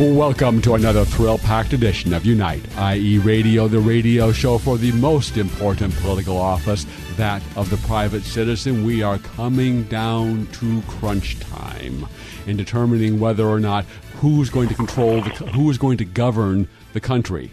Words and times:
Welcome 0.00 0.60
to 0.62 0.74
another 0.74 1.04
thrill 1.04 1.38
packed 1.38 1.72
edition 1.72 2.12
of 2.14 2.26
Unite, 2.26 2.64
i.e., 2.78 3.18
Radio, 3.18 3.68
the 3.68 3.78
radio 3.78 4.32
show 4.32 4.58
for 4.58 4.76
the 4.76 4.90
most 4.90 5.36
important 5.36 5.94
political 5.98 6.36
office, 6.36 6.84
that 7.16 7.40
of 7.54 7.70
the 7.70 7.76
private 7.86 8.24
citizen. 8.24 8.84
We 8.84 9.04
are 9.04 9.18
coming 9.18 9.84
down 9.84 10.48
to 10.54 10.82
crunch 10.88 11.38
time 11.38 12.08
in 12.48 12.56
determining 12.56 13.20
whether 13.20 13.46
or 13.46 13.60
not 13.60 13.84
who's 14.16 14.50
going 14.50 14.68
to 14.68 14.74
control, 14.74 15.20
the, 15.20 15.30
who 15.30 15.70
is 15.70 15.78
going 15.78 15.98
to 15.98 16.04
govern 16.04 16.68
the 16.92 17.00
country. 17.00 17.52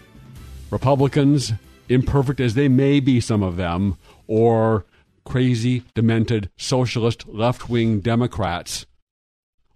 Republicans, 0.70 1.52
imperfect 1.88 2.40
as 2.40 2.54
they 2.54 2.66
may 2.66 2.98
be, 2.98 3.20
some 3.20 3.44
of 3.44 3.56
them, 3.56 3.96
or 4.26 4.84
crazy, 5.24 5.84
demented, 5.94 6.50
socialist, 6.56 7.28
left 7.28 7.68
wing 7.68 8.00
Democrats 8.00 8.86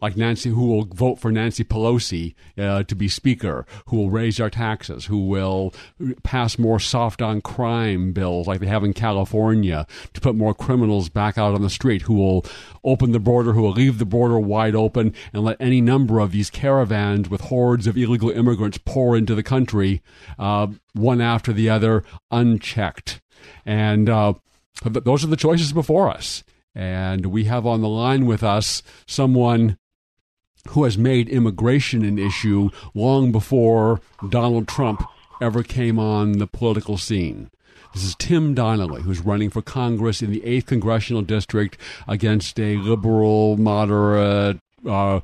like 0.01 0.17
Nancy, 0.17 0.51
who 0.51 0.67
will 0.67 0.85
vote 0.85 1.19
for 1.19 1.33
Nancy 1.33 1.65
Pelosi 1.65 2.35
uh, 2.59 2.83
to 2.85 2.95
be 2.95 3.09
Speaker, 3.09 3.67
who 3.87 3.97
will 3.97 4.11
raise 4.11 4.39
our 4.39 4.51
taxes, 4.51 5.07
who 5.07 5.27
will 5.27 5.75
pass 6.23 6.59
more 6.59 6.79
soft 6.79 7.23
on 7.23 7.41
crime 7.41 8.13
bills 8.13 8.47
like 8.47 8.61
they 8.61 8.67
have 8.67 8.85
in 8.85 8.93
California 8.93 9.87
to 10.13 10.21
put 10.21 10.35
more 10.35 10.55
criminals 10.55 11.09
back 11.09 11.39
out 11.39 11.55
on 11.55 11.63
the 11.63 11.71
street, 11.71 12.03
who 12.03 12.15
will 12.15 12.45
open 12.85 13.13
the 13.13 13.19
border, 13.19 13.53
who 13.53 13.63
will 13.63 13.73
leave 13.73 13.99
the 13.99 14.05
border 14.05 14.39
wide 14.39 14.75
open 14.75 15.15
and 15.33 15.45
let 15.45 15.61
any 15.61 15.81
number 15.81 16.21
of 16.21 16.33
these 16.33 16.51
caravans 16.51 17.29
with 17.29 17.41
hordes 17.43 17.87
of 17.87 17.97
illegal 17.97 18.31
immigrants 18.31 18.79
pour 18.85 19.17
into 19.17 19.35
the 19.35 19.43
country, 19.43 20.03
uh, 20.39 20.67
one 20.93 21.21
after 21.21 21.53
the 21.53 21.71
other, 21.71 22.05
unchecked. 22.31 23.21
And 23.65 24.09
uh, 24.09 24.35
those 24.85 25.25
are 25.25 25.29
the 25.29 25.37
choices 25.37 25.73
before 25.73 26.11
us. 26.11 26.45
And 26.75 27.27
we 27.27 27.45
have 27.45 27.67
on 27.67 27.81
the 27.81 27.89
line 27.89 28.27
with 28.27 28.43
us 28.43 28.83
someone 29.07 29.79
who 30.71 30.85
has 30.85 30.99
made 30.99 31.29
immigration 31.29 32.05
an 32.05 32.19
issue 32.19 32.71
long 32.95 33.33
before 33.33 34.01
Donald 34.29 34.69
Trump 34.69 35.03
ever 35.41 35.63
came 35.63 35.99
on 35.99 36.33
the 36.33 36.47
political 36.47 36.99
scene. 36.99 37.51
This 37.95 38.05
is 38.05 38.15
Tim 38.19 38.53
Donnelly, 38.53 39.03
who's 39.03 39.21
running 39.21 39.49
for 39.49 39.63
Congress 39.63 40.21
in 40.21 40.31
the 40.31 40.41
8th 40.41 40.67
Congressional 40.67 41.23
District 41.23 41.79
against 42.07 42.61
a 42.61 42.77
liberal, 42.77 43.57
moderate, 43.57 44.59
uh, 44.87 45.21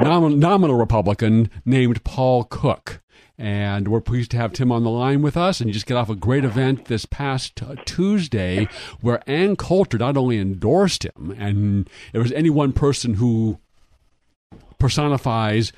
nom- 0.00 0.38
nominal 0.40 0.76
Republican 0.76 1.50
named 1.64 2.02
Paul 2.02 2.44
Cook. 2.44 3.00
And 3.36 3.88
we're 3.88 4.00
pleased 4.00 4.30
to 4.32 4.36
have 4.36 4.52
Tim 4.52 4.70
on 4.70 4.84
the 4.84 4.90
line 4.90 5.20
with 5.20 5.36
us 5.36 5.60
and 5.60 5.72
just 5.72 5.86
get 5.86 5.96
off 5.96 6.08
a 6.08 6.14
great 6.14 6.44
event 6.44 6.84
this 6.84 7.04
past 7.04 7.60
uh, 7.62 7.74
Tuesday 7.84 8.68
where 9.00 9.28
Ann 9.28 9.56
Coulter 9.56 9.98
not 9.98 10.16
only 10.16 10.38
endorsed 10.38 11.04
him, 11.04 11.34
and 11.36 11.90
there 12.12 12.22
was 12.22 12.32
any 12.32 12.50
one 12.50 12.72
person 12.72 13.14
who 13.14 13.58
personifies 14.78 15.72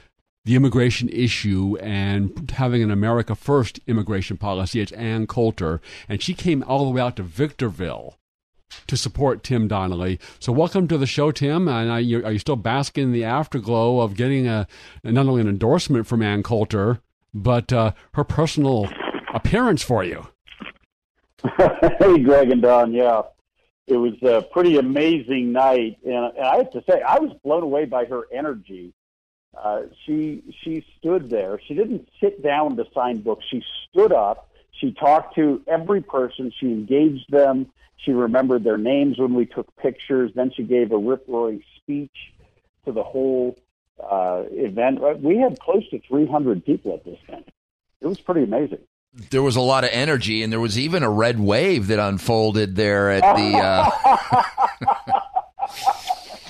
the 0.44 0.54
immigration 0.54 1.08
issue 1.08 1.76
and 1.80 2.52
having 2.52 2.82
an 2.82 2.90
America 2.90 3.34
First 3.34 3.80
immigration 3.86 4.36
policy. 4.36 4.80
It's 4.80 4.92
Ann 4.92 5.26
Coulter, 5.26 5.80
and 6.08 6.22
she 6.22 6.34
came 6.34 6.62
all 6.62 6.84
the 6.84 6.90
way 6.90 7.00
out 7.00 7.16
to 7.16 7.22
Victorville 7.22 8.16
to 8.86 8.96
support 8.96 9.42
Tim 9.42 9.66
Donnelly. 9.66 10.20
So, 10.38 10.52
welcome 10.52 10.86
to 10.88 10.98
the 10.98 11.06
show, 11.06 11.30
Tim. 11.30 11.68
And 11.68 11.90
are 11.90 12.00
you, 12.00 12.24
are 12.24 12.32
you 12.32 12.38
still 12.38 12.56
basking 12.56 13.04
in 13.04 13.12
the 13.12 13.24
afterglow 13.24 14.00
of 14.00 14.14
getting 14.14 14.46
a 14.46 14.66
not 15.02 15.26
only 15.26 15.40
an 15.40 15.48
endorsement 15.48 16.06
from 16.06 16.22
Ann 16.22 16.42
Coulter, 16.42 17.00
but 17.42 17.72
uh, 17.72 17.92
her 18.14 18.24
personal 18.24 18.88
appearance 19.34 19.82
for 19.82 20.02
you? 20.02 20.28
hey, 21.98 22.18
Greg 22.18 22.50
and 22.50 22.62
Don. 22.62 22.92
Yeah, 22.92 23.22
it 23.86 23.96
was 23.96 24.14
a 24.22 24.42
pretty 24.42 24.78
amazing 24.78 25.52
night, 25.52 25.98
and, 26.04 26.36
and 26.36 26.46
I 26.46 26.56
have 26.56 26.70
to 26.72 26.82
say, 26.88 27.02
I 27.02 27.18
was 27.18 27.36
blown 27.44 27.62
away 27.62 27.84
by 27.84 28.06
her 28.06 28.22
energy. 28.32 28.92
Uh, 29.56 29.82
she 30.04 30.42
she 30.62 30.84
stood 30.98 31.30
there. 31.30 31.58
She 31.66 31.74
didn't 31.74 32.08
sit 32.20 32.42
down 32.42 32.76
to 32.76 32.84
sign 32.94 33.20
books. 33.20 33.44
She 33.50 33.62
stood 33.88 34.12
up. 34.12 34.50
She 34.72 34.92
talked 34.92 35.34
to 35.36 35.62
every 35.66 36.02
person. 36.02 36.52
She 36.58 36.66
engaged 36.66 37.30
them. 37.30 37.70
She 37.96 38.12
remembered 38.12 38.64
their 38.64 38.76
names 38.76 39.18
when 39.18 39.32
we 39.32 39.46
took 39.46 39.74
pictures. 39.76 40.30
Then 40.34 40.52
she 40.54 40.62
gave 40.62 40.92
a 40.92 40.98
rip 40.98 41.24
roaring 41.26 41.62
speech 41.76 42.34
to 42.84 42.92
the 42.92 43.02
whole 43.02 43.56
uh, 44.02 44.44
event. 44.50 45.00
We 45.22 45.38
had 45.38 45.58
close 45.60 45.88
to 45.90 46.00
300 46.00 46.64
people 46.64 46.94
at 46.94 47.04
this 47.04 47.18
thing. 47.26 47.44
It 48.00 48.06
was 48.06 48.20
pretty 48.20 48.44
amazing 48.44 48.80
there 49.30 49.42
was 49.42 49.56
a 49.56 49.60
lot 49.60 49.84
of 49.84 49.90
energy, 49.92 50.42
and 50.42 50.52
there 50.52 50.60
was 50.60 50.78
even 50.78 51.02
a 51.02 51.10
red 51.10 51.40
wave 51.40 51.86
that 51.88 51.98
unfolded 51.98 52.76
there 52.76 53.10
at 53.10 53.36
the. 53.36 53.56
Uh... 53.56 54.42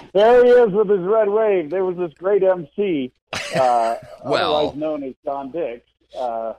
there 0.12 0.44
he 0.44 0.50
is 0.50 0.72
with 0.72 0.88
his 0.88 1.00
red 1.00 1.28
wave. 1.28 1.70
There 1.70 1.84
was 1.84 1.96
this 1.96 2.12
great 2.14 2.42
MC, 2.42 3.12
uh, 3.54 3.96
well, 4.24 4.56
otherwise 4.56 4.76
known 4.76 5.04
as 5.04 5.14
Don 5.24 5.50
Dix, 5.52 5.82
uh, 6.18 6.54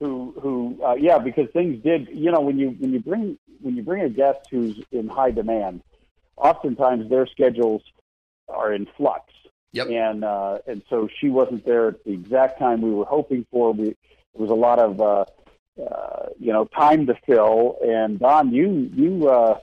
who 0.00 0.34
who 0.40 0.78
uh, 0.84 0.94
yeah, 0.94 1.18
because 1.18 1.48
things 1.52 1.82
did. 1.82 2.08
You 2.12 2.30
know, 2.30 2.40
when 2.40 2.58
you 2.58 2.70
when 2.78 2.92
you 2.92 3.00
bring 3.00 3.38
when 3.60 3.74
you 3.76 3.82
bring 3.82 4.02
a 4.02 4.10
guest 4.10 4.40
who's 4.50 4.78
in 4.92 5.08
high 5.08 5.30
demand, 5.30 5.82
oftentimes 6.36 7.08
their 7.08 7.26
schedules 7.26 7.82
are 8.48 8.72
in 8.72 8.86
flux. 8.96 9.32
Yep. 9.72 9.88
And 9.88 10.24
uh, 10.24 10.58
and 10.66 10.82
so 10.88 11.08
she 11.20 11.28
wasn't 11.28 11.64
there 11.64 11.88
at 11.88 12.04
the 12.04 12.12
exact 12.12 12.58
time 12.58 12.80
we 12.80 12.90
were 12.90 13.04
hoping 13.04 13.46
for. 13.50 13.72
We 13.72 13.84
there 13.84 13.94
was 14.34 14.50
a 14.50 14.54
lot 14.54 14.78
of 14.78 15.00
uh, 15.00 15.24
uh, 15.82 16.26
you 16.38 16.52
know 16.52 16.64
time 16.66 17.06
to 17.06 17.14
fill. 17.26 17.76
And 17.84 18.18
Don, 18.18 18.52
you 18.52 18.90
you 18.94 19.28
uh, 19.28 19.58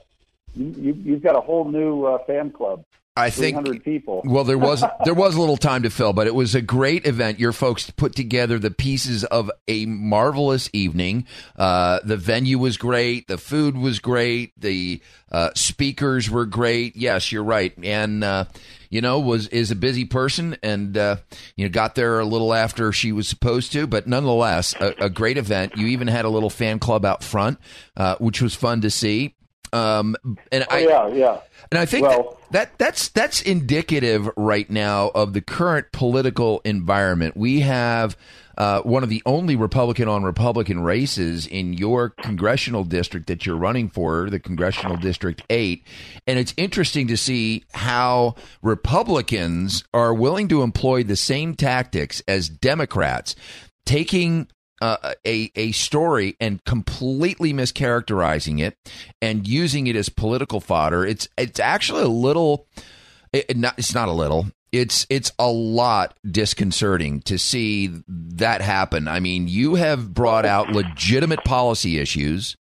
you 0.54 0.94
you've 0.94 1.22
got 1.22 1.36
a 1.36 1.40
whole 1.40 1.64
new 1.70 2.04
uh, 2.04 2.18
fan 2.24 2.50
club. 2.50 2.84
I 3.16 3.30
think 3.30 3.82
people. 3.82 4.20
Well, 4.24 4.44
there 4.44 4.58
was 4.58 4.84
there 5.04 5.14
was 5.14 5.34
a 5.34 5.40
little 5.40 5.56
time 5.56 5.82
to 5.84 5.90
fill, 5.90 6.12
but 6.12 6.26
it 6.26 6.34
was 6.34 6.54
a 6.54 6.60
great 6.60 7.06
event. 7.06 7.40
Your 7.40 7.52
folks 7.52 7.90
put 7.90 8.14
together 8.14 8.58
the 8.58 8.70
pieces 8.70 9.24
of 9.24 9.50
a 9.66 9.86
marvelous 9.86 10.68
evening. 10.72 11.26
Uh, 11.56 12.00
the 12.04 12.18
venue 12.18 12.58
was 12.58 12.76
great. 12.76 13.26
The 13.26 13.38
food 13.38 13.76
was 13.76 14.00
great. 14.00 14.52
The 14.60 15.00
uh, 15.32 15.50
speakers 15.54 16.28
were 16.30 16.44
great. 16.44 16.94
Yes, 16.94 17.32
you're 17.32 17.42
right. 17.42 17.72
And 17.82 18.22
uh, 18.22 18.44
you 18.90 19.00
know 19.00 19.18
was 19.18 19.48
is 19.48 19.70
a 19.70 19.76
busy 19.76 20.04
person, 20.04 20.56
and 20.62 20.96
uh, 20.98 21.16
you 21.56 21.64
know 21.64 21.70
got 21.70 21.94
there 21.94 22.20
a 22.20 22.24
little 22.26 22.52
after 22.52 22.92
she 22.92 23.12
was 23.12 23.26
supposed 23.28 23.72
to, 23.72 23.86
but 23.86 24.06
nonetheless, 24.06 24.74
a, 24.78 24.94
a 24.98 25.10
great 25.10 25.38
event. 25.38 25.76
You 25.76 25.86
even 25.86 26.08
had 26.08 26.26
a 26.26 26.30
little 26.30 26.50
fan 26.50 26.78
club 26.78 27.06
out 27.06 27.24
front, 27.24 27.58
uh, 27.96 28.16
which 28.16 28.42
was 28.42 28.54
fun 28.54 28.82
to 28.82 28.90
see. 28.90 29.34
Um, 29.72 30.16
and 30.52 30.64
oh, 30.70 30.74
I, 30.74 30.78
yeah, 30.80 31.08
yeah. 31.08 31.40
And 31.70 31.78
I 31.78 31.86
think 31.86 32.06
well, 32.06 32.38
that, 32.50 32.78
that 32.78 32.78
that's 32.78 33.08
that's 33.08 33.42
indicative 33.42 34.30
right 34.36 34.68
now 34.70 35.10
of 35.14 35.32
the 35.32 35.40
current 35.40 35.92
political 35.92 36.60
environment. 36.64 37.36
We 37.36 37.60
have 37.60 38.16
uh, 38.56 38.80
one 38.82 39.02
of 39.02 39.08
the 39.08 39.22
only 39.26 39.56
Republican 39.56 40.08
on 40.08 40.22
Republican 40.22 40.80
races 40.80 41.46
in 41.46 41.74
your 41.74 42.10
congressional 42.10 42.84
district 42.84 43.26
that 43.26 43.44
you're 43.44 43.56
running 43.56 43.88
for, 43.88 44.30
the 44.30 44.40
congressional 44.40 44.96
district 44.96 45.42
eight, 45.50 45.84
and 46.26 46.38
it's 46.38 46.54
interesting 46.56 47.08
to 47.08 47.16
see 47.16 47.64
how 47.72 48.34
Republicans 48.62 49.84
are 49.92 50.14
willing 50.14 50.48
to 50.48 50.62
employ 50.62 51.02
the 51.02 51.16
same 51.16 51.54
tactics 51.54 52.22
as 52.26 52.48
Democrats, 52.48 53.36
taking 53.84 54.48
uh, 54.80 55.14
a 55.26 55.50
a 55.54 55.72
story 55.72 56.36
and 56.40 56.64
completely 56.64 57.52
mischaracterizing 57.52 58.60
it 58.60 58.76
and 59.22 59.46
using 59.46 59.86
it 59.86 59.96
as 59.96 60.08
political 60.08 60.60
fodder. 60.60 61.04
It's 61.04 61.28
it's 61.36 61.60
actually 61.60 62.02
a 62.02 62.08
little. 62.08 62.66
It, 63.32 63.56
not, 63.56 63.78
it's 63.78 63.94
not 63.94 64.08
a 64.08 64.12
little. 64.12 64.46
It's 64.72 65.06
it's 65.08 65.32
a 65.38 65.50
lot 65.50 66.16
disconcerting 66.28 67.20
to 67.22 67.38
see 67.38 67.90
that 68.08 68.60
happen. 68.60 69.08
I 69.08 69.20
mean, 69.20 69.48
you 69.48 69.76
have 69.76 70.12
brought 70.12 70.44
out 70.44 70.70
legitimate 70.70 71.44
policy 71.44 71.98
issues, 71.98 72.56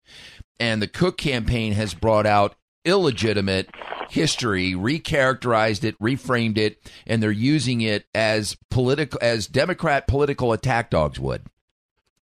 and 0.60 0.82
the 0.82 0.88
Cook 0.88 1.16
campaign 1.18 1.72
has 1.72 1.94
brought 1.94 2.26
out 2.26 2.54
illegitimate 2.84 3.70
history, 4.10 4.72
recharacterized 4.72 5.84
it, 5.84 5.98
reframed 5.98 6.58
it, 6.58 6.78
and 7.06 7.22
they're 7.22 7.30
using 7.30 7.80
it 7.80 8.06
as 8.14 8.56
political 8.70 9.18
as 9.22 9.46
Democrat 9.46 10.06
political 10.06 10.52
attack 10.52 10.90
dogs 10.90 11.18
would. 11.18 11.42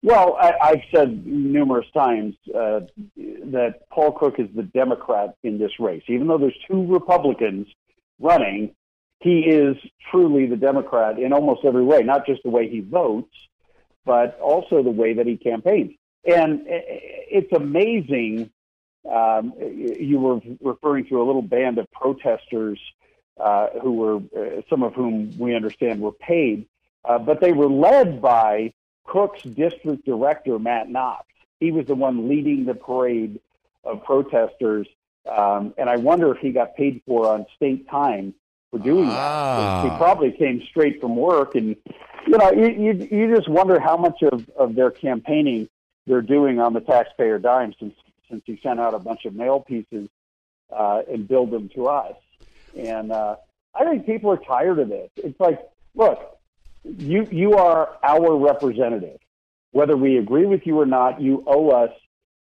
Well, 0.06 0.38
I, 0.40 0.54
I've 0.62 0.84
said 0.94 1.26
numerous 1.26 1.88
times 1.92 2.36
uh, 2.50 2.82
that 3.18 3.90
Paul 3.90 4.12
Cook 4.12 4.36
is 4.38 4.48
the 4.56 4.62
Democrat 4.62 5.36
in 5.42 5.58
this 5.58 5.72
race. 5.80 6.04
Even 6.08 6.28
though 6.28 6.38
there's 6.38 6.58
two 6.70 6.86
Republicans 6.86 7.66
running, 8.20 8.76
he 9.22 9.40
is 9.40 9.76
truly 10.12 10.46
the 10.46 10.58
Democrat 10.58 11.18
in 11.18 11.34
almost 11.34 11.66
every 11.66 11.84
way, 11.84 12.04
not 12.04 12.28
just 12.28 12.44
the 12.44 12.52
way 12.52 12.70
he 12.70 12.82
votes, 12.82 13.34
but 14.06 14.40
also 14.40 14.84
the 14.84 14.92
way 14.92 15.14
that 15.14 15.26
he 15.26 15.38
campaigns. 15.38 15.94
And 16.24 16.62
it's 16.68 17.52
amazing. 17.52 18.52
Um, 19.12 19.54
you 19.58 20.20
were 20.20 20.40
referring 20.62 21.08
to 21.08 21.20
a 21.20 21.24
little 21.24 21.42
band 21.42 21.80
of 21.80 21.90
protesters 21.90 22.80
uh, 23.44 23.70
who 23.82 23.94
were, 23.94 24.18
uh, 24.18 24.62
some 24.70 24.84
of 24.84 24.94
whom 24.94 25.36
we 25.40 25.56
understand 25.56 26.00
were 26.00 26.12
paid, 26.12 26.68
uh, 27.06 27.18
but 27.18 27.42
they 27.42 27.54
were 27.54 27.72
led 27.72 28.22
by 28.22 28.72
Cook's 29.06 29.44
district 29.44 30.06
director, 30.06 30.60
Matt 30.60 30.90
Knox. 30.90 31.26
He 31.60 31.72
was 31.72 31.86
the 31.86 31.96
one 31.96 32.28
leading 32.28 32.66
the 32.66 32.74
parade 32.74 33.40
of 33.84 34.04
protesters. 34.04 34.88
Um, 35.26 35.74
and 35.78 35.90
I 35.90 35.98
wonder 35.98 36.34
if 36.34 36.40
he 36.40 36.52
got 36.52 36.76
paid 36.76 37.02
for 37.08 37.28
on 37.28 37.46
state 37.56 37.90
time 37.90 38.34
for 38.72 38.80
doing 38.80 39.08
ah. 39.10 39.84
that. 39.84 39.92
He 39.92 39.98
probably 39.98 40.32
came 40.32 40.62
straight 40.70 41.00
from 41.00 41.16
work. 41.16 41.56
And, 41.56 41.76
you 42.28 42.38
know, 42.38 42.52
you, 42.52 42.68
you, 42.68 43.08
you 43.12 43.36
just 43.36 43.48
wonder 43.48 43.80
how 43.80 43.98
much 43.98 44.22
of, 44.24 44.50
of 44.58 44.76
their 44.76 44.92
campaigning 44.92 45.70
they're 46.06 46.22
doing 46.22 46.60
on 46.60 46.74
the 46.74 46.82
taxpayer 46.82 47.40
dime 47.40 47.74
since, 47.80 47.96
since 48.30 48.44
he 48.46 48.60
sent 48.62 48.80
out 48.80 48.94
a 48.94 49.00
bunch 49.00 49.26
of 49.26 49.34
mail 49.34 49.60
pieces 49.60 50.10
uh, 50.72 51.02
and 51.12 51.28
billed 51.28 51.52
them 51.52 51.70
to 51.70 51.88
us. 51.88 52.16
And 52.78 53.12
uh, 53.12 53.38
I 53.74 53.86
think 53.86 54.06
people 54.06 54.32
are 54.32 54.38
tired 54.38 54.80
of 54.80 54.90
this. 54.90 55.10
It's 55.18 55.40
like, 55.40 55.60
look, 55.96 56.35
you 56.86 57.28
you 57.32 57.54
are 57.54 57.98
our 58.04 58.38
representative. 58.38 59.18
Whether 59.72 59.98
we 59.98 60.18
agree 60.18 60.46
with 60.46 60.62
you 60.66 60.80
or 60.80 60.86
not, 60.86 61.22
you 61.22 61.44
owe 61.48 61.70
us 61.70 61.92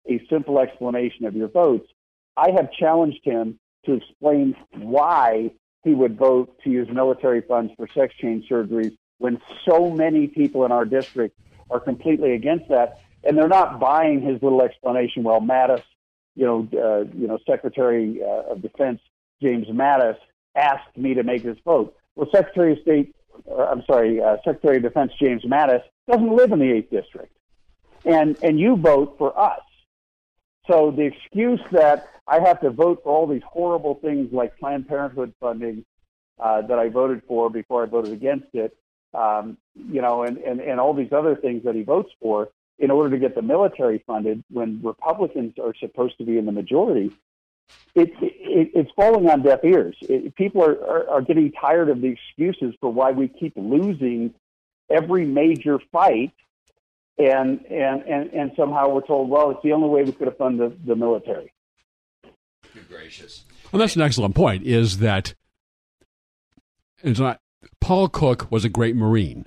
a 0.09 0.21
simple 0.29 0.59
explanation 0.59 1.27
of 1.27 1.37
your 1.37 1.49
votes. 1.49 1.89
I 2.37 2.51
have 2.51 2.73
challenged 2.73 3.21
him 3.23 3.59
to 3.85 3.95
explain 3.95 4.57
why 4.75 5.53
he 5.85 5.95
would 5.95 6.19
vote 6.19 6.59
to 6.65 6.71
use 6.71 6.89
military 6.91 7.41
funds 7.43 7.73
for 7.77 7.87
sex 7.95 8.15
change 8.21 8.49
surgeries 8.49 8.97
when 9.19 9.41
so 9.69 9.91
many 9.91 10.27
people 10.27 10.65
in 10.65 10.73
our 10.73 10.85
district 10.85 11.39
are 11.71 11.81
completely 11.81 12.33
against 12.33 12.69
that, 12.69 13.01
and 13.23 13.37
they're 13.37 13.49
not 13.49 13.79
buying 13.79 14.21
his 14.21 14.43
little 14.43 14.63
explanation. 14.63 15.23
Well, 15.23 15.41
Mattis, 15.41 15.83
you 16.35 16.47
know, 16.47 16.69
uh, 16.75 17.05
you 17.17 17.29
know, 17.29 17.39
Secretary 17.47 18.21
uh, 18.23 18.53
of 18.53 18.63
Defense 18.63 19.01
James 19.43 19.69
Mattis 19.69 20.17
asked 20.57 20.97
me 20.97 21.15
to 21.15 21.23
make 21.23 21.43
this 21.43 21.59
vote. 21.65 21.95
Well, 22.17 22.29
Secretary 22.33 22.73
of 22.73 22.79
State 22.81 23.15
I'm 23.59 23.83
sorry, 23.87 24.23
uh, 24.23 24.37
Secretary 24.45 24.79
of 24.79 24.83
Defense 24.83 25.13
James 25.19 25.43
Mattis 25.45 25.83
doesn't 26.09 26.35
live 26.35 26.53
in 26.53 26.59
the 26.59 26.71
eighth 26.71 26.91
district, 26.91 27.37
and 28.05 28.37
and 28.43 28.59
you 28.59 28.77
vote 28.77 29.17
for 29.19 29.39
us. 29.39 29.61
So 30.67 30.91
the 30.91 31.03
excuse 31.03 31.61
that 31.73 32.09
I 32.27 32.41
have 32.41 32.61
to 32.61 32.71
vote 32.71 33.01
for 33.03 33.11
all 33.13 33.27
these 33.27 33.43
horrible 33.47 33.97
things 33.97 34.33
like 34.33 34.57
Planned 34.59 34.89
Parenthood 34.89 35.35
funding 35.41 35.85
uh, 36.39 36.63
that 36.63 36.79
I 36.79 36.89
voted 36.89 37.23
for 37.27 37.51
before 37.51 37.83
I 37.83 37.87
voted 37.87 38.13
against 38.13 38.55
it, 38.55 38.77
um, 39.15 39.59
you 39.75 40.01
know, 40.01 40.23
and, 40.23 40.39
and, 40.39 40.61
and 40.61 40.79
all 40.79 40.95
these 40.95 41.13
other 41.13 41.35
things 41.35 41.65
that 41.65 41.75
he 41.75 41.83
votes 41.83 42.11
for 42.21 42.51
in 42.79 42.91
order 42.91 43.11
to 43.11 43.19
get 43.19 43.35
the 43.35 43.43
military 43.43 44.03
funded 44.07 44.43
when 44.51 44.81
Republicans 44.83 45.55
are 45.63 45.75
supposed 45.81 46.17
to 46.19 46.25
be 46.25 46.39
in 46.39 46.47
the 46.47 46.53
majority, 46.53 47.11
it, 47.95 48.11
it, 48.21 48.71
it's 48.75 48.91
falling 48.95 49.29
on 49.29 49.43
deaf 49.43 49.65
ears. 49.65 49.97
It, 50.03 50.35
people 50.37 50.63
are, 50.63 50.79
are, 50.85 51.09
are 51.11 51.23
getting 51.23 51.53
tired 51.53 51.89
of 51.89 52.01
the 52.01 52.09
excuses 52.09 52.75
for 52.81 52.93
why 52.93 53.11
we 53.11 53.29
keep 53.29 53.53
losing 53.57 54.35
every 54.91 55.25
major 55.25 55.79
fight, 55.93 56.33
and 57.19 57.65
and 57.67 58.03
and, 58.03 58.31
and 58.33 58.53
somehow 58.57 58.89
we're 58.89 59.07
told, 59.07 59.29
well, 59.29 59.51
it's 59.51 59.63
the 59.63 59.73
only 59.73 59.89
way 59.89 60.03
we 60.03 60.13
could 60.13 60.29
have 60.29 60.39
funded 60.39 60.85
the, 60.85 60.95
the 60.95 60.97
military. 60.97 61.53
Good 62.75 62.89
gracious. 62.89 63.45
Well, 63.73 63.81
that's 63.81 63.97
an 63.97 64.03
excellent 64.03 64.35
point. 64.35 64.65
Is 64.65 64.99
that 64.99 65.35
it's 67.03 67.21
not 67.21 67.41
Paul 67.81 68.09
Cook 68.09 68.51
was 68.51 68.65
a 68.65 68.69
great 68.69 68.97
Marine, 68.97 69.47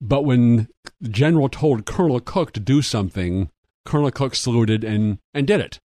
but 0.00 0.24
when 0.24 0.68
the 1.00 1.08
general 1.08 1.48
told 1.48 1.86
Colonel 1.86 2.20
Cook 2.20 2.52
to 2.52 2.60
do 2.60 2.82
something, 2.82 3.50
Colonel 3.84 4.10
Cook 4.10 4.34
saluted 4.34 4.82
and 4.82 5.18
and 5.32 5.46
did 5.46 5.60
it. 5.60 5.80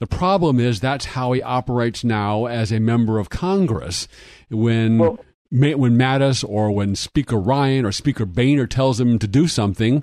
The 0.00 0.06
problem 0.06 0.58
is 0.58 0.80
that's 0.80 1.04
how 1.04 1.32
he 1.32 1.42
operates 1.42 2.02
now 2.02 2.46
as 2.46 2.72
a 2.72 2.80
member 2.80 3.18
of 3.18 3.28
Congress. 3.28 4.08
When 4.48 4.98
well, 4.98 5.18
when 5.50 5.98
Mattis 5.98 6.42
or 6.42 6.72
when 6.72 6.96
Speaker 6.96 7.38
Ryan 7.38 7.84
or 7.84 7.92
Speaker 7.92 8.24
Boehner 8.24 8.66
tells 8.66 8.98
him 8.98 9.18
to 9.18 9.28
do 9.28 9.46
something, 9.46 10.02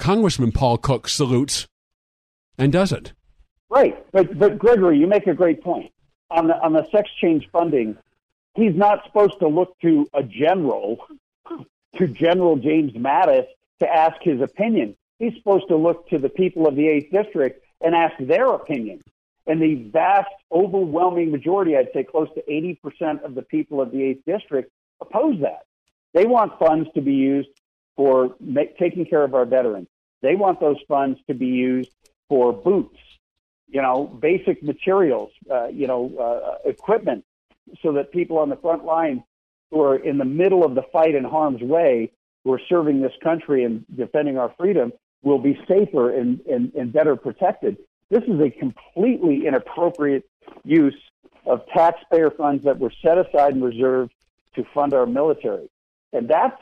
Congressman 0.00 0.50
Paul 0.50 0.76
Cook 0.76 1.08
salutes 1.08 1.68
and 2.58 2.72
does 2.72 2.90
it. 2.90 3.12
Right, 3.68 4.04
but 4.10 4.36
but 4.36 4.58
Gregory, 4.58 4.98
you 4.98 5.06
make 5.06 5.28
a 5.28 5.34
great 5.34 5.62
point 5.62 5.92
on 6.28 6.48
the 6.48 6.60
on 6.60 6.72
the 6.72 6.84
sex 6.90 7.08
change 7.20 7.48
funding. 7.52 7.96
He's 8.56 8.74
not 8.74 9.04
supposed 9.06 9.38
to 9.38 9.46
look 9.46 9.78
to 9.82 10.08
a 10.12 10.24
general, 10.24 10.98
to 11.96 12.08
General 12.08 12.56
James 12.56 12.92
Mattis 12.94 13.46
to 13.78 13.88
ask 13.88 14.16
his 14.22 14.40
opinion. 14.40 14.96
He's 15.20 15.34
supposed 15.36 15.68
to 15.68 15.76
look 15.76 16.08
to 16.08 16.18
the 16.18 16.28
people 16.28 16.66
of 16.66 16.74
the 16.74 16.88
eighth 16.88 17.12
district 17.12 17.64
and 17.80 17.94
ask 17.94 18.14
their 18.18 18.46
opinion. 18.46 19.00
And 19.46 19.60
the 19.60 19.74
vast, 19.90 20.28
overwhelming 20.52 21.30
majority, 21.30 21.76
I'd 21.76 21.88
say 21.92 22.04
close 22.04 22.28
to 22.34 22.42
80% 22.42 23.24
of 23.24 23.34
the 23.34 23.42
people 23.42 23.80
of 23.80 23.90
the 23.90 23.98
8th 23.98 24.24
District, 24.26 24.70
oppose 25.00 25.40
that. 25.40 25.64
They 26.12 26.26
want 26.26 26.58
funds 26.58 26.88
to 26.94 27.00
be 27.00 27.14
used 27.14 27.48
for 27.96 28.34
taking 28.78 29.06
care 29.06 29.24
of 29.24 29.34
our 29.34 29.44
veterans. 29.44 29.88
They 30.22 30.34
want 30.34 30.60
those 30.60 30.76
funds 30.86 31.18
to 31.26 31.34
be 31.34 31.46
used 31.46 31.90
for 32.28 32.52
boots, 32.52 32.98
you 33.68 33.80
know, 33.80 34.04
basic 34.04 34.62
materials, 34.62 35.30
uh, 35.50 35.68
you 35.68 35.86
know, 35.86 36.12
uh, 36.18 36.68
equipment, 36.68 37.24
so 37.82 37.92
that 37.92 38.12
people 38.12 38.38
on 38.38 38.48
the 38.48 38.56
front 38.56 38.84
line 38.84 39.24
who 39.70 39.80
are 39.82 39.96
in 39.96 40.18
the 40.18 40.24
middle 40.24 40.64
of 40.64 40.74
the 40.74 40.82
fight 40.92 41.14
in 41.14 41.24
harm's 41.24 41.62
way, 41.62 42.12
who 42.44 42.52
are 42.52 42.60
serving 42.68 43.00
this 43.00 43.12
country 43.22 43.64
and 43.64 43.84
defending 43.94 44.38
our 44.38 44.52
freedom, 44.58 44.92
will 45.22 45.38
be 45.38 45.58
safer 45.68 46.10
and, 46.10 46.40
and, 46.46 46.72
and 46.74 46.92
better 46.92 47.16
protected. 47.16 47.76
This 48.10 48.22
is 48.24 48.40
a 48.40 48.50
completely 48.50 49.46
inappropriate 49.46 50.24
use 50.64 50.96
of 51.46 51.62
taxpayer 51.74 52.30
funds 52.30 52.64
that 52.64 52.78
were 52.78 52.92
set 53.02 53.18
aside 53.18 53.54
and 53.54 53.64
reserved 53.64 54.12
to 54.54 54.64
fund 54.74 54.94
our 54.94 55.06
military. 55.06 55.70
And 56.12 56.28
that's, 56.28 56.60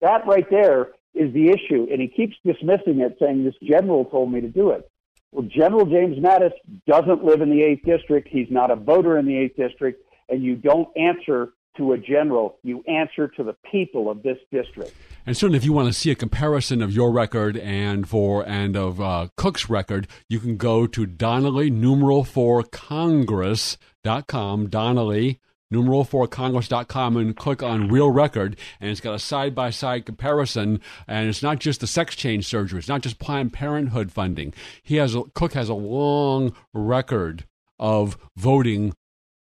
that 0.00 0.26
right 0.26 0.48
there 0.50 0.92
is 1.14 1.32
the 1.32 1.48
issue. 1.48 1.88
And 1.90 2.00
he 2.00 2.08
keeps 2.08 2.36
dismissing 2.44 3.00
it, 3.00 3.16
saying 3.20 3.44
this 3.44 3.54
general 3.62 4.04
told 4.04 4.32
me 4.32 4.40
to 4.40 4.48
do 4.48 4.70
it. 4.70 4.88
Well, 5.32 5.46
General 5.46 5.86
James 5.86 6.18
Mattis 6.18 6.52
doesn't 6.86 7.24
live 7.24 7.40
in 7.40 7.50
the 7.50 7.60
8th 7.60 7.84
District. 7.84 8.28
He's 8.28 8.50
not 8.50 8.70
a 8.70 8.76
voter 8.76 9.18
in 9.18 9.26
the 9.26 9.34
8th 9.34 9.56
District. 9.56 10.02
And 10.28 10.42
you 10.42 10.56
don't 10.56 10.88
answer 10.96 11.50
to 11.76 11.92
a 11.92 11.98
general, 11.98 12.58
you 12.62 12.82
answer 12.88 13.28
to 13.28 13.42
the 13.42 13.54
people 13.70 14.10
of 14.10 14.22
this 14.22 14.38
district. 14.52 14.94
And 15.26 15.36
certainly, 15.36 15.58
if 15.58 15.64
you 15.64 15.72
want 15.72 15.88
to 15.88 15.92
see 15.92 16.10
a 16.10 16.14
comparison 16.14 16.82
of 16.82 16.92
your 16.92 17.12
record 17.12 17.56
and 17.56 18.08
for 18.08 18.46
and 18.46 18.76
of 18.76 19.00
uh, 19.00 19.28
Cook's 19.36 19.68
record, 19.68 20.06
you 20.28 20.38
can 20.38 20.56
go 20.56 20.86
to 20.86 21.06
Donnelly 21.06 21.70
numeral 21.70 22.24
for 22.24 22.62
Congress.com, 22.62 24.68
Donnelly 24.68 25.40
numeral 25.70 26.04
for 26.04 26.26
Congress.com, 26.26 27.16
and 27.16 27.36
click 27.36 27.62
on 27.62 27.88
Real 27.88 28.10
Record, 28.10 28.56
and 28.80 28.90
it's 28.90 29.00
got 29.00 29.14
a 29.14 29.18
side 29.18 29.54
by 29.54 29.70
side 29.70 30.06
comparison. 30.06 30.80
And 31.08 31.28
it's 31.28 31.42
not 31.42 31.58
just 31.58 31.80
the 31.80 31.86
sex 31.86 32.14
change 32.14 32.46
surgery, 32.46 32.78
it's 32.78 32.88
not 32.88 33.02
just 33.02 33.18
Planned 33.18 33.52
Parenthood 33.52 34.12
funding. 34.12 34.54
He 34.82 34.96
has 34.96 35.14
a, 35.14 35.24
Cook 35.34 35.54
has 35.54 35.68
a 35.68 35.74
long 35.74 36.54
record 36.72 37.44
of 37.78 38.16
voting 38.36 38.94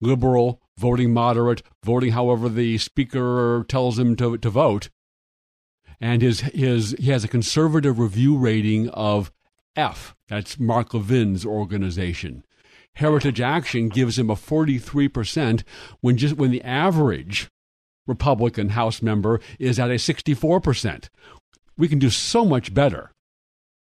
liberal, 0.01 0.61
voting 0.77 1.13
moderate, 1.13 1.61
voting 1.83 2.11
however 2.11 2.49
the 2.49 2.77
speaker 2.77 3.65
tells 3.67 3.97
him 3.97 4.15
to, 4.17 4.37
to 4.37 4.49
vote. 4.49 4.89
And 6.01 6.21
his, 6.21 6.41
his, 6.41 6.95
he 6.99 7.11
has 7.11 7.23
a 7.23 7.29
conservative 7.29 7.99
review 7.99 8.37
rating 8.37 8.89
of 8.89 9.31
F. 9.75 10.15
That's 10.27 10.59
Mark 10.59 10.93
Levin's 10.93 11.45
organization. 11.45 12.43
Heritage 12.95 13.41
Action 13.41 13.89
gives 13.89 14.17
him 14.17 14.29
a 14.29 14.35
43% 14.35 15.63
when 16.01 16.17
just 16.17 16.35
when 16.37 16.51
the 16.51 16.63
average 16.63 17.49
Republican 18.07 18.69
House 18.69 19.01
member 19.01 19.39
is 19.59 19.79
at 19.79 19.89
a 19.89 19.95
64%. 19.95 21.09
We 21.77 21.87
can 21.87 21.99
do 21.99 22.09
so 22.09 22.45
much 22.45 22.73
better. 22.73 23.11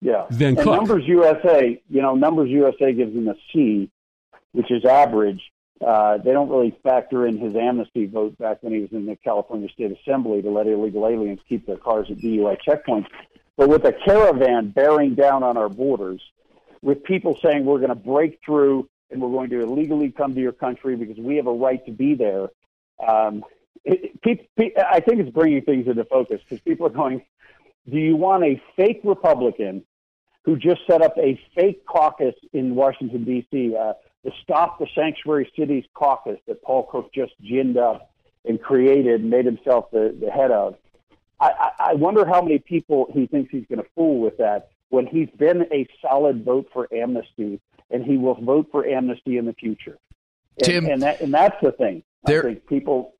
Yeah. 0.01 0.27
Than 0.31 0.49
and 0.49 0.59
Cook. 0.59 0.77
Numbers 0.77 1.05
USA, 1.07 1.81
you 1.89 2.03
know, 2.03 2.15
Numbers 2.15 2.51
USA 2.51 2.93
gives 2.93 3.15
him 3.15 3.29
a 3.29 3.35
C, 3.53 3.91
which 4.53 4.71
is 4.71 4.85
average. 4.85 5.43
Uh, 5.85 6.17
they 6.19 6.33
don't 6.33 6.49
really 6.49 6.77
factor 6.83 7.27
in 7.27 7.37
his 7.39 7.55
amnesty 7.55 8.07
vote 8.07 8.37
back 8.39 8.63
when 8.63 8.73
he 8.73 8.81
was 8.81 8.93
in 8.93 9.07
the 9.07 9.17
California 9.17 9.69
State 9.69 9.97
Assembly 10.01 10.41
to 10.41 10.51
let 10.51 10.67
illegal 10.67 11.07
aliens 11.07 11.41
keep 11.49 11.67
their 11.67 11.77
cars 11.77 12.07
at 12.11 12.17
DUI 12.17 12.57
checkpoints. 12.67 13.07
But 13.57 13.69
with 13.69 13.85
a 13.85 13.93
caravan 13.93 14.71
bearing 14.71 15.15
down 15.15 15.43
on 15.43 15.57
our 15.57 15.69
borders, 15.69 16.23
with 16.83 17.05
people 17.05 17.39
saying 17.43 17.65
we're 17.65 17.79
going 17.79 17.91
to 17.91 17.95
break 17.95 18.41
through 18.45 18.89
and 19.11 19.21
we're 19.21 19.31
going 19.31 19.51
to 19.51 19.61
illegally 19.61 20.11
come 20.11 20.35
to 20.35 20.41
your 20.41 20.53
country 20.53 20.97
because 20.97 21.19
we 21.19 21.37
have 21.37 21.47
a 21.47 21.53
right 21.53 21.85
to 21.87 21.93
be 21.93 22.15
there, 22.15 22.49
um, 23.07 23.45
it, 23.85 24.19
it, 24.25 24.79
I 24.79 25.01
think 25.01 25.21
it's 25.21 25.31
bringing 25.31 25.63
things 25.63 25.87
into 25.87 26.05
focus 26.05 26.41
because 26.43 26.61
people 26.63 26.87
are 26.87 26.91
going, 26.91 27.23
Do 27.89 27.99
you 27.99 28.17
want 28.17 28.45
a 28.45 28.61
fake 28.77 29.01
Republican 29.05 29.85
who 30.45 30.57
just 30.57 30.81
set 30.87 31.03
up 31.03 31.17
a 31.19 31.41
fake 31.55 31.85
caucus 31.87 32.35
in 32.53 32.75
Washington, 32.75 33.25
D.C., 33.25 33.77
uh, 33.77 33.95
the 34.27 34.33
Stop 34.43 34.81
the 34.81 34.89
Sanctuary 34.93 35.51
Cities 35.57 35.85
caucus 35.95 36.39
that 36.49 36.61
Paul 36.61 36.89
Cook 36.91 37.15
just 37.15 37.33
ginned 37.41 37.79
up 37.79 38.11
and 38.45 38.61
created 38.61 39.21
and 39.21 39.31
made 39.31 39.47
himself 39.47 39.89
the, 39.93 40.17
the 40.21 40.33
head 40.33 40.51
of? 40.51 40.75
I, 41.39 41.71
I 41.79 41.95
wonder 41.95 42.27
how 42.27 42.43
many 42.43 42.59
people 42.59 43.07
he 43.15 43.29
thinks 43.29 43.53
he's 43.53 43.67
going 43.69 43.79
to 43.79 43.89
fool 43.95 44.19
with 44.21 44.39
that 44.39 44.71
when 44.89 45.07
he's 45.07 45.29
been 45.39 45.63
a 45.73 45.87
solid 46.03 46.45
vote 46.45 46.69
for 46.73 46.93
amnesty 46.93 47.61
and 47.89 48.05
he 48.05 48.17
will 48.17 48.35
vote 48.35 48.67
for 48.73 48.85
amnesty 48.85 49.39
in 49.39 49.47
the 49.47 49.53
future. 49.53 49.97
And, 50.59 50.65
Tim, 50.65 50.87
and, 50.87 51.03
that, 51.03 51.21
and 51.21 51.33
that's 51.33 51.57
the 51.63 51.71
thing. 51.71 52.03
There, 52.25 52.41
I 52.41 52.55
think 52.55 52.67
people 52.67 53.15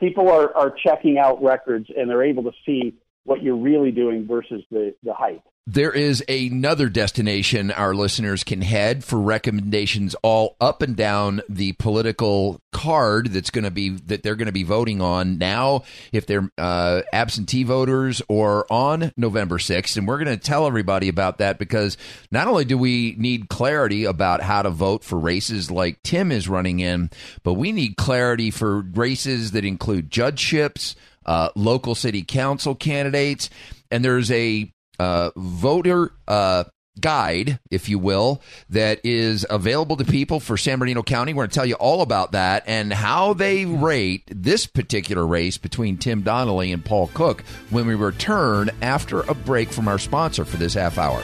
people 0.00 0.28
are, 0.28 0.52
are 0.56 0.70
checking 0.70 1.18
out 1.18 1.40
records 1.40 1.88
and 1.96 2.10
they're 2.10 2.24
able 2.24 2.42
to 2.44 2.52
see 2.66 2.94
what 3.22 3.44
you're 3.44 3.56
really 3.56 3.92
doing 3.92 4.26
versus 4.26 4.64
the, 4.72 4.94
the 5.04 5.14
hype. 5.14 5.42
There 5.70 5.92
is 5.92 6.24
another 6.30 6.88
destination 6.88 7.70
our 7.70 7.92
listeners 7.92 8.42
can 8.42 8.62
head 8.62 9.04
for 9.04 9.18
recommendations 9.18 10.16
all 10.22 10.56
up 10.62 10.80
and 10.80 10.96
down 10.96 11.42
the 11.46 11.72
political 11.72 12.62
card 12.72 13.26
that's 13.26 13.50
going 13.50 13.64
to 13.64 13.70
be 13.70 13.90
that 13.90 14.22
they're 14.22 14.34
going 14.34 14.46
to 14.46 14.52
be 14.52 14.62
voting 14.62 15.02
on 15.02 15.36
now 15.36 15.82
if 16.10 16.24
they're 16.24 16.50
uh, 16.56 17.02
absentee 17.12 17.64
voters 17.64 18.22
or 18.30 18.64
on 18.72 19.12
November 19.18 19.58
6th 19.58 19.98
and 19.98 20.08
we're 20.08 20.16
going 20.16 20.34
to 20.34 20.42
tell 20.42 20.66
everybody 20.66 21.10
about 21.10 21.36
that 21.36 21.58
because 21.58 21.98
not 22.30 22.48
only 22.48 22.64
do 22.64 22.78
we 22.78 23.14
need 23.18 23.50
clarity 23.50 24.06
about 24.06 24.40
how 24.40 24.62
to 24.62 24.70
vote 24.70 25.04
for 25.04 25.18
races 25.18 25.70
like 25.70 26.02
Tim 26.02 26.32
is 26.32 26.48
running 26.48 26.80
in 26.80 27.10
but 27.42 27.54
we 27.54 27.72
need 27.72 27.98
clarity 27.98 28.50
for 28.50 28.80
races 28.80 29.50
that 29.50 29.66
include 29.66 30.10
judgeships 30.10 30.96
uh, 31.26 31.50
local 31.54 31.94
city 31.94 32.22
council 32.22 32.74
candidates. 32.74 33.50
And 33.90 34.02
there's 34.02 34.30
a 34.30 34.72
uh, 34.98 35.30
voter 35.36 36.12
uh, 36.26 36.64
guide, 37.00 37.58
if 37.70 37.88
you 37.88 37.98
will, 37.98 38.42
that 38.70 39.00
is 39.04 39.46
available 39.48 39.96
to 39.96 40.04
people 40.04 40.40
for 40.40 40.56
San 40.56 40.78
Bernardino 40.78 41.02
County. 41.02 41.32
We're 41.32 41.42
going 41.42 41.50
to 41.50 41.54
tell 41.54 41.66
you 41.66 41.74
all 41.74 42.02
about 42.02 42.32
that 42.32 42.64
and 42.66 42.92
how 42.92 43.34
they 43.34 43.64
rate 43.64 44.24
this 44.28 44.66
particular 44.66 45.26
race 45.26 45.58
between 45.58 45.96
Tim 45.96 46.22
Donnelly 46.22 46.72
and 46.72 46.84
Paul 46.84 47.10
Cook 47.14 47.42
when 47.70 47.86
we 47.86 47.94
return 47.94 48.70
after 48.82 49.20
a 49.22 49.34
break 49.34 49.70
from 49.70 49.88
our 49.88 49.98
sponsor 49.98 50.44
for 50.44 50.56
this 50.56 50.74
half 50.74 50.98
hour. 50.98 51.22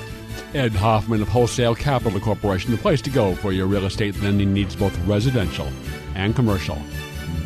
Ed 0.54 0.73
Hoffman 0.73 1.21
of 1.21 1.28
Wholesale 1.28 1.75
Capital 1.75 2.21
Corporation, 2.21 2.71
the 2.71 2.78
place 2.78 3.02
to 3.02 3.11
go 3.11 3.35
for 3.35 3.52
your 3.52 3.66
real 3.66 3.87
estate 3.87 4.21
lending 4.23 4.52
needs, 4.52 4.76
both 4.76 4.97
residential 5.07 5.69
and 6.14 6.35
commercial. 6.37 6.78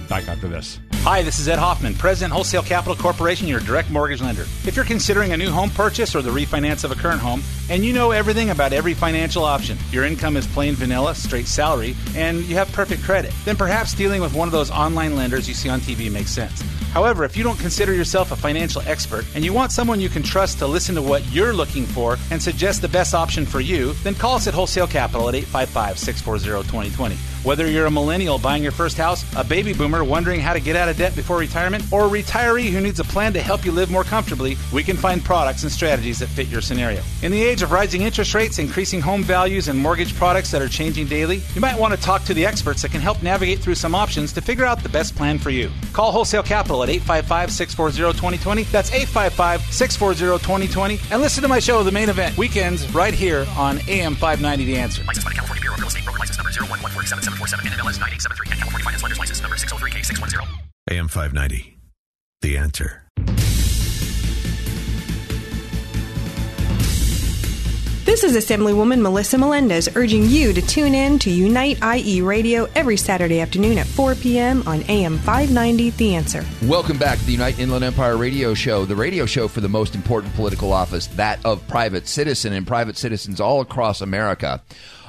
Back 0.09 0.29
after 0.29 0.49
this. 0.49 0.79
Hi, 1.03 1.23
this 1.23 1.39
is 1.39 1.49
Ed 1.49 1.59
Hoffman, 1.59 1.95
President 1.95 2.33
Wholesale 2.35 2.63
Capital 2.63 2.95
Corporation, 2.95 3.47
your 3.49 3.61
direct 3.61 3.89
mortgage 3.89 4.21
lender. 4.21 4.43
If 4.67 4.75
you're 4.77 4.85
considering 4.85 5.33
a 5.33 5.37
new 5.37 5.51
home 5.51 5.71
purchase 5.71 6.15
or 6.15 6.21
the 6.21 6.31
refinance 6.31 6.85
of 6.85 6.91
a 6.91 6.97
current 6.97 7.21
home, 7.21 7.43
and 7.71 7.85
you 7.85 7.93
know 7.93 8.11
everything 8.11 8.51
about 8.51 8.73
every 8.73 8.95
financial 8.95 9.45
option, 9.45 9.79
your 9.91 10.05
income 10.05 10.37
is 10.37 10.47
plain 10.49 10.75
vanilla, 10.75 11.15
straight 11.15 11.47
salary, 11.47 11.97
and 12.15 12.45
you 12.45 12.57
have 12.57 12.71
perfect 12.73 13.05
credit, 13.05 13.33
then 13.45 13.57
perhaps 13.57 13.95
dealing 13.95 14.21
with 14.21 14.35
one 14.35 14.49
of 14.49 14.53
those 14.53 14.71
online 14.71 15.17
lenders 15.17 15.49
you 15.49 15.55
see 15.55 15.71
on 15.71 15.81
TV 15.81 16.11
makes 16.11 16.31
sense. 16.31 16.63
However, 16.93 17.25
if 17.25 17.37
you 17.37 17.45
don't 17.45 17.59
consider 17.59 17.95
yourself 17.95 18.33
a 18.33 18.37
financial 18.37 18.83
expert 18.83 19.25
and 19.35 19.45
you 19.45 19.53
want 19.53 19.73
someone 19.73 20.01
you 20.01 20.09
can 20.09 20.23
trust 20.23 20.59
to 20.59 20.67
listen 20.67 20.95
to 20.95 21.03
what 21.03 21.25
you're 21.31 21.53
looking 21.53 21.85
for 21.85 22.17
and 22.31 22.43
suggest 22.43 22.83
the 22.83 22.89
best 22.89 23.15
option 23.15 23.47
for 23.47 23.61
you, 23.61 23.93
then 24.05 24.15
call 24.15 24.37
us 24.37 24.47
at 24.47 24.55
Wholesale 24.55 24.87
Capital 24.87 25.29
at 25.29 25.35
855 25.35 25.99
640 25.99 26.67
2020. 26.69 27.17
Whether 27.45 27.71
you're 27.71 27.87
a 27.87 27.91
millennial 27.91 28.39
buying 28.39 28.63
your 28.63 28.73
first 28.73 28.97
house, 28.97 29.25
a 29.37 29.45
baby 29.45 29.73
boomer 29.73 30.03
wondering 30.03 30.41
how 30.41 30.53
to 30.53 30.61
get 30.61 30.75
out 30.75 30.89
of 30.89 30.97
debt 30.97 31.15
before 31.15 31.39
retirement, 31.39 31.85
or 31.93 32.07
a 32.07 32.09
retiree 32.09 32.71
who 32.71 32.81
needs 32.81 33.01
a 33.01 33.05
plan 33.05 33.33
to 33.35 33.41
help 33.41 33.65
you 33.65 33.73
live 33.73 33.91
more 33.91 34.05
comfortably, 34.05 34.57
we 34.73 34.83
can 34.83 34.97
find 34.97 35.25
products 35.25 35.63
and 35.63 35.71
strategies 35.71 36.19
that 36.19 36.27
fit 36.27 36.49
your 36.49 36.61
scenario. 36.61 37.01
In 37.23 37.31
the 37.31 37.43
age 37.43 37.63
of 37.63 37.71
rising 37.71 38.03
interest 38.03 38.35
rates, 38.35 38.59
increasing 38.59 39.01
home 39.01 39.23
values, 39.23 39.69
and 39.69 39.79
mortgage 39.79 40.15
products 40.17 40.51
that 40.51 40.61
are 40.61 40.69
changing 40.69 41.07
daily, 41.07 41.41
you 41.55 41.61
might 41.61 41.79
want 41.79 41.95
to 41.95 42.01
talk 42.01 42.25
to 42.25 42.35
the 42.35 42.45
experts 42.45 42.83
that 42.83 42.91
can 42.91 43.01
help 43.01 43.23
navigate 43.23 43.61
through 43.61 43.77
some 43.77 43.95
options 43.95 44.33
to 44.33 44.41
figure 44.41 44.65
out 44.65 44.83
the 44.83 44.89
best 44.89 45.15
plan 45.15 45.39
for 45.39 45.51
you. 45.51 45.71
Call 45.93 46.11
Wholesale 46.13 46.43
Capital 46.43 46.83
at 46.83 46.89
855 46.89 47.53
640 47.53 48.19
2020. 48.19 48.63
That's 48.65 48.93
855 48.93 49.63
640 49.73 50.45
2020. 50.45 51.01
And 51.13 51.23
listen 51.23 51.43
to 51.43 51.49
my 51.49 51.61
show, 51.61 51.83
The 51.83 51.93
Main 51.93 52.09
Event, 52.09 52.37
weekends 52.37 52.93
right 52.95 53.15
here 53.15 53.47
on 53.57 53.79
AM 53.89 54.15
590 54.15 54.65
The 54.65 54.79
Answer. 54.79 55.05
License 55.05 55.25
by 55.25 55.33
California 55.33 55.61
Bureau 55.61 55.75
of 55.75 55.81
Real 55.81 55.89
Estate 55.89 56.05
Broker 56.05 56.19
License 56.19 56.39
Number 56.39 56.51
011477747 57.29 57.61
NMLS 57.69 57.99
9873 58.01 58.51
and 58.51 58.61
California 58.61 58.85
Finance 58.85 59.03
Lenders 59.03 59.19
License 59.19 59.43
Number 59.43 59.57
603K610. 59.57 60.49
AM 60.91 61.09
590. 61.09 61.79
The 62.41 62.57
answer. 62.57 63.03
This 68.05 68.25
is 68.25 68.37
Assemblywoman 68.37 69.03
Melissa 69.03 69.37
Melendez 69.37 69.89
urging 69.95 70.25
you 70.25 70.55
to 70.55 70.63
tune 70.63 70.95
in 70.95 71.19
to 71.19 71.31
Unite 71.31 71.79
IE 71.85 72.23
Radio 72.23 72.67
every 72.75 72.97
Saturday 72.97 73.41
afternoon 73.41 73.77
at 73.77 73.87
4 73.87 74.15
p.m. 74.15 74.63
on 74.67 74.83
AM 74.89 75.19
590 75.19 75.91
The 75.91 76.15
Answer. 76.15 76.45
Welcome 76.63 76.97
back 76.97 77.19
to 77.19 77.25
the 77.27 77.33
Unite 77.33 77.59
Inland 77.59 77.85
Empire 77.85 78.17
Radio 78.17 78.55
Show, 78.55 78.87
the 78.87 78.97
radio 78.97 79.27
show 79.27 79.47
for 79.47 79.61
the 79.61 79.69
most 79.69 79.95
important 79.95 80.35
political 80.35 80.73
office, 80.73 81.09
that 81.09 81.45
of 81.45 81.69
private 81.69 82.09
citizen, 82.09 82.55
and 82.55 82.67
private 82.67 82.97
citizens 82.97 83.43
all 83.43 83.61
across 83.61 84.01
America 84.01 84.63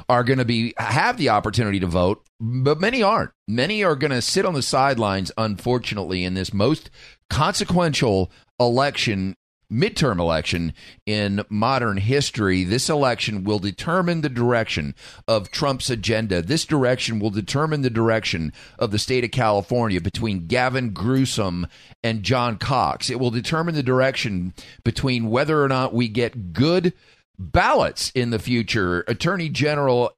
are 0.10 0.24
going 0.24 0.40
to 0.40 0.46
be 0.46 0.74
have 0.78 1.18
the 1.18 1.30
opportunity 1.30 1.80
to 1.80 1.88
vote, 1.88 2.26
but 2.42 2.82
many 2.82 3.02
aren't. 3.02 3.32
Many 3.48 3.84
are 3.84 3.96
going 3.96 4.12
to 4.12 4.22
sit 4.22 4.46
on 4.46 4.56
the 4.56 4.64
sidelines, 4.64 5.32
unfortunately, 5.38 6.26
in 6.26 6.34
this 6.34 6.54
most 6.54 6.90
consequential 7.30 8.32
election 8.60 9.36
midterm 9.72 10.20
election 10.20 10.74
in 11.06 11.44
modern 11.50 11.98
history. 11.98 12.64
This 12.64 12.90
election 12.90 13.44
will 13.44 13.60
determine 13.60 14.22
the 14.22 14.30
direction 14.30 14.96
of 15.28 15.52
Trump's 15.52 15.90
agenda. 15.90 16.42
This 16.42 16.66
direction 16.66 17.20
will 17.20 17.30
determine 17.30 17.84
the 17.84 17.90
direction 17.90 18.52
of 18.80 18.92
the 18.92 19.00
state 19.00 19.24
of 19.24 19.32
California 19.32 20.02
between 20.02 20.48
Gavin 20.48 20.94
Newsom 20.94 21.68
and 22.04 22.24
John 22.24 22.58
Cox. 22.58 23.10
It 23.10 23.20
will 23.20 23.32
determine 23.32 23.76
the 23.76 23.84
direction 23.84 24.54
between 24.84 25.30
whether 25.30 25.64
or 25.64 25.68
not 25.68 25.94
we 25.94 26.08
get 26.08 26.54
good 26.54 26.94
ballots 27.40 28.12
in 28.14 28.30
the 28.30 28.40
future. 28.40 29.04
Attorney 29.08 29.50
General 29.50 30.12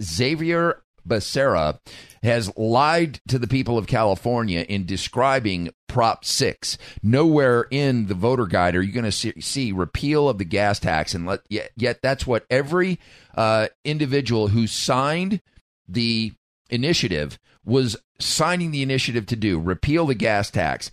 Xavier 0.00 0.82
Becerra 1.08 1.80
has 2.22 2.56
lied 2.56 3.20
to 3.28 3.38
the 3.38 3.48
people 3.48 3.76
of 3.76 3.86
California 3.86 4.60
in 4.60 4.86
describing 4.86 5.70
Prop 5.88 6.24
6. 6.24 6.78
Nowhere 7.02 7.66
in 7.70 8.06
the 8.06 8.14
voter 8.14 8.46
guide 8.46 8.76
are 8.76 8.82
you 8.82 8.92
going 8.92 9.04
to 9.04 9.12
see, 9.12 9.32
see, 9.40 9.72
repeal 9.72 10.28
of 10.28 10.38
the 10.38 10.44
gas 10.44 10.78
tax, 10.78 11.14
and 11.14 11.26
let, 11.26 11.40
yet, 11.48 11.70
yet 11.76 12.00
that's 12.02 12.26
what 12.26 12.46
every 12.48 13.00
uh, 13.34 13.68
individual 13.84 14.48
who 14.48 14.66
signed 14.66 15.40
the 15.88 16.32
initiative 16.70 17.38
was 17.64 17.96
signing 18.18 18.70
the 18.70 18.82
initiative 18.82 19.26
to 19.26 19.36
do 19.36 19.58
repeal 19.58 20.06
the 20.06 20.14
gas 20.14 20.50
tax. 20.50 20.90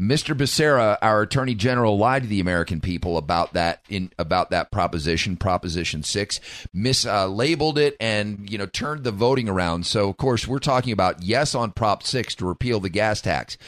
Mr. 0.00 0.36
Becerra, 0.36 0.96
our 1.02 1.22
Attorney 1.22 1.54
General, 1.54 1.98
lied 1.98 2.22
to 2.22 2.28
the 2.28 2.40
American 2.40 2.80
people 2.80 3.16
about 3.16 3.52
that 3.54 3.82
in 3.88 4.12
about 4.18 4.50
that 4.50 4.70
proposition, 4.70 5.36
Proposition 5.36 6.04
Six, 6.04 6.40
mislabeled 6.74 7.76
uh, 7.78 7.80
it, 7.80 7.96
and 7.98 8.48
you 8.48 8.58
know 8.58 8.66
turned 8.66 9.02
the 9.02 9.10
voting 9.10 9.48
around. 9.48 9.86
So, 9.86 10.08
of 10.08 10.16
course, 10.16 10.46
we're 10.46 10.60
talking 10.60 10.92
about 10.92 11.22
yes 11.22 11.54
on 11.54 11.72
Prop 11.72 12.04
Six 12.04 12.36
to 12.36 12.46
repeal 12.46 12.78
the 12.78 12.88
gas 12.88 13.20
tax, 13.20 13.58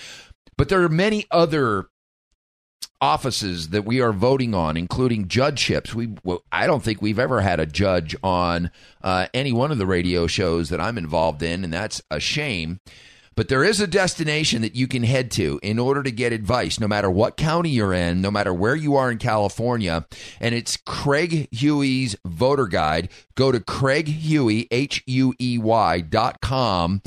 but 0.57 0.69
there 0.69 0.83
are 0.83 0.89
many 0.89 1.27
other 1.33 1.89
offices 3.01 3.71
that 3.71 3.85
we 3.85 4.01
are 4.01 4.13
voting 4.13 4.55
on, 4.55 4.77
including 4.77 5.27
judgeships. 5.27 5.95
We, 5.95 6.15
well, 6.23 6.45
I 6.53 6.67
don't 6.67 6.83
think 6.83 7.01
we've 7.01 7.19
ever 7.19 7.41
had 7.41 7.59
a 7.59 7.67
judge 7.67 8.15
on 8.23 8.71
uh, 9.03 9.27
any 9.33 9.53
one 9.53 9.73
of 9.73 9.79
the 9.79 9.87
radio 9.87 10.27
shows 10.27 10.69
that 10.69 10.81
I'm 10.81 10.99
involved 10.99 11.43
in, 11.43 11.65
and 11.65 11.73
that's 11.73 12.03
a 12.11 12.21
shame. 12.21 12.81
But 13.41 13.49
there 13.49 13.65
is 13.65 13.81
a 13.81 13.87
destination 13.87 14.61
that 14.61 14.75
you 14.75 14.87
can 14.87 15.03
head 15.03 15.31
to 15.31 15.59
in 15.63 15.79
order 15.79 16.03
to 16.03 16.11
get 16.11 16.35
advice, 16.35 16.79
no 16.79 16.87
matter 16.87 17.11
what 17.11 17.39
county 17.39 17.71
you're 17.71 17.95
in, 17.95 18.21
no 18.21 18.31
matter 18.31 18.53
where 18.53 18.77
you 18.77 18.97
are 18.97 19.11
in 19.11 19.17
California. 19.17 20.05
And 20.41 20.55
it's 20.55 20.77
Craig 20.77 21.49
Huey's 21.51 22.17
voter 22.23 22.67
guide. 22.67 23.09
Go 23.37 23.51
to 23.51 23.59
Craig 23.59 24.09
Huey, 24.09 24.69
H 24.71 25.03
U 25.07 25.33
E 25.41 25.57
Y 25.57 26.01
dot 26.03 26.43
com. 26.43 27.01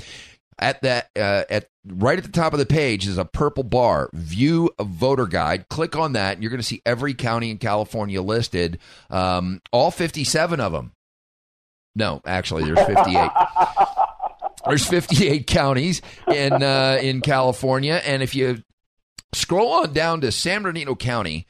At 0.58 0.82
that, 0.82 1.12
uh, 1.16 1.44
at 1.52 1.70
right 1.86 2.18
at 2.18 2.24
the 2.24 2.32
top 2.32 2.54
of 2.54 2.58
the 2.58 2.66
page 2.66 3.06
is 3.06 3.20
a 3.20 3.26
purple 3.26 3.64
bar, 3.64 4.10
View 4.14 4.72
a 4.80 4.84
Voter 4.84 5.28
Guide. 5.28 5.70
Click 5.70 5.96
on 5.96 6.14
that, 6.14 6.34
and 6.34 6.42
you're 6.42 6.50
going 6.50 6.60
to 6.60 6.66
see 6.66 6.82
every 6.84 7.14
county 7.14 7.52
in 7.52 7.60
California 7.60 8.24
listed, 8.24 8.80
um, 9.12 9.62
all 9.72 9.92
57 9.92 10.60
of 10.60 10.72
them. 10.72 10.94
No, 11.96 12.24
actually, 12.26 12.64
there's 12.64 12.88
58. 12.88 13.30
There's 14.68 14.86
58 14.86 15.48
counties 15.48 16.02
in 16.28 16.64
uh, 16.64 16.98
in 17.02 17.22
California, 17.22 18.02
and 18.06 18.24
if 18.24 18.36
you 18.36 18.64
scroll 19.34 19.72
on 19.74 19.94
down 19.94 20.22
to 20.22 20.32
San 20.32 20.62
Bernardino 20.62 20.96
County, 20.96 21.48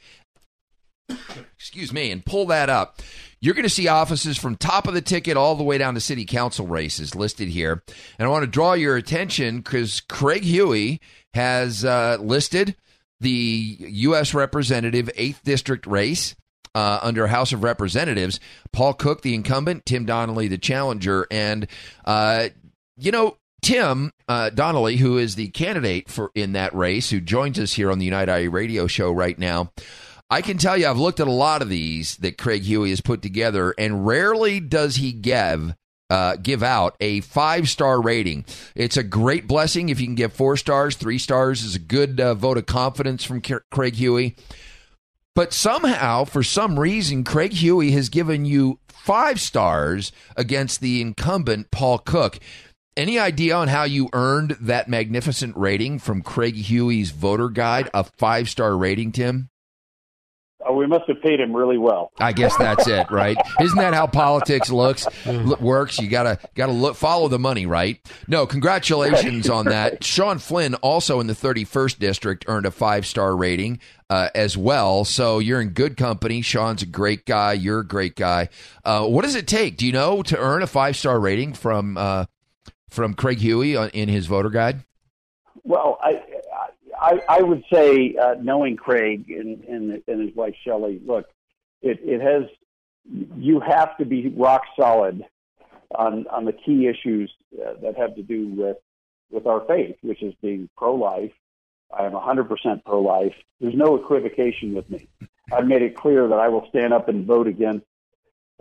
excuse 1.55 1.93
me, 1.93 2.11
and 2.11 2.25
pull 2.25 2.47
that 2.47 2.69
up, 2.69 3.01
you're 3.39 3.53
going 3.53 3.63
to 3.63 3.69
see 3.69 3.87
offices 3.87 4.37
from 4.37 4.55
top 4.55 4.87
of 4.87 4.93
the 4.93 5.01
ticket 5.01 5.37
all 5.37 5.55
the 5.55 5.63
way 5.63 5.77
down 5.77 5.95
to 5.95 5.99
city 5.99 6.25
council 6.25 6.65
races 6.65 7.13
listed 7.13 7.49
here. 7.49 7.83
And 8.17 8.25
I 8.25 8.29
want 8.29 8.43
to 8.43 8.49
draw 8.49 8.73
your 8.73 8.95
attention 8.95 9.57
because 9.57 9.99
Craig 10.01 10.43
Huey 10.43 11.01
has 11.33 11.83
uh, 11.83 12.17
listed 12.21 12.75
the 13.19 13.77
U.S. 13.79 14.33
Representative 14.33 15.09
8th 15.17 15.41
District 15.43 15.85
race. 15.85 16.35
Uh, 16.75 16.97
under 17.03 17.27
House 17.27 17.53
of 17.53 17.61
Representatives, 17.61 18.39
Paul 18.71 18.95
Cook, 18.95 19.21
the 19.21 19.35
incumbent, 19.35 19.85
Tim 19.85 20.05
Donnelly, 20.05 20.47
the 20.47 20.57
challenger, 20.57 21.27
and 21.29 21.67
uh, 22.03 22.47
you 22.97 23.11
know 23.11 23.37
Tim 23.61 24.11
uh, 24.27 24.49
Donnelly, 24.49 24.97
who 24.97 25.17
is 25.17 25.35
the 25.35 25.47
candidate 25.49 26.09
for 26.09 26.31
in 26.35 26.51
that 26.53 26.75
race, 26.75 27.09
who 27.09 27.21
joins 27.21 27.57
us 27.59 27.73
here 27.73 27.91
on 27.91 27.99
the 27.99 28.05
United 28.05 28.41
IE 28.41 28.47
radio 28.47 28.87
show 28.87 29.11
right 29.11 29.37
now. 29.37 29.71
I 30.29 30.41
can 30.41 30.57
tell 30.57 30.77
you, 30.77 30.87
I've 30.87 30.97
looked 30.97 31.19
at 31.19 31.27
a 31.27 31.31
lot 31.31 31.61
of 31.61 31.69
these 31.69 32.17
that 32.17 32.37
Craig 32.37 32.63
Huey 32.63 32.89
has 32.89 33.01
put 33.01 33.21
together, 33.21 33.73
and 33.77 34.05
rarely 34.05 34.59
does 34.59 34.97
he 34.97 35.11
give 35.11 35.75
uh, 36.09 36.35
give 36.35 36.61
out 36.61 36.95
a 36.99 37.21
five 37.21 37.69
star 37.69 38.01
rating. 38.01 38.45
It's 38.75 38.97
a 38.97 39.03
great 39.03 39.47
blessing 39.47 39.89
if 39.89 39.99
you 39.99 40.07
can 40.07 40.15
get 40.15 40.31
four 40.31 40.57
stars. 40.57 40.95
Three 40.95 41.17
stars 41.17 41.63
is 41.63 41.75
a 41.75 41.79
good 41.79 42.19
uh, 42.19 42.35
vote 42.35 42.57
of 42.57 42.65
confidence 42.65 43.23
from 43.23 43.41
Craig 43.41 43.95
Huey. 43.95 44.35
But 45.35 45.53
somehow, 45.53 46.25
for 46.25 46.43
some 46.43 46.79
reason, 46.79 47.23
Craig 47.23 47.53
Huey 47.53 47.91
has 47.91 48.09
given 48.09 48.45
you 48.45 48.79
five 48.87 49.39
stars 49.39 50.11
against 50.37 50.81
the 50.81 51.01
incumbent 51.01 51.71
Paul 51.71 51.97
Cook. 51.97 52.39
Any 52.95 53.17
idea 53.17 53.55
on 53.55 53.69
how 53.69 53.83
you 53.83 54.09
earned 54.13 54.51
that 54.61 54.87
magnificent 54.87 55.57
rating 55.57 55.97
from 55.97 56.21
Craig 56.21 56.55
Huey's 56.55 57.09
voter 57.11 57.49
guide, 57.49 57.89
a 57.93 58.03
five 58.03 58.49
star 58.49 58.77
rating, 58.77 59.11
Tim? 59.11 59.49
Oh, 60.65 60.75
we 60.75 60.87
must 60.87 61.07
have 61.07 61.21
paid 61.21 61.39
him 61.39 61.55
really 61.55 61.77
well. 61.77 62.11
I 62.19 62.31
guess 62.31 62.55
that's 62.55 62.87
it, 62.87 63.11
right? 63.11 63.35
Isn't 63.59 63.77
that 63.79 63.93
how 63.93 64.07
politics 64.07 64.69
looks 64.69 65.05
works? 65.59 65.99
You 65.99 66.07
gotta 66.07 66.39
gotta 66.55 66.71
look 66.71 66.95
follow 66.95 67.27
the 67.27 67.39
money, 67.39 67.65
right? 67.65 67.99
No, 68.27 68.45
congratulations 68.45 69.49
on 69.49 69.65
that. 69.65 70.03
Sean 70.05 70.37
Flynn, 70.37 70.75
also 70.75 71.19
in 71.19 71.27
the 71.27 71.33
31st 71.33 71.99
district, 71.99 72.45
earned 72.47 72.65
a 72.65 72.71
five 72.71 73.05
star 73.05 73.35
rating 73.35 73.79
uh, 74.09 74.29
as 74.35 74.55
well. 74.55 75.03
So 75.03 75.39
you're 75.39 75.59
in 75.59 75.69
good 75.69 75.97
company. 75.97 76.41
Sean's 76.41 76.81
a 76.83 76.85
great 76.85 77.25
guy. 77.25 77.53
You're 77.53 77.79
a 77.79 77.87
great 77.87 78.15
guy. 78.15 78.49
Uh, 78.85 79.05
what 79.07 79.23
does 79.23 79.35
it 79.35 79.47
take? 79.47 79.77
Do 79.77 79.85
you 79.85 79.91
know 79.91 80.21
to 80.23 80.37
earn 80.37 80.61
a 80.61 80.67
five 80.67 80.95
star 80.95 81.19
rating 81.19 81.53
from 81.53 81.97
uh, 81.97 82.25
from 82.93 83.13
Craig 83.13 83.39
Huey 83.39 83.75
in 83.75 84.07
his 84.07 84.27
voter 84.27 84.49
guide? 84.49 84.85
Well, 85.63 85.97
I 86.01 86.21
I, 86.99 87.21
I 87.27 87.41
would 87.41 87.63
say, 87.71 88.15
uh, 88.15 88.35
knowing 88.41 88.77
Craig 88.77 89.25
and, 89.29 89.63
and, 89.65 90.01
and 90.07 90.21
his 90.21 90.35
wife 90.35 90.55
Shelley, 90.63 91.01
look, 91.05 91.25
it, 91.81 91.99
it 92.01 92.21
has 92.21 92.49
you 93.37 93.59
have 93.59 93.97
to 93.97 94.05
be 94.05 94.29
rock 94.29 94.61
solid 94.79 95.25
on 95.93 96.25
on 96.27 96.45
the 96.45 96.53
key 96.53 96.87
issues 96.87 97.33
uh, 97.61 97.73
that 97.81 97.97
have 97.97 98.15
to 98.15 98.23
do 98.23 98.47
with 98.47 98.77
with 99.29 99.45
our 99.47 99.65
faith, 99.65 99.97
which 100.01 100.23
is 100.23 100.33
being 100.41 100.69
pro 100.77 100.95
life. 100.95 101.31
I 101.95 102.05
am 102.05 102.13
100% 102.13 102.47
pro 102.85 103.01
life. 103.01 103.33
There's 103.59 103.75
no 103.75 103.95
equivocation 103.95 104.73
with 104.73 104.89
me. 104.89 105.07
I've 105.51 105.67
made 105.67 105.81
it 105.81 105.95
clear 105.95 106.27
that 106.27 106.39
I 106.39 106.47
will 106.47 106.65
stand 106.69 106.93
up 106.93 107.07
and 107.07 107.25
vote 107.25 107.47
against 107.47 107.85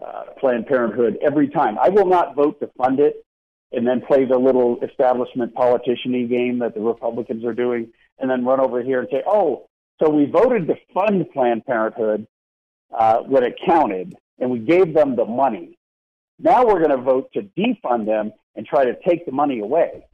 uh, 0.05 0.25
Planned 0.39 0.67
Parenthood 0.67 1.19
every 1.23 1.49
time. 1.49 1.79
I 1.79 1.89
will 1.89 2.07
not 2.07 2.35
vote 2.35 2.61
to 2.61 2.71
fund 2.77 3.01
it 3.01 3.25
and 3.73 3.87
then 3.87 4.01
play 4.01 4.25
the 4.25 4.39
little 4.39 4.79
establishment 4.83 5.55
politician 5.55 6.13
game 6.29 6.59
that 6.59 6.75
the 6.75 6.81
Republicans 6.81 7.45
are 7.45 7.55
doing 7.55 7.93
and 8.19 8.31
then 8.31 8.45
run 8.45 8.61
over 8.61 8.83
here 8.83 9.01
and 9.01 9.09
say, 9.11 9.23
oh, 9.27 9.69
so 10.01 10.11
we 10.11 10.27
voted 10.27 10.67
to 10.67 10.75
fund 10.93 11.25
Planned 11.33 11.65
Parenthood 11.65 12.27
uh, 12.97 13.19
when 13.21 13.45
it 13.45 13.55
counted, 13.65 14.15
and 14.39 14.51
we 14.51 14.59
gave 14.59 14.95
them 14.95 15.17
the 15.17 15.25
money. 15.25 15.79
Now 16.39 16.67
we're 16.67 16.79
going 16.79 16.91
to 16.91 16.97
vote 16.97 17.31
to 17.35 17.43
defund 17.43 18.07
them 18.07 18.33
and 18.55 18.67
try 18.67 18.85
to 18.85 18.97
take 19.07 19.27
the 19.27 19.33
money 19.33 19.61
away. 19.61 20.07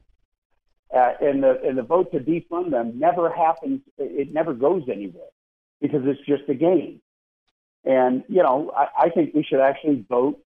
Uh, 0.95 1.13
and 1.21 1.43
the 1.43 1.61
and 1.63 1.77
the 1.77 1.83
vote 1.83 2.11
to 2.11 2.19
defund 2.19 2.71
them 2.71 2.97
never 2.97 3.31
happens. 3.31 3.81
It 3.99 4.33
never 4.33 4.53
goes 4.53 4.83
anywhere 4.91 5.29
because 5.81 6.01
it's 6.05 6.19
just 6.25 6.49
a 6.49 6.55
game. 6.55 6.99
And 7.83 8.23
you 8.27 8.41
know, 8.41 8.71
I, 8.75 9.05
I 9.05 9.09
think 9.09 9.35
we 9.35 9.43
should 9.43 9.59
actually 9.59 10.03
vote 10.09 10.39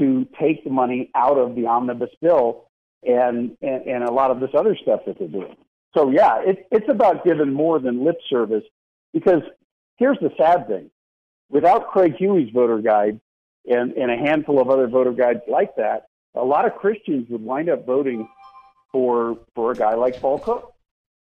to 0.00 0.26
take 0.40 0.64
the 0.64 0.70
money 0.70 1.10
out 1.14 1.38
of 1.38 1.54
the 1.54 1.66
omnibus 1.66 2.10
bill 2.20 2.64
and, 3.02 3.56
and 3.62 3.86
and 3.86 4.04
a 4.04 4.12
lot 4.12 4.30
of 4.30 4.40
this 4.40 4.50
other 4.54 4.76
stuff 4.76 5.00
that 5.06 5.18
they're 5.18 5.28
doing. 5.28 5.56
So 5.96 6.10
yeah, 6.10 6.42
it, 6.44 6.66
it's 6.70 6.88
about 6.88 7.24
giving 7.24 7.52
more 7.52 7.78
than 7.78 8.04
lip 8.04 8.18
service 8.28 8.64
because 9.12 9.42
here's 9.96 10.18
the 10.20 10.30
sad 10.36 10.66
thing. 10.66 10.90
Without 11.50 11.90
Craig 11.90 12.14
Huey's 12.16 12.50
voter 12.52 12.78
guide 12.78 13.20
and, 13.66 13.92
and 13.92 14.10
a 14.10 14.16
handful 14.16 14.60
of 14.60 14.70
other 14.70 14.86
voter 14.86 15.12
guides 15.12 15.40
like 15.48 15.74
that, 15.76 16.06
a 16.34 16.44
lot 16.44 16.66
of 16.66 16.76
Christians 16.76 17.28
would 17.30 17.42
wind 17.42 17.68
up 17.68 17.86
voting 17.86 18.28
for 18.92 19.38
for 19.54 19.72
a 19.72 19.74
guy 19.74 19.94
like 19.94 20.20
Paul 20.20 20.38
Cook. 20.38 20.72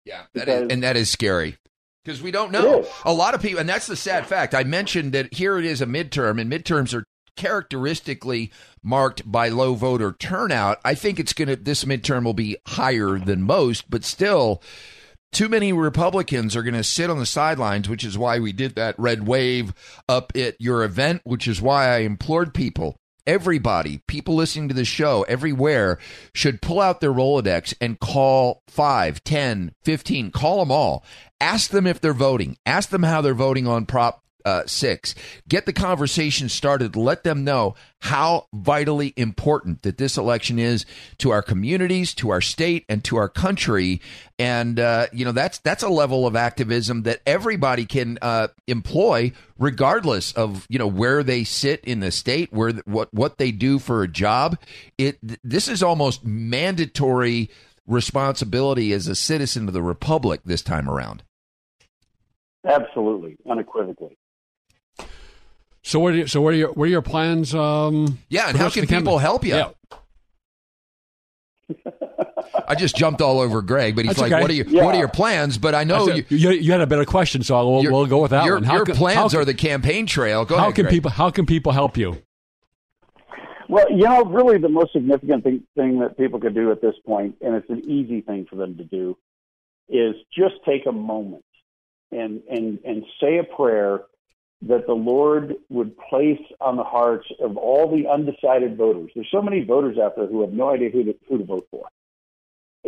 Yeah, 0.06 0.24
that 0.34 0.48
is, 0.48 0.72
and 0.72 0.84
that 0.84 0.96
is 0.96 1.10
scary 1.10 1.58
because 2.04 2.22
we 2.22 2.32
don't 2.32 2.52
know. 2.52 2.86
A 3.06 3.14
lot 3.14 3.34
of 3.34 3.42
people, 3.42 3.60
and 3.60 3.70
that's 3.70 3.88
the 3.88 3.96
sad 3.96 4.26
fact. 4.26 4.56
I 4.56 4.64
mentioned 4.64 5.14
that 5.14 5.34
here 5.34 5.58
it 5.58 5.66
is 5.66 5.82
a 5.82 5.86
midterm, 5.86 6.40
and 6.40 6.52
midterms 6.52 6.94
are 6.94 7.04
characteristically 7.36 8.52
marked 8.84 9.30
by 9.30 9.50
low 9.50 9.76
voter 9.76 10.14
turnout. 10.14 10.80
I 10.86 10.96
think 10.96 11.20
it's 11.20 11.34
going 11.34 11.48
to, 11.50 11.56
this 11.56 11.86
midterm 11.86 12.24
will 12.24 12.34
be 12.34 12.58
higher 12.68 13.18
than 13.20 13.44
most, 13.44 13.90
but 13.90 14.04
still, 14.04 14.62
too 15.32 15.50
many 15.50 15.74
Republicans 15.74 16.56
are 16.56 16.64
going 16.64 16.76
to 16.76 16.84
sit 16.84 17.10
on 17.10 17.20
the 17.20 17.26
sidelines, 17.26 17.90
which 17.90 18.04
is 18.04 18.18
why 18.18 18.40
we 18.40 18.54
did 18.54 18.76
that 18.76 18.98
red 18.98 19.28
wave 19.28 19.74
up 20.08 20.32
at 20.36 20.56
your 20.62 20.84
event, 20.84 21.22
which 21.26 21.48
is 21.48 21.62
why 21.62 21.90
I 21.90 21.98
implored 22.00 22.54
people. 22.54 22.96
Everybody, 23.28 24.02
people 24.08 24.36
listening 24.36 24.70
to 24.70 24.76
the 24.76 24.86
show 24.86 25.24
everywhere 25.28 25.98
should 26.34 26.62
pull 26.62 26.80
out 26.80 27.02
their 27.02 27.12
Rolodex 27.12 27.74
and 27.82 28.00
call 28.00 28.62
5, 28.68 29.24
10, 29.24 29.74
15, 29.84 30.32
call 30.32 30.60
them 30.60 30.72
all. 30.72 31.04
Ask 31.42 31.72
them 31.72 31.88
if 31.88 32.00
they're 32.00 32.14
voting. 32.14 32.56
Ask 32.66 32.90
them 32.90 33.04
how 33.04 33.22
they're 33.22 33.34
voting 33.34 33.68
on 33.68 33.88
Prop 33.88 34.24
uh, 34.46 34.64
six. 34.68 35.16
Get 35.50 35.66
the 35.66 35.74
conversation 35.74 36.48
started. 36.50 36.96
Let 36.96 37.24
them 37.24 37.44
know 37.44 37.76
how 38.00 38.48
vitally 38.54 39.14
important 39.18 39.82
that 39.82 39.98
this 39.98 40.18
election 40.18 40.60
is 40.60 40.86
to 41.18 41.32
our 41.32 41.42
communities, 41.42 42.14
to 42.14 42.30
our 42.30 42.42
state, 42.42 42.86
and 42.88 43.04
to 43.06 43.18
our 43.18 43.28
country. 43.28 44.00
And 44.38 44.80
uh, 44.80 45.08
you 45.12 45.26
know 45.26 45.32
that's 45.32 45.58
that's 45.60 45.82
a 45.82 45.90
level 45.90 46.28
of 46.28 46.36
activism 46.36 47.04
that 47.04 47.22
everybody 47.26 47.86
can 47.86 48.20
uh, 48.22 48.50
employ, 48.68 49.32
regardless 49.58 50.32
of 50.34 50.68
you 50.70 50.78
know 50.78 50.88
where 50.88 51.24
they 51.24 51.44
sit 51.44 51.84
in 51.84 52.00
the 52.00 52.12
state, 52.12 52.54
where 52.54 52.74
what 52.86 53.12
what 53.14 53.40
they 53.40 53.52
do 53.52 53.80
for 53.80 54.04
a 54.04 54.08
job. 54.08 54.60
It 54.98 55.18
this 55.44 55.68
is 55.68 55.82
almost 55.82 56.24
mandatory 56.24 57.50
responsibility 57.88 58.94
as 58.94 59.08
a 59.08 59.16
citizen 59.16 59.68
of 59.68 59.74
the 59.74 59.82
republic 59.82 60.42
this 60.46 60.62
time 60.62 60.90
around. 60.90 61.24
Absolutely, 62.68 63.38
unequivocally. 63.50 64.18
So 65.88 66.00
what? 66.00 66.14
Are 66.14 66.18
you, 66.18 66.28
so 66.28 66.42
what 66.42 66.54
are 66.54 66.58
your 66.58 66.74
what 66.74 66.86
are 66.86 66.92
your 66.92 67.04
plans? 67.04 67.54
Um, 67.54 68.18
yeah, 68.28 68.50
and 68.50 68.58
how 68.58 68.72
can 68.72 68.88
people 68.88 69.20
help 69.20 69.46
you? 69.46 69.54
Yeah. 69.56 69.70
I 72.68 72.74
just 72.74 72.96
jumped 72.96 73.22
all 73.22 73.40
over 73.40 73.62
Greg, 73.62 73.96
but 73.96 74.06
he's 74.06 74.16
That's 74.16 74.22
like, 74.22 74.32
okay. 74.32 74.42
"What 74.42 74.50
are 74.50 74.54
your 74.56 74.66
Yeah. 74.66 74.84
What 74.84 74.96
are 74.96 74.98
your 74.98 75.08
plans?" 75.08 75.60
But 75.60 75.76
I 75.76 75.84
know 75.84 76.08
said, 76.08 76.26
you, 76.30 76.38
you, 76.38 76.50
you 76.52 76.72
had 76.72 76.82
a 76.82 76.88
better 76.88 77.06
question, 77.06 77.44
so 77.44 77.70
we'll, 77.70 77.84
Your- 77.84 77.92
we'll 77.92 78.06
go 78.08 78.20
with 78.20 78.32
that 78.32 78.46
your, 78.46 78.56
one. 78.56 78.64
How 78.64 78.78
your 78.78 78.86
can- 78.86 78.96
plans 78.96 79.16
how 79.18 79.30
can- 79.30 79.40
are 79.42 79.46
the 79.46 79.54
campaign 79.54 80.08
trail. 80.08 80.44
Go 80.44 80.56
how 80.58 80.64
ahead, 80.64 80.76
can 80.76 80.84
Greg. 80.86 80.94
people 80.94 81.12
how 81.12 81.30
can 81.30 81.46
people 81.46 81.72
help 81.72 81.98
you? 81.98 82.18
Well, 83.70 83.86
you 83.92 84.06
know, 84.06 84.24
really 84.26 84.58
the 84.58 84.70
most 84.70 84.92
significant 84.94 85.44
thing, 85.44 85.64
thing 85.76 86.00
that 86.00 86.18
people 86.18 86.40
could 86.40 86.56
do 86.56 86.72
at 86.72 86.82
this 86.82 86.96
point, 87.06 87.36
and 87.42 87.54
it's 87.56 87.70
an 87.70 87.88
easy 87.88 88.22
thing 88.22 88.48
for 88.50 88.56
them 88.56 88.76
to 88.78 88.84
do, 88.84 89.18
is 89.90 90.16
just 90.36 90.56
take 90.66 90.88
a 90.88 90.92
moment 90.92 91.46
and 92.12 92.42
and 92.50 92.80
and 92.84 93.04
say 93.22 93.38
a 93.38 93.44
prayer 93.44 94.02
that 94.68 94.88
the 94.88 94.94
Lord 94.94 95.56
would 95.70 95.96
place 96.10 96.42
on 96.60 96.76
the 96.76 96.84
hearts 96.84 97.28
of 97.40 97.56
all 97.56 97.90
the 97.90 98.08
undecided 98.08 98.78
voters. 98.78 99.12
There's 99.14 99.30
so 99.32 99.42
many 99.42 99.64
voters 99.64 99.98
out 99.98 100.16
there 100.16 100.28
who 100.28 100.42
have 100.42 100.54
no 100.54 100.72
idea 100.72 100.90
who 100.90 101.04
to, 101.04 101.16
who 101.30 101.38
to 101.38 101.44
vote 101.44 101.68
for, 101.70 101.88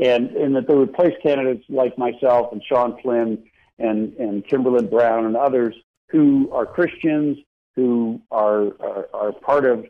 and 0.02 0.32
and 0.32 0.56
that 0.56 0.68
they 0.68 0.76
would 0.76 0.94
place 0.94 1.14
candidates 1.22 1.64
like 1.70 1.98
myself 1.98 2.52
and 2.52 2.62
Sean 2.68 3.00
Flynn 3.02 3.44
and 3.78 4.14
and 4.14 4.48
Kimberlin 4.48 4.90
Brown 4.90 5.26
and 5.26 5.38
others 5.38 5.76
who 6.10 6.50
are 6.52 6.66
Christians 6.66 7.38
who 7.76 8.22
are 8.32 8.74
are, 8.80 9.10
are 9.14 9.32
part 9.32 9.66
of 9.66 9.86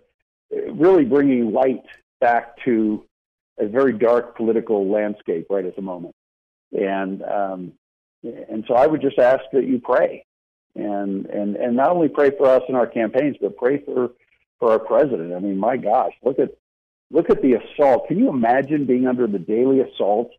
really 0.51 1.05
bringing 1.05 1.53
light 1.53 1.83
back 2.19 2.57
to 2.65 3.05
a 3.59 3.67
very 3.67 3.93
dark 3.93 4.35
political 4.35 4.89
landscape 4.89 5.47
right 5.49 5.65
at 5.65 5.75
the 5.75 5.81
moment. 5.81 6.13
And 6.73 7.23
um, 7.23 7.73
and 8.23 8.65
so 8.67 8.73
I 8.73 8.87
would 8.87 9.01
just 9.01 9.19
ask 9.19 9.43
that 9.53 9.65
you 9.65 9.79
pray, 9.79 10.25
and 10.75 11.25
and 11.27 11.55
and 11.55 11.75
not 11.75 11.89
only 11.89 12.07
pray 12.07 12.31
for 12.31 12.47
us 12.47 12.63
in 12.69 12.75
our 12.75 12.87
campaigns, 12.87 13.37
but 13.41 13.57
pray 13.57 13.79
for 13.79 14.11
for 14.59 14.71
our 14.71 14.79
president. 14.79 15.33
I 15.33 15.39
mean, 15.39 15.57
my 15.57 15.77
gosh, 15.77 16.13
look 16.23 16.39
at 16.39 16.57
look 17.11 17.29
at 17.29 17.41
the 17.41 17.53
assault. 17.53 18.07
Can 18.07 18.17
you 18.17 18.29
imagine 18.29 18.85
being 18.85 19.07
under 19.07 19.27
the 19.27 19.39
daily 19.39 19.81
assault 19.81 20.31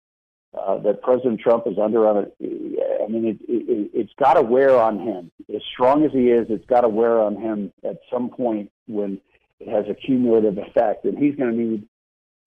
uh, 0.59 0.79
that 0.79 1.03
President 1.03 1.41
Trump 1.41 1.67
is 1.67 1.79
under? 1.79 2.07
On 2.07 2.25
it, 2.25 3.03
I 3.03 3.11
mean, 3.11 3.27
it, 3.27 3.39
it, 3.49 3.91
it's 3.95 4.13
got 4.19 4.35
to 4.35 4.43
wear 4.43 4.79
on 4.79 4.99
him. 5.01 5.31
As 5.55 5.63
strong 5.73 6.05
as 6.05 6.13
he 6.13 6.31
is, 6.31 6.47
it's 6.51 6.67
got 6.67 6.83
to 6.83 6.89
wear 6.89 7.21
on 7.21 7.37
him 7.37 7.73
at 7.85 7.99
some 8.13 8.31
point 8.31 8.71
when 8.87 9.21
it 9.61 9.69
has 9.69 9.87
a 9.89 9.95
cumulative 9.95 10.59
effect, 10.59 11.05
and 11.05 11.19
he's 11.19 11.35
going 11.37 11.51
to 11.51 11.57
need 11.57 11.89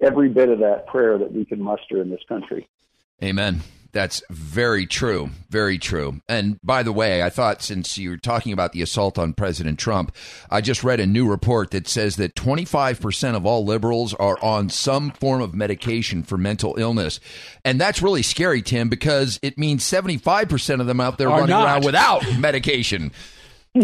every 0.02 0.30
bit 0.30 0.50
of 0.50 0.60
that 0.60 0.88
prayer 0.88 1.17
that 1.17 1.32
we 1.32 1.46
can 1.46 1.62
muster 1.62 2.02
in 2.02 2.10
this 2.10 2.22
country. 2.28 2.67
Amen. 3.24 3.62
That's 3.93 4.23
very 4.30 4.86
true. 4.86 5.30
Very 5.49 5.77
true. 5.77 6.21
And 6.30 6.60
by 6.63 6.82
the 6.84 6.93
way, 6.93 7.23
I 7.23 7.30
thought 7.30 7.62
since 7.62 7.97
you're 7.97 8.17
talking 8.17 8.54
about 8.54 8.71
the 8.71 8.82
assault 8.82 9.19
on 9.19 9.34
President 9.34 9.80
Trump, 9.80 10.15
I 10.49 10.62
just 10.62 10.84
read 10.84 11.01
a 11.01 11.06
new 11.06 11.30
report 11.30 11.71
that 11.71 11.88
says 11.88 12.15
that 12.15 12.36
25% 12.36 13.36
of 13.36 13.45
all 13.45 13.65
liberals 13.65 14.13
are 14.13 14.41
on 14.41 14.69
some 14.69 15.12
form 15.12 15.41
of 15.41 15.54
medication 15.54 16.23
for 16.23 16.38
mental 16.38 16.75
illness. 16.77 17.19
And 17.65 17.82
that's 17.82 18.01
really 18.01 18.23
scary, 18.23 18.62
Tim, 18.62 18.88
because 18.88 19.39
it 19.41 19.58
means 19.58 19.84
75% 19.84 20.80
of 20.80 20.88
them 20.88 21.01
out 21.01 21.17
there 21.17 21.30
Are 21.30 21.39
running 21.41 21.49
not. 21.49 21.65
around 21.65 21.86
without 21.86 22.23
medication. 22.39 23.12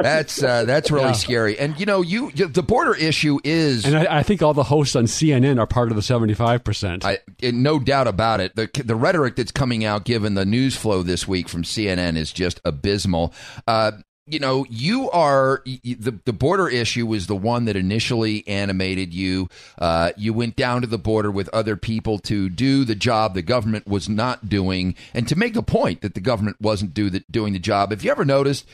That's 0.00 0.42
uh, 0.42 0.64
that's 0.64 0.90
really 0.90 1.06
Yeah. 1.06 1.12
scary, 1.12 1.58
and 1.58 1.78
you 1.78 1.86
know, 1.86 2.02
you 2.02 2.30
the 2.32 2.62
border 2.62 2.94
issue 2.94 3.38
is 3.44 3.84
And 3.84 3.96
I, 3.96 4.18
I 4.18 4.22
think 4.22 4.42
all 4.42 4.54
the 4.54 4.64
hosts 4.64 4.96
on 4.96 5.04
CNN 5.04 5.58
are 5.58 5.66
part 5.66 5.90
of 5.90 5.96
the 5.96 6.02
75%. 6.02 7.04
I, 7.04 7.18
no 7.50 7.78
doubt 7.78 8.06
about 8.06 8.40
it. 8.40 8.54
The 8.56 8.68
the 8.84 8.96
rhetoric 8.96 9.36
that's 9.36 9.52
coming 9.52 9.84
out, 9.84 10.04
given 10.04 10.34
the 10.34 10.44
news 10.44 10.76
flow 10.76 11.02
this 11.02 11.26
week 11.26 11.48
from 11.48 11.62
CNN, 11.62 12.16
is 12.16 12.32
just 12.32 12.60
abysmal. 12.64 13.32
Uh, 13.66 13.92
you 14.28 14.40
know, 14.40 14.66
you 14.68 15.08
are 15.12 15.62
the 15.64 16.18
the 16.24 16.32
border 16.32 16.68
issue 16.68 17.06
was 17.06 17.28
the 17.28 17.36
one 17.36 17.64
that 17.66 17.76
initially 17.76 18.46
animated 18.48 19.14
you. 19.14 19.48
Uh, 19.78 20.10
you 20.16 20.32
went 20.32 20.56
down 20.56 20.80
to 20.80 20.88
the 20.88 20.98
border 20.98 21.30
with 21.30 21.48
other 21.52 21.76
people 21.76 22.18
to 22.18 22.48
do 22.48 22.84
the 22.84 22.96
job 22.96 23.34
the 23.34 23.42
government 23.42 23.86
was 23.86 24.08
not 24.08 24.48
doing, 24.48 24.96
and 25.14 25.28
to 25.28 25.36
make 25.36 25.54
the 25.54 25.62
point 25.62 26.00
that 26.00 26.14
the 26.14 26.20
government 26.20 26.56
wasn't 26.60 26.92
do 26.92 27.08
the, 27.08 27.22
doing 27.30 27.52
the 27.52 27.60
job. 27.60 27.90
Have 27.90 28.02
you 28.02 28.10
ever 28.10 28.24
noticed? 28.24 28.66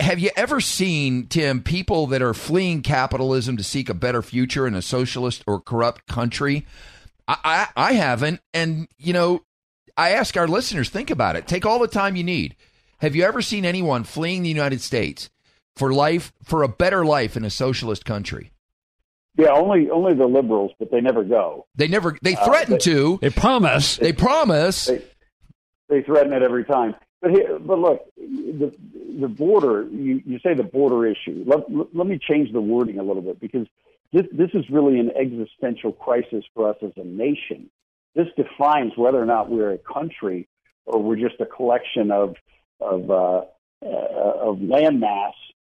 Have 0.00 0.18
you 0.18 0.30
ever 0.36 0.60
seen, 0.60 1.26
Tim, 1.28 1.62
people 1.62 2.06
that 2.08 2.20
are 2.22 2.34
fleeing 2.34 2.82
capitalism 2.82 3.56
to 3.56 3.62
seek 3.62 3.88
a 3.88 3.94
better 3.94 4.22
future 4.22 4.66
in 4.66 4.74
a 4.74 4.82
socialist 4.82 5.44
or 5.46 5.60
corrupt 5.60 6.06
country? 6.06 6.66
I, 7.28 7.36
I, 7.76 7.90
I 7.90 7.92
haven't. 7.92 8.40
And, 8.52 8.88
you 8.98 9.12
know, 9.12 9.44
I 9.96 10.10
ask 10.10 10.36
our 10.36 10.48
listeners, 10.48 10.88
think 10.90 11.10
about 11.10 11.36
it. 11.36 11.46
Take 11.46 11.64
all 11.64 11.78
the 11.78 11.86
time 11.88 12.16
you 12.16 12.24
need. 12.24 12.56
Have 12.98 13.14
you 13.14 13.22
ever 13.24 13.40
seen 13.40 13.64
anyone 13.64 14.02
fleeing 14.02 14.42
the 14.42 14.48
United 14.48 14.80
States 14.80 15.30
for 15.76 15.92
life, 15.92 16.32
for 16.42 16.62
a 16.64 16.68
better 16.68 17.04
life 17.04 17.36
in 17.36 17.44
a 17.44 17.50
socialist 17.50 18.04
country? 18.04 18.50
Yeah, 19.36 19.50
only 19.52 19.90
only 19.90 20.14
the 20.14 20.26
liberals, 20.26 20.70
but 20.78 20.92
they 20.92 21.00
never 21.00 21.24
go. 21.24 21.66
They 21.74 21.88
never, 21.88 22.16
they 22.22 22.36
Uh, 22.36 22.44
threaten 22.46 22.72
they- 22.74 22.78
to, 22.78 23.18
they 23.20 23.30
promise. 23.30 23.96
they 23.96 24.12
promise. 24.12 24.86
They, 24.86 25.02
they 25.88 26.02
threaten 26.02 26.32
it 26.32 26.42
every 26.42 26.64
time. 26.64 26.94
But 27.24 27.32
here, 27.32 27.58
but 27.58 27.78
look, 27.78 28.02
the 28.16 28.70
the 29.18 29.28
border. 29.28 29.88
You, 29.90 30.22
you 30.26 30.38
say 30.40 30.52
the 30.52 30.62
border 30.62 31.06
issue. 31.06 31.42
Let, 31.46 31.60
let, 31.94 32.06
me 32.06 32.18
change 32.18 32.52
the 32.52 32.60
wording 32.60 32.98
a 32.98 33.02
little 33.02 33.22
bit 33.22 33.40
because 33.40 33.66
this 34.12 34.26
this 34.30 34.50
is 34.52 34.68
really 34.68 35.00
an 35.00 35.10
existential 35.16 35.90
crisis 35.92 36.44
for 36.54 36.68
us 36.68 36.76
as 36.82 36.92
a 36.96 37.04
nation. 37.04 37.70
This 38.14 38.26
defines 38.36 38.92
whether 38.96 39.22
or 39.22 39.24
not 39.24 39.50
we're 39.50 39.72
a 39.72 39.78
country 39.78 40.48
or 40.84 41.02
we're 41.02 41.16
just 41.16 41.40
a 41.40 41.46
collection 41.46 42.10
of 42.10 42.36
of 42.78 43.10
uh, 43.10 43.44
uh, 43.82 44.50
of 44.50 44.58
landmass 44.58 45.32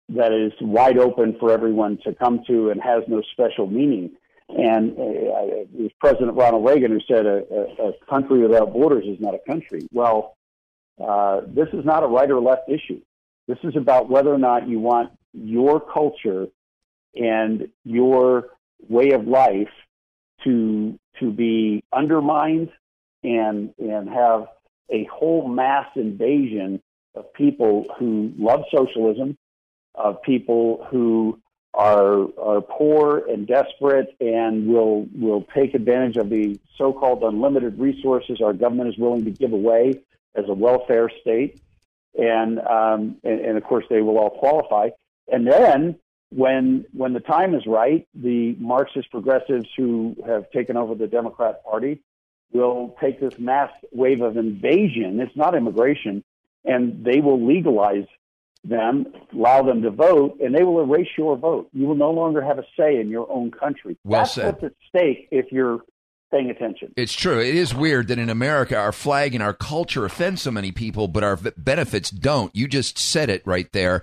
that 0.09 0.31
is 0.31 0.53
wide 0.61 0.99
open 0.99 1.35
for 1.39 1.51
everyone 1.51 1.97
to 2.03 2.13
come 2.13 2.43
to 2.45 2.69
and 2.69 2.79
has 2.79 3.01
no 3.07 3.23
special 3.31 3.65
meaning. 3.65 4.11
And 4.49 4.91
uh, 4.91 5.01
it 5.01 5.69
was 5.73 5.91
President 5.99 6.37
Ronald 6.37 6.63
Reagan 6.63 6.91
who 6.91 6.99
said 7.11 7.25
a, 7.25 7.43
a, 7.51 7.89
a 7.89 7.93
country 8.07 8.39
without 8.39 8.71
borders 8.71 9.05
is 9.05 9.19
not 9.19 9.33
a 9.33 9.39
country. 9.47 9.87
Well, 9.91 10.35
uh, 10.99 11.41
this 11.47 11.67
is 11.73 11.85
not 11.85 12.03
a 12.03 12.07
right 12.07 12.29
or 12.29 12.41
left 12.41 12.69
issue. 12.69 13.01
This 13.47 13.57
is 13.63 13.75
about 13.75 14.09
whether 14.09 14.33
or 14.33 14.37
not 14.37 14.67
you 14.67 14.79
want 14.79 15.11
your 15.33 15.79
culture 15.79 16.47
and 17.15 17.69
your 17.83 18.47
way 18.87 19.11
of 19.11 19.27
life 19.27 19.69
to 20.43 20.97
to 21.19 21.31
be 21.31 21.83
undermined 21.93 22.69
and 23.23 23.73
and 23.79 24.09
have 24.09 24.47
a 24.91 25.05
whole 25.05 25.47
mass 25.47 25.87
invasion 25.95 26.81
of 27.15 27.33
people 27.33 27.85
who 27.97 28.31
love 28.37 28.61
socialism, 28.73 29.37
of 29.95 30.21
people 30.21 30.87
who 30.89 31.39
are 31.73 32.27
are 32.39 32.61
poor 32.61 33.23
and 33.29 33.47
desperate 33.47 34.15
and 34.19 34.67
will 34.67 35.07
will 35.15 35.45
take 35.55 35.73
advantage 35.73 36.17
of 36.17 36.29
the 36.29 36.59
so-called 36.77 37.23
unlimited 37.23 37.77
resources 37.77 38.41
our 38.43 38.53
government 38.53 38.89
is 38.89 38.97
willing 38.97 39.23
to 39.23 39.31
give 39.31 39.53
away 39.53 39.93
as 40.39 40.45
a 40.49 40.53
welfare 40.53 41.11
state, 41.21 41.61
and 42.17 42.59
um, 42.59 43.17
and, 43.23 43.39
and 43.41 43.57
of 43.57 43.63
course 43.63 43.85
they 43.89 44.01
will 44.01 44.17
all 44.17 44.31
qualify. 44.31 44.89
And 45.31 45.47
then 45.47 45.99
when 46.31 46.85
when 46.93 47.13
the 47.13 47.19
time 47.19 47.55
is 47.55 47.63
right, 47.65 48.07
the 48.13 48.55
Marxist 48.59 49.09
progressives 49.11 49.67
who 49.77 50.15
have 50.25 50.49
taken 50.51 50.77
over 50.77 50.95
the 50.95 51.07
Democrat 51.07 51.63
Party 51.63 52.01
will 52.51 52.95
take 52.99 53.19
this 53.19 53.37
mass 53.37 53.71
wave 53.91 54.21
of 54.21 54.37
invasion. 54.37 55.19
It's 55.19 55.35
not 55.35 55.55
immigration, 55.55 56.23
and 56.65 57.05
they 57.05 57.19
will 57.19 57.45
legalize 57.45 58.05
them, 58.63 59.07
allow 59.33 59.63
them 59.63 59.81
to 59.83 59.89
vote, 59.89 60.37
and 60.41 60.53
they 60.53 60.63
will 60.63 60.81
erase 60.81 61.07
your 61.17 61.37
vote. 61.37 61.69
You 61.73 61.87
will 61.87 61.95
no 61.95 62.11
longer 62.11 62.41
have 62.41 62.59
a 62.59 62.65
say 62.77 62.99
in 62.99 63.09
your 63.09 63.31
own 63.31 63.51
country. 63.51 63.97
Well 64.03 64.21
That's 64.21 64.33
said. 64.33 64.45
what's 64.45 64.63
at 64.63 64.73
stake 64.89 65.27
if 65.31 65.51
you're 65.51 65.79
paying 66.31 66.49
attention. 66.49 66.93
It's 66.95 67.13
true. 67.13 67.39
It 67.39 67.55
is 67.55 67.73
weird 67.73 68.07
that 68.07 68.19
in 68.19 68.29
America, 68.29 68.77
our 68.77 68.91
flag 68.91 69.33
and 69.33 69.43
our 69.43 69.53
culture 69.53 70.05
offend 70.05 70.39
so 70.39 70.51
many 70.51 70.71
people, 70.71 71.07
but 71.07 71.23
our 71.23 71.37
benefits 71.57 72.09
don't. 72.09 72.55
You 72.55 72.67
just 72.67 72.97
said 72.97 73.29
it 73.29 73.41
right 73.45 73.71
there. 73.71 74.01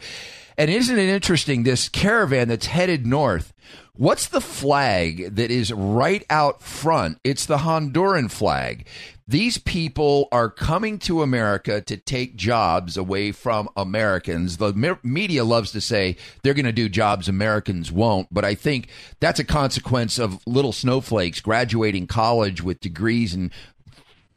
And 0.58 0.70
isn't 0.70 0.98
it 0.98 1.08
interesting? 1.08 1.62
This 1.62 1.88
caravan 1.88 2.48
that's 2.48 2.66
headed 2.66 3.06
north. 3.06 3.52
What's 3.94 4.28
the 4.28 4.40
flag 4.40 5.36
that 5.36 5.50
is 5.50 5.72
right 5.72 6.24
out 6.28 6.62
front? 6.62 7.18
It's 7.24 7.46
the 7.46 7.58
Honduran 7.58 8.30
flag. 8.30 8.86
These 9.28 9.58
people 9.58 10.28
are 10.30 10.48
coming 10.48 10.98
to 11.00 11.22
America 11.22 11.80
to 11.80 11.96
take 11.96 12.36
jobs 12.36 12.96
away 12.96 13.32
from 13.32 13.68
Americans. 13.76 14.58
The 14.58 14.72
me- 14.72 14.98
media 15.02 15.44
loves 15.44 15.72
to 15.72 15.80
say 15.80 16.16
they're 16.42 16.54
going 16.54 16.66
to 16.66 16.72
do 16.72 16.88
jobs 16.88 17.28
Americans 17.28 17.90
won't, 17.90 18.28
but 18.30 18.44
I 18.44 18.54
think 18.54 18.88
that's 19.18 19.40
a 19.40 19.44
consequence 19.44 20.18
of 20.18 20.46
little 20.46 20.72
snowflakes 20.72 21.40
graduating 21.40 22.06
college 22.06 22.62
with 22.62 22.80
degrees 22.80 23.34
in 23.34 23.50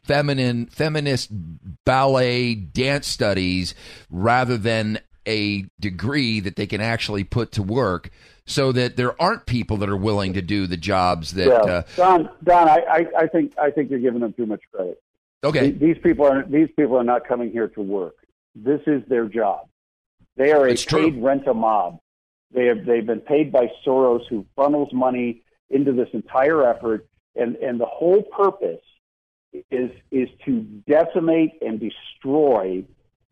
feminine 0.04 0.66
feminist 0.68 1.30
ballet 1.86 2.56
dance 2.56 3.06
studies 3.06 3.76
rather 4.10 4.58
than 4.58 5.00
a 5.28 5.66
degree 5.80 6.40
that 6.40 6.56
they 6.56 6.68
can 6.68 6.82
actually 6.82 7.24
put 7.24 7.52
to 7.54 7.64
work 7.64 8.10
so 8.46 8.72
that 8.72 8.98
there 8.98 9.20
aren't 9.22 9.46
people 9.46 9.78
that 9.78 9.90
are 9.90 9.98
willing 9.98 10.34
to 10.34 10.42
do 10.42 10.66
the 10.68 10.78
jobs 10.78 11.34
that 11.34 11.48
yeah, 11.48 11.72
uh, 11.72 11.84
Don, 11.96 12.30
Don, 12.44 12.68
I, 12.68 12.80
I, 12.90 13.06
I 13.20 13.28
think 13.28 13.54
I 13.60 13.70
think 13.72 13.90
you're 13.92 14.00
giving 14.00 14.22
them 14.22 14.34
too 14.34 14.46
much 14.46 14.62
credit. 14.74 15.02
okay 15.44 15.72
These 15.72 15.98
people 16.02 16.26
are 16.26 16.44
these 16.44 16.70
people 16.76 16.98
are 16.98 17.04
not 17.04 17.28
coming 17.28 17.52
here 17.52 17.68
to 17.70 17.82
work. 17.82 18.16
This 18.56 18.82
is 18.88 19.04
their 19.08 19.28
job. 19.28 19.68
They 20.36 20.52
are 20.52 20.68
a 20.68 20.72
It's 20.72 20.84
true. 20.84 21.12
paid 21.12 21.22
rent 21.24 21.48
a 21.48 21.54
mob. 21.54 22.00
They 22.52 22.66
have 22.66 22.86
they've 22.86 23.06
been 23.06 23.20
paid 23.22 23.52
by 23.52 23.72
Soros, 23.86 24.22
who 24.30 24.46
funnels 24.56 24.90
money 24.94 25.44
into 25.70 25.92
this 25.92 26.10
entire 26.14 26.66
effort, 26.68 27.08
and 27.36 27.56
and 27.58 27.80
the 27.80 27.86
whole 27.86 28.24
purpose 28.24 28.82
is 29.70 29.92
is 30.12 30.30
to 30.46 30.62
decimate 30.88 31.54
and 31.62 31.80
destroy 31.80 32.84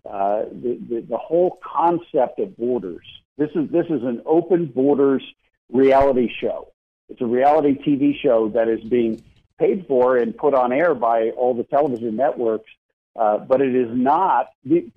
uh, 0.09 0.43
the, 0.51 0.79
the 0.89 1.05
the 1.09 1.17
whole 1.17 1.59
concept 1.63 2.39
of 2.39 2.57
borders. 2.57 3.05
This 3.37 3.49
is 3.55 3.69
this 3.69 3.85
is 3.85 4.03
an 4.03 4.21
open 4.25 4.67
borders 4.67 5.23
reality 5.71 6.29
show. 6.39 6.71
It's 7.09 7.21
a 7.21 7.25
reality 7.25 7.77
TV 7.77 8.13
show 8.21 8.49
that 8.49 8.67
is 8.67 8.83
being 8.83 9.21
paid 9.59 9.85
for 9.87 10.17
and 10.17 10.35
put 10.35 10.53
on 10.53 10.71
air 10.71 10.93
by 10.93 11.29
all 11.31 11.53
the 11.53 11.63
television 11.63 12.15
networks, 12.15 12.69
uh, 13.15 13.37
but 13.37 13.61
it 13.61 13.75
is 13.75 13.89
not. 13.91 14.49
The, 14.63 14.89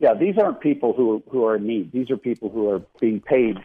yeah, 0.00 0.14
these 0.14 0.36
aren't 0.38 0.60
people 0.60 0.92
who 0.92 1.22
who 1.30 1.44
are 1.46 1.56
in 1.56 1.66
need. 1.66 1.92
These 1.92 2.10
are 2.10 2.16
people 2.16 2.50
who 2.50 2.70
are 2.70 2.82
being 3.00 3.20
paid 3.20 3.56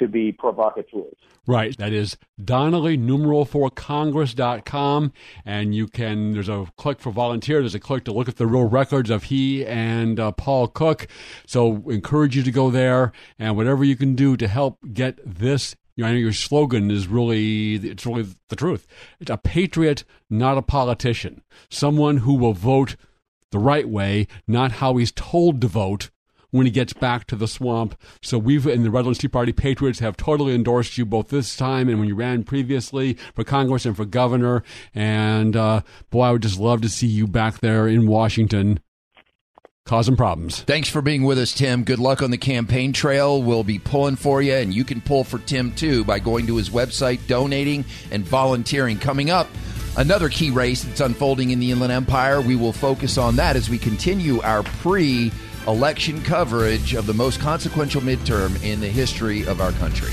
to 0.00 0.08
be 0.08 0.32
provocateurs. 0.32 1.14
Right. 1.46 1.76
That 1.78 1.92
is 1.92 2.16
Donnelly 2.42 2.96
numeral 2.96 3.44
for 3.44 3.70
Congress.com. 3.70 5.12
And 5.44 5.74
you 5.74 5.86
can, 5.86 6.32
there's 6.32 6.48
a 6.48 6.66
click 6.76 7.00
for 7.00 7.10
volunteer. 7.10 7.60
There's 7.60 7.74
a 7.74 7.80
click 7.80 8.04
to 8.04 8.12
look 8.12 8.28
at 8.28 8.36
the 8.36 8.46
real 8.46 8.68
records 8.68 9.10
of 9.10 9.24
he 9.24 9.64
and 9.64 10.18
uh, 10.20 10.32
Paul 10.32 10.68
Cook. 10.68 11.06
So 11.46 11.88
encourage 11.88 12.36
you 12.36 12.42
to 12.42 12.50
go 12.50 12.70
there 12.70 13.12
and 13.38 13.56
whatever 13.56 13.84
you 13.84 13.96
can 13.96 14.14
do 14.14 14.36
to 14.36 14.48
help 14.48 14.78
get 14.92 15.18
this. 15.24 15.76
You 15.96 16.04
know, 16.04 16.10
I 16.10 16.12
know 16.12 16.18
your 16.18 16.32
slogan 16.32 16.90
is 16.90 17.08
really, 17.08 17.74
it's 17.74 18.06
really 18.06 18.26
the 18.48 18.56
truth. 18.56 18.86
It's 19.18 19.30
a 19.30 19.36
patriot, 19.36 20.04
not 20.28 20.58
a 20.58 20.62
politician. 20.62 21.42
Someone 21.68 22.18
who 22.18 22.34
will 22.34 22.54
vote 22.54 22.96
the 23.50 23.58
right 23.58 23.88
way, 23.88 24.26
not 24.46 24.72
how 24.72 24.96
he's 24.96 25.12
told 25.12 25.60
to 25.60 25.66
vote 25.66 26.10
when 26.50 26.66
he 26.66 26.72
gets 26.72 26.92
back 26.92 27.26
to 27.26 27.36
the 27.36 27.48
swamp. 27.48 28.00
So 28.22 28.38
we've 28.38 28.66
in 28.66 28.82
the 28.82 28.90
Redlands 28.90 29.18
Tea 29.18 29.28
Party 29.28 29.52
Patriots 29.52 29.98
have 30.00 30.16
totally 30.16 30.54
endorsed 30.54 30.98
you 30.98 31.04
both 31.04 31.28
this 31.28 31.56
time 31.56 31.88
and 31.88 31.98
when 31.98 32.08
you 32.08 32.14
ran 32.14 32.44
previously 32.44 33.14
for 33.34 33.44
Congress 33.44 33.86
and 33.86 33.96
for 33.96 34.04
governor. 34.04 34.62
And 34.94 35.56
uh, 35.56 35.82
boy, 36.10 36.22
I 36.22 36.32
would 36.32 36.42
just 36.42 36.58
love 36.58 36.80
to 36.82 36.88
see 36.88 37.06
you 37.06 37.26
back 37.26 37.60
there 37.60 37.86
in 37.86 38.06
Washington 38.06 38.80
causing 39.90 40.16
problems. 40.16 40.62
Thanks 40.62 40.88
for 40.88 41.02
being 41.02 41.24
with 41.24 41.36
us, 41.36 41.52
Tim. 41.52 41.82
Good 41.82 41.98
luck 41.98 42.22
on 42.22 42.30
the 42.30 42.38
campaign 42.38 42.92
trail. 42.92 43.42
We'll 43.42 43.64
be 43.64 43.80
pulling 43.80 44.14
for 44.14 44.40
you, 44.40 44.54
and 44.54 44.72
you 44.72 44.84
can 44.84 45.00
pull 45.00 45.24
for 45.24 45.40
Tim 45.40 45.72
too 45.72 46.04
by 46.04 46.20
going 46.20 46.46
to 46.46 46.56
his 46.56 46.70
website, 46.70 47.26
donating, 47.26 47.84
and 48.12 48.24
volunteering. 48.24 48.98
Coming 48.98 49.30
up, 49.30 49.48
another 49.96 50.28
key 50.28 50.50
race 50.50 50.84
that's 50.84 51.00
unfolding 51.00 51.50
in 51.50 51.58
the 51.58 51.72
Inland 51.72 51.92
Empire. 51.92 52.40
We 52.40 52.54
will 52.54 52.72
focus 52.72 53.18
on 53.18 53.34
that 53.36 53.56
as 53.56 53.68
we 53.68 53.78
continue 53.78 54.40
our 54.42 54.62
pre 54.62 55.32
election 55.66 56.22
coverage 56.22 56.94
of 56.94 57.06
the 57.06 57.14
most 57.14 57.40
consequential 57.40 58.00
midterm 58.00 58.62
in 58.64 58.80
the 58.80 58.88
history 58.88 59.46
of 59.46 59.60
our 59.60 59.72
country. 59.72 60.12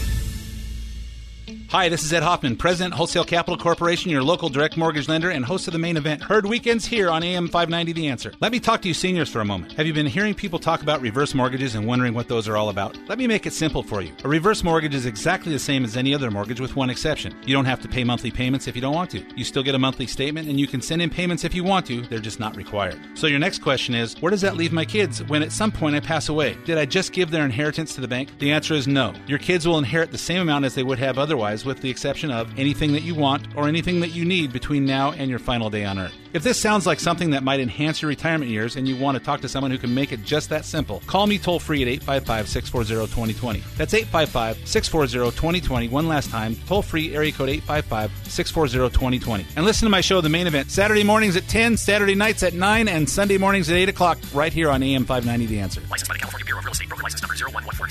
Hi, 1.69 1.89
this 1.89 2.05
is 2.05 2.13
Ed 2.13 2.23
Hoffman, 2.23 2.55
President, 2.55 2.93
Wholesale 2.93 3.25
Capital 3.25 3.57
Corporation, 3.57 4.09
your 4.09 4.23
local 4.23 4.47
direct 4.47 4.77
mortgage 4.77 5.09
lender, 5.09 5.31
and 5.31 5.43
host 5.43 5.67
of 5.67 5.73
the 5.73 5.79
main 5.79 5.97
event, 5.97 6.23
Heard 6.23 6.45
Weekends 6.45 6.85
here 6.85 7.09
on 7.09 7.23
AM 7.23 7.49
590 7.49 7.91
The 7.91 8.07
Answer. 8.07 8.31
Let 8.39 8.53
me 8.53 8.61
talk 8.61 8.81
to 8.83 8.87
you 8.87 8.93
seniors 8.93 9.27
for 9.27 9.41
a 9.41 9.45
moment. 9.45 9.73
Have 9.73 9.85
you 9.85 9.91
been 9.93 10.05
hearing 10.05 10.33
people 10.33 10.59
talk 10.59 10.81
about 10.81 11.01
reverse 11.01 11.35
mortgages 11.35 11.75
and 11.75 11.85
wondering 11.85 12.13
what 12.13 12.29
those 12.29 12.47
are 12.47 12.55
all 12.55 12.69
about? 12.69 12.97
Let 13.09 13.17
me 13.17 13.27
make 13.27 13.45
it 13.45 13.51
simple 13.51 13.83
for 13.83 14.01
you. 14.01 14.13
A 14.23 14.29
reverse 14.29 14.63
mortgage 14.63 14.95
is 14.95 15.05
exactly 15.05 15.51
the 15.51 15.59
same 15.59 15.83
as 15.83 15.97
any 15.97 16.15
other 16.15 16.31
mortgage 16.31 16.61
with 16.61 16.77
one 16.77 16.89
exception. 16.89 17.35
You 17.45 17.53
don't 17.53 17.65
have 17.65 17.81
to 17.81 17.89
pay 17.89 18.05
monthly 18.05 18.31
payments 18.31 18.69
if 18.69 18.75
you 18.77 18.81
don't 18.81 18.95
want 18.95 19.09
to. 19.11 19.25
You 19.35 19.43
still 19.43 19.61
get 19.61 19.75
a 19.75 19.79
monthly 19.79 20.07
statement 20.07 20.47
and 20.47 20.57
you 20.57 20.67
can 20.67 20.81
send 20.81 21.01
in 21.01 21.09
payments 21.09 21.43
if 21.43 21.53
you 21.53 21.65
want 21.65 21.85
to, 21.87 22.01
they're 22.03 22.19
just 22.19 22.39
not 22.39 22.55
required. 22.55 22.97
So 23.15 23.27
your 23.27 23.39
next 23.39 23.59
question 23.59 23.93
is, 23.93 24.13
where 24.21 24.31
does 24.31 24.39
that 24.39 24.55
leave 24.55 24.71
my 24.71 24.85
kids 24.85 25.21
when 25.25 25.43
at 25.43 25.51
some 25.51 25.73
point 25.73 25.97
I 25.97 25.99
pass 25.99 26.29
away? 26.29 26.55
Did 26.63 26.77
I 26.77 26.85
just 26.85 27.11
give 27.11 27.29
their 27.29 27.43
inheritance 27.43 27.93
to 27.95 27.99
the 27.99 28.07
bank? 28.07 28.39
The 28.39 28.53
answer 28.53 28.73
is 28.73 28.87
no. 28.87 29.13
Your 29.27 29.39
kids 29.39 29.67
will 29.67 29.77
inherit 29.77 30.13
the 30.13 30.17
same 30.17 30.41
amount 30.41 30.63
as 30.63 30.73
they 30.73 30.83
would 30.83 30.99
have 30.99 31.17
otherwise 31.17 31.56
with 31.65 31.81
the 31.81 31.89
exception 31.89 32.31
of 32.31 32.57
anything 32.57 32.93
that 32.93 33.03
you 33.03 33.15
want 33.15 33.47
or 33.55 33.67
anything 33.67 33.99
that 33.99 34.09
you 34.09 34.25
need 34.25 34.51
between 34.51 34.85
now 34.85 35.11
and 35.11 35.29
your 35.29 35.39
final 35.39 35.69
day 35.69 35.85
on 35.85 35.99
earth. 35.99 36.13
If 36.33 36.43
this 36.43 36.59
sounds 36.59 36.85
like 36.85 36.99
something 36.99 37.31
that 37.31 37.43
might 37.43 37.59
enhance 37.59 38.01
your 38.01 38.09
retirement 38.09 38.51
years 38.51 38.75
and 38.75 38.87
you 38.87 38.95
want 38.95 39.17
to 39.17 39.23
talk 39.23 39.41
to 39.41 39.49
someone 39.49 39.71
who 39.71 39.77
can 39.77 39.93
make 39.95 40.11
it 40.11 40.23
just 40.23 40.49
that 40.49 40.65
simple, 40.65 41.01
call 41.07 41.25
me 41.25 41.37
toll 41.37 41.59
free 41.59 41.81
at 41.81 41.87
855 41.87 42.47
640 42.49 43.07
2020. 43.07 43.63
That's 43.75 43.93
855 43.93 44.67
640 44.67 45.35
2020. 45.35 45.87
One 45.87 46.07
last 46.07 46.29
time, 46.29 46.55
toll 46.67 46.81
free 46.81 47.15
area 47.15 47.31
code 47.31 47.49
855 47.49 48.11
640 48.29 48.93
2020. 48.93 49.45
And 49.55 49.65
listen 49.65 49.85
to 49.85 49.89
my 49.89 50.01
show, 50.01 50.21
The 50.21 50.29
Main 50.29 50.47
Event, 50.47 50.69
Saturday 50.69 51.03
mornings 51.03 51.35
at 51.35 51.47
10, 51.47 51.77
Saturday 51.77 52.15
nights 52.15 52.43
at 52.43 52.53
9, 52.53 52.87
and 52.87 53.09
Sunday 53.09 53.37
mornings 53.37 53.69
at 53.69 53.75
8 53.77 53.89
o'clock, 53.89 54.17
right 54.33 54.53
here 54.53 54.69
on 54.69 54.83
AM 54.83 55.05
590 55.05 55.45
The 55.47 55.59
Answer. 55.59 55.81
Licensed 55.89 56.09
by 56.09 56.15
the 56.15 56.19
California 56.19 56.45
Bureau 56.45 56.59
of 56.59 56.65
Real 56.65 56.73
Estate. 56.73 56.89
Broker 56.89 57.03
license 57.03 57.23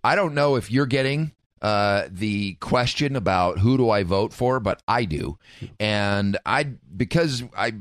I 0.04 0.14
don't 0.14 0.34
know 0.34 0.56
if 0.56 0.70
you're 0.70 0.86
getting 0.86 1.32
uh, 1.60 2.04
the 2.10 2.54
question 2.54 3.16
about 3.16 3.58
who 3.58 3.76
do 3.76 3.90
I 3.90 4.02
vote 4.04 4.32
for, 4.32 4.60
but 4.60 4.82
I 4.86 5.04
do. 5.04 5.38
And 5.78 6.38
I, 6.46 6.64
because 6.96 7.42
I 7.56 7.74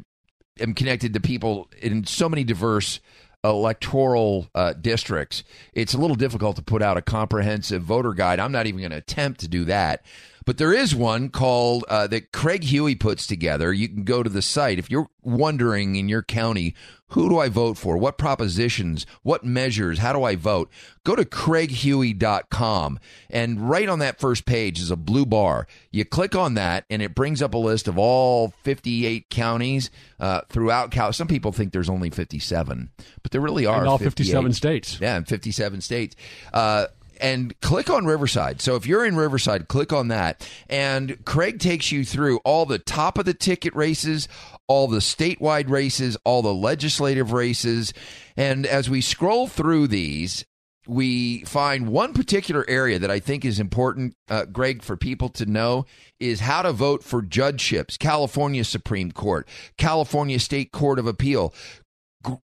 am 0.59 0.73
connected 0.73 1.13
to 1.13 1.19
people 1.19 1.69
in 1.81 2.05
so 2.05 2.29
many 2.29 2.43
diverse 2.43 2.99
electoral 3.43 4.49
uh, 4.53 4.73
districts, 4.73 5.43
it's 5.73 5.93
a 5.93 5.97
little 5.97 6.15
difficult 6.15 6.55
to 6.57 6.61
put 6.61 6.81
out 6.81 6.97
a 6.97 7.01
comprehensive 7.01 7.81
voter 7.81 8.13
guide. 8.13 8.39
I'm 8.39 8.51
not 8.51 8.67
even 8.67 8.81
going 8.81 8.91
to 8.91 8.97
attempt 8.97 9.39
to 9.41 9.47
do 9.47 9.65
that. 9.65 10.03
But 10.49 10.57
there 10.57 10.73
is 10.73 10.95
one 10.95 11.29
called 11.29 11.85
uh, 11.89 12.07
that 12.07 12.31
Craig 12.31 12.63
Huey 12.63 12.95
puts 12.95 13.27
together. 13.27 13.71
You 13.71 13.87
can 13.87 14.03
go 14.03 14.23
to 14.23 14.29
the 14.31 14.41
site 14.41 14.79
if 14.79 14.89
you're 14.89 15.07
wondering 15.21 15.95
in 15.95 16.09
your 16.09 16.23
county 16.23 16.73
who 17.09 17.29
do 17.29 17.37
I 17.37 17.49
vote 17.49 17.77
for, 17.77 17.97
what 17.97 18.17
propositions, 18.17 19.05
what 19.21 19.43
measures, 19.43 19.99
how 19.99 20.11
do 20.11 20.23
I 20.23 20.35
vote. 20.35 20.71
Go 21.03 21.15
to 21.15 21.23
craighuey.com 21.23 22.99
and 23.29 23.69
right 23.69 23.87
on 23.87 23.99
that 23.99 24.19
first 24.19 24.45
page 24.45 24.79
is 24.79 24.89
a 24.89 24.95
blue 24.95 25.27
bar. 25.27 25.67
You 25.91 26.03
click 26.03 26.35
on 26.35 26.55
that 26.55 26.85
and 26.89 27.03
it 27.03 27.13
brings 27.13 27.43
up 27.43 27.53
a 27.53 27.57
list 27.59 27.87
of 27.87 27.99
all 27.99 28.49
58 28.63 29.29
counties 29.29 29.91
uh, 30.19 30.41
throughout 30.49 30.89
Cal. 30.89 31.13
Some 31.13 31.27
people 31.27 31.51
think 31.51 31.73
there's 31.73 31.89
only 31.89 32.09
57, 32.09 32.89
but 33.21 33.31
there 33.31 33.41
really 33.41 33.67
are 33.67 33.81
And 33.81 33.87
all 33.87 33.99
58. 33.99 34.25
57 34.25 34.53
states. 34.53 34.99
Yeah, 34.99 35.17
in 35.17 35.25
57 35.25 35.81
states. 35.81 36.15
Uh, 36.51 36.87
and 37.19 37.59
click 37.61 37.89
on 37.89 38.05
Riverside. 38.05 38.61
So 38.61 38.75
if 38.75 38.85
you're 38.85 39.05
in 39.05 39.15
Riverside, 39.15 39.67
click 39.67 39.93
on 39.93 40.09
that. 40.09 40.47
And 40.69 41.23
Craig 41.25 41.59
takes 41.59 41.91
you 41.91 42.05
through 42.05 42.37
all 42.39 42.65
the 42.65 42.79
top 42.79 43.17
of 43.17 43.25
the 43.25 43.33
ticket 43.33 43.75
races, 43.75 44.27
all 44.67 44.87
the 44.87 44.99
statewide 44.99 45.69
races, 45.69 46.17
all 46.23 46.41
the 46.41 46.53
legislative 46.53 47.31
races. 47.33 47.93
And 48.37 48.65
as 48.65 48.89
we 48.89 49.01
scroll 49.01 49.47
through 49.47 49.87
these, 49.87 50.45
we 50.87 51.43
find 51.43 51.89
one 51.89 52.13
particular 52.13 52.65
area 52.67 52.97
that 52.97 53.11
I 53.11 53.19
think 53.19 53.45
is 53.45 53.59
important, 53.59 54.15
uh, 54.27 54.45
Greg, 54.45 54.81
for 54.81 54.97
people 54.97 55.29
to 55.29 55.45
know 55.45 55.85
is 56.19 56.39
how 56.39 56.63
to 56.63 56.71
vote 56.71 57.03
for 57.03 57.21
judgeships, 57.21 57.95
California 57.95 58.63
Supreme 58.63 59.11
Court, 59.11 59.47
California 59.77 60.39
State 60.39 60.71
Court 60.71 60.97
of 60.97 61.05
Appeal. 61.05 61.53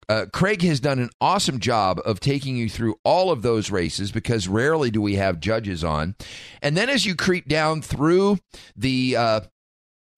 Uh, 0.08 0.26
Craig 0.32 0.62
has 0.62 0.80
done 0.80 0.98
an 0.98 1.10
awesome 1.20 1.58
job 1.58 2.00
of 2.04 2.20
taking 2.20 2.56
you 2.56 2.68
through 2.68 2.96
all 3.04 3.30
of 3.30 3.42
those 3.42 3.70
races 3.70 4.12
because 4.12 4.46
rarely 4.46 4.90
do 4.90 5.00
we 5.00 5.14
have 5.14 5.40
judges 5.40 5.82
on. 5.82 6.14
And 6.60 6.76
then 6.76 6.90
as 6.90 7.06
you 7.06 7.14
creep 7.14 7.48
down 7.48 7.80
through 7.80 8.38
the 8.76 9.16
uh, 9.16 9.40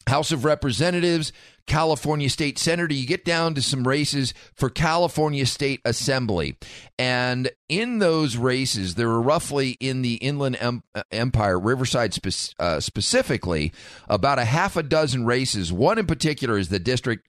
House 0.09 0.33
of 0.33 0.45
Representatives, 0.45 1.33
California 1.67 2.29
State 2.29 2.59
Senator, 2.59 2.93
you 2.93 3.07
get 3.07 3.25
down 3.25 3.55
to 3.55 3.63
some 3.63 3.89
races 3.89 4.35
for 4.55 4.69
California 4.69 5.47
State 5.47 5.81
Assembly. 5.85 6.57
And 6.99 7.51
in 7.69 8.01
those 8.01 8.37
races, 8.37 8.97
there 8.97 9.09
are 9.09 9.23
roughly 9.23 9.71
in 9.81 10.03
the 10.03 10.15
Inland 10.17 10.59
em- 10.61 10.83
Empire, 11.11 11.59
Riverside 11.59 12.13
spe- 12.13 12.55
uh, 12.59 12.81
specifically, 12.81 13.73
about 14.09 14.39
a 14.39 14.45
half 14.45 14.77
a 14.77 14.83
dozen 14.83 15.25
races. 15.25 15.73
One 15.73 15.99
in 15.99 16.07
particular 16.07 16.59
is 16.59 16.69
the 16.69 16.79
district 16.79 17.27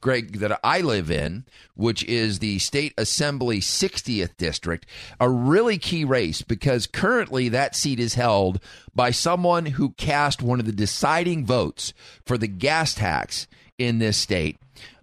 Greg, 0.00 0.38
that 0.38 0.58
I 0.62 0.80
live 0.80 1.10
in, 1.10 1.44
which 1.74 2.04
is 2.04 2.38
the 2.38 2.58
State 2.58 2.92
Assembly 2.98 3.60
60th 3.60 4.36
District, 4.36 4.86
a 5.18 5.30
really 5.30 5.78
key 5.78 6.04
race 6.04 6.42
because 6.42 6.86
currently 6.86 7.48
that 7.48 7.74
seat 7.74 7.98
is 7.98 8.14
held 8.14 8.60
by 8.94 9.10
someone 9.10 9.66
who 9.66 9.90
cast 9.90 10.42
one 10.42 10.60
of 10.60 10.66
the 10.66 10.72
deciding 10.72 11.46
votes 11.46 11.94
for 12.24 12.36
the 12.36 12.48
gas 12.48 12.94
tax 12.94 13.46
in 13.78 13.98
this 13.98 14.16
state, 14.16 14.56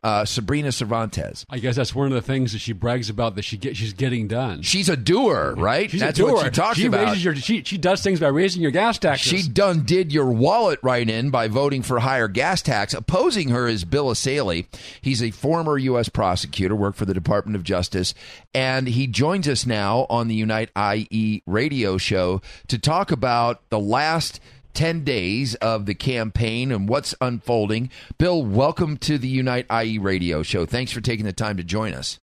uh, 0.04 0.26
Sabrina 0.26 0.72
Cervantes. 0.72 1.46
I 1.50 1.60
guess 1.60 1.76
that's 1.76 1.94
one 1.94 2.08
of 2.08 2.14
the 2.14 2.22
things 2.22 2.54
that 2.54 2.60
she 2.60 2.74
brags 2.74 3.10
about 3.10 3.36
that 3.36 3.44
she 3.44 3.58
get, 3.58 3.78
she's 3.78 3.94
getting 3.94 4.28
done. 4.28 4.62
She's 4.64 4.90
a 4.90 4.98
doer, 4.98 5.54
right? 5.58 5.92
She's 5.92 6.00
That's 6.00 6.18
a 6.18 6.24
doer. 6.24 6.34
what 6.34 6.46
she 6.46 6.50
talks 6.50 6.78
she 6.78 6.88
about. 6.88 7.08
Raises 7.08 7.24
your, 7.24 7.36
she, 7.36 7.64
she 7.64 7.78
does 7.78 8.02
things 8.02 8.20
by 8.20 8.30
raising 8.30 8.62
your 8.62 8.72
gas 8.72 8.98
taxes. 8.98 9.28
She 9.28 9.48
done 9.48 9.84
did 9.84 10.12
your 10.12 10.32
wallet 10.32 10.80
right 10.82 11.08
in 11.08 11.30
by 11.30 11.48
voting 11.50 11.84
for 11.84 12.00
higher 12.00 12.28
gas 12.28 12.62
tax. 12.62 12.94
Opposing 12.94 13.50
her 13.50 13.68
is 13.68 13.86
Bill 13.86 14.08
Essayli. 14.08 14.66
He's 15.02 15.22
a 15.22 15.32
former 15.32 15.78
U.S. 15.78 16.10
prosecutor, 16.10 16.76
worked 16.76 16.98
for 16.98 17.06
the 17.06 17.14
Department 17.14 17.56
of 17.56 17.64
Justice, 17.64 18.14
and 18.56 18.88
he 18.88 19.06
joins 19.06 19.48
us 19.48 19.66
now 19.66 20.08
on 20.10 20.28
the 20.28 20.36
Unite 20.36 20.72
IE 20.76 21.44
radio 21.46 21.98
show 21.98 22.42
to 22.68 22.80
talk 22.80 23.12
about 23.12 23.62
the 23.70 23.80
last 23.80 24.40
10 24.74 25.04
days 25.04 25.56
of 25.56 25.86
the 25.86 25.96
campaign 25.96 26.72
and 26.72 26.88
what's 26.88 27.16
unfolding. 27.22 27.90
Bill, 28.18 28.44
welcome 28.44 28.98
to 28.98 29.18
the 29.18 29.28
Unite 29.28 29.66
IE 29.72 29.98
radio 29.98 30.44
show. 30.44 30.66
Thanks 30.66 30.92
for 30.92 31.02
taking 31.02 31.26
the 31.26 31.34
time 31.34 31.58
to 31.58 31.64
join 31.64 31.94
us. 31.94 32.20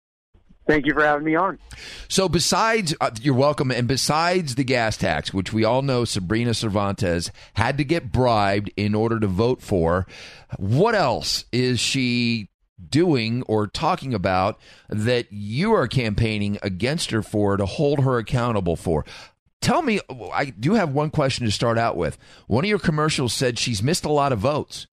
Thank 0.66 0.87
you 0.87 0.94
for 0.94 1.05
having 1.05 1.24
me 1.24 1.35
on. 1.35 1.59
So, 2.09 2.28
besides, 2.28 2.94
uh, 3.00 3.11
you're 3.20 3.35
welcome. 3.35 3.72
And 3.72 3.88
besides 3.88 4.55
the 4.55 4.62
gas 4.62 4.96
tax, 4.96 5.35
which 5.35 5.52
we 5.52 5.64
all 5.64 5.83
know 5.83 6.05
Sabrina 6.05 6.55
Cervantes 6.55 7.33
had 7.55 7.78
to 7.78 7.85
get 7.85 8.12
bribed 8.12 8.70
in 8.76 8.94
order 8.94 9.18
to 9.18 9.26
vote 9.26 9.61
for, 9.61 10.07
what 10.59 10.94
else 10.94 11.46
is 11.50 11.81
she 11.81 12.48
doing 12.88 13.42
or 13.44 13.66
talking 13.66 14.14
about 14.14 14.59
that 14.88 15.26
you 15.33 15.72
are 15.72 15.88
campaigning 15.88 16.59
against 16.62 17.11
her 17.11 17.22
for 17.22 17.57
to 17.57 17.66
hold 17.66 18.00
her 18.00 18.18
accountable 18.18 18.76
for? 18.76 19.05
Tell 19.62 19.81
me, 19.81 20.01
I 20.33 20.46
do 20.46 20.75
have 20.75 20.92
one 20.92 21.11
question 21.11 21.46
to 21.46 21.53
start 21.53 21.79
out 21.79 21.96
with. 21.96 22.18
One 22.48 22.64
of 22.64 22.68
your 22.68 22.81
commercials 22.81 23.33
said 23.33 23.59
she's 23.61 23.81
missed 23.83 24.05
a 24.05 24.11
lot 24.11 24.33
of 24.33 24.40
votes. 24.40 24.88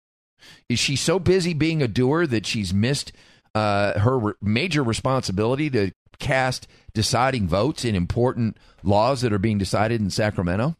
Is 0.69 0.77
she 0.77 0.95
so 0.95 1.17
busy 1.17 1.55
being 1.55 1.81
a 1.81 1.87
doer 1.87 2.27
that 2.27 2.45
she's 2.45 2.71
missed 2.71 3.11
uh, 3.55 3.99
her 3.99 4.19
re- 4.19 4.33
major 4.41 4.83
responsibility 4.83 5.71
to 5.71 5.91
cast 6.19 6.67
deciding 6.93 7.47
votes 7.47 7.83
in 7.83 7.95
important 7.95 8.57
laws 8.83 9.21
that 9.21 9.33
are 9.33 9.39
being 9.39 9.57
decided 9.57 10.01
in 10.01 10.11
Sacramento? 10.11 10.75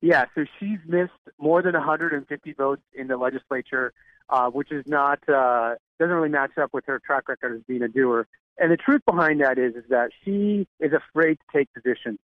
Yeah, 0.00 0.24
so 0.34 0.46
she's 0.58 0.78
missed 0.86 1.12
more 1.38 1.60
than 1.60 1.74
150 1.74 2.52
votes 2.54 2.82
in 2.94 3.08
the 3.08 3.18
legislature, 3.18 3.92
uh, 4.30 4.48
which 4.48 4.72
is 4.72 4.84
not 4.86 5.18
uh, 5.28 5.74
doesn't 5.98 6.14
really 6.14 6.30
match 6.30 6.56
up 6.56 6.72
with 6.72 6.86
her 6.86 6.98
track 6.98 7.28
record 7.28 7.56
as 7.56 7.62
being 7.68 7.82
a 7.82 7.88
doer. 7.88 8.26
And 8.58 8.72
the 8.72 8.78
truth 8.78 9.02
behind 9.04 9.42
that 9.42 9.58
is, 9.58 9.74
is 9.74 9.84
that 9.90 10.12
she 10.24 10.66
is 10.80 10.92
afraid 10.94 11.34
to 11.34 11.58
take 11.58 11.68
positions. 11.74 12.18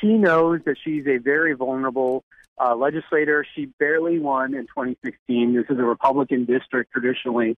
She 0.00 0.14
knows 0.14 0.60
that 0.66 0.76
she's 0.82 1.06
a 1.06 1.18
very 1.18 1.54
vulnerable 1.54 2.24
uh, 2.58 2.74
legislator. 2.74 3.44
She 3.54 3.66
barely 3.78 4.18
won 4.18 4.54
in 4.54 4.62
2016. 4.66 5.54
This 5.54 5.64
is 5.68 5.78
a 5.78 5.84
Republican 5.84 6.44
district 6.44 6.92
traditionally. 6.92 7.56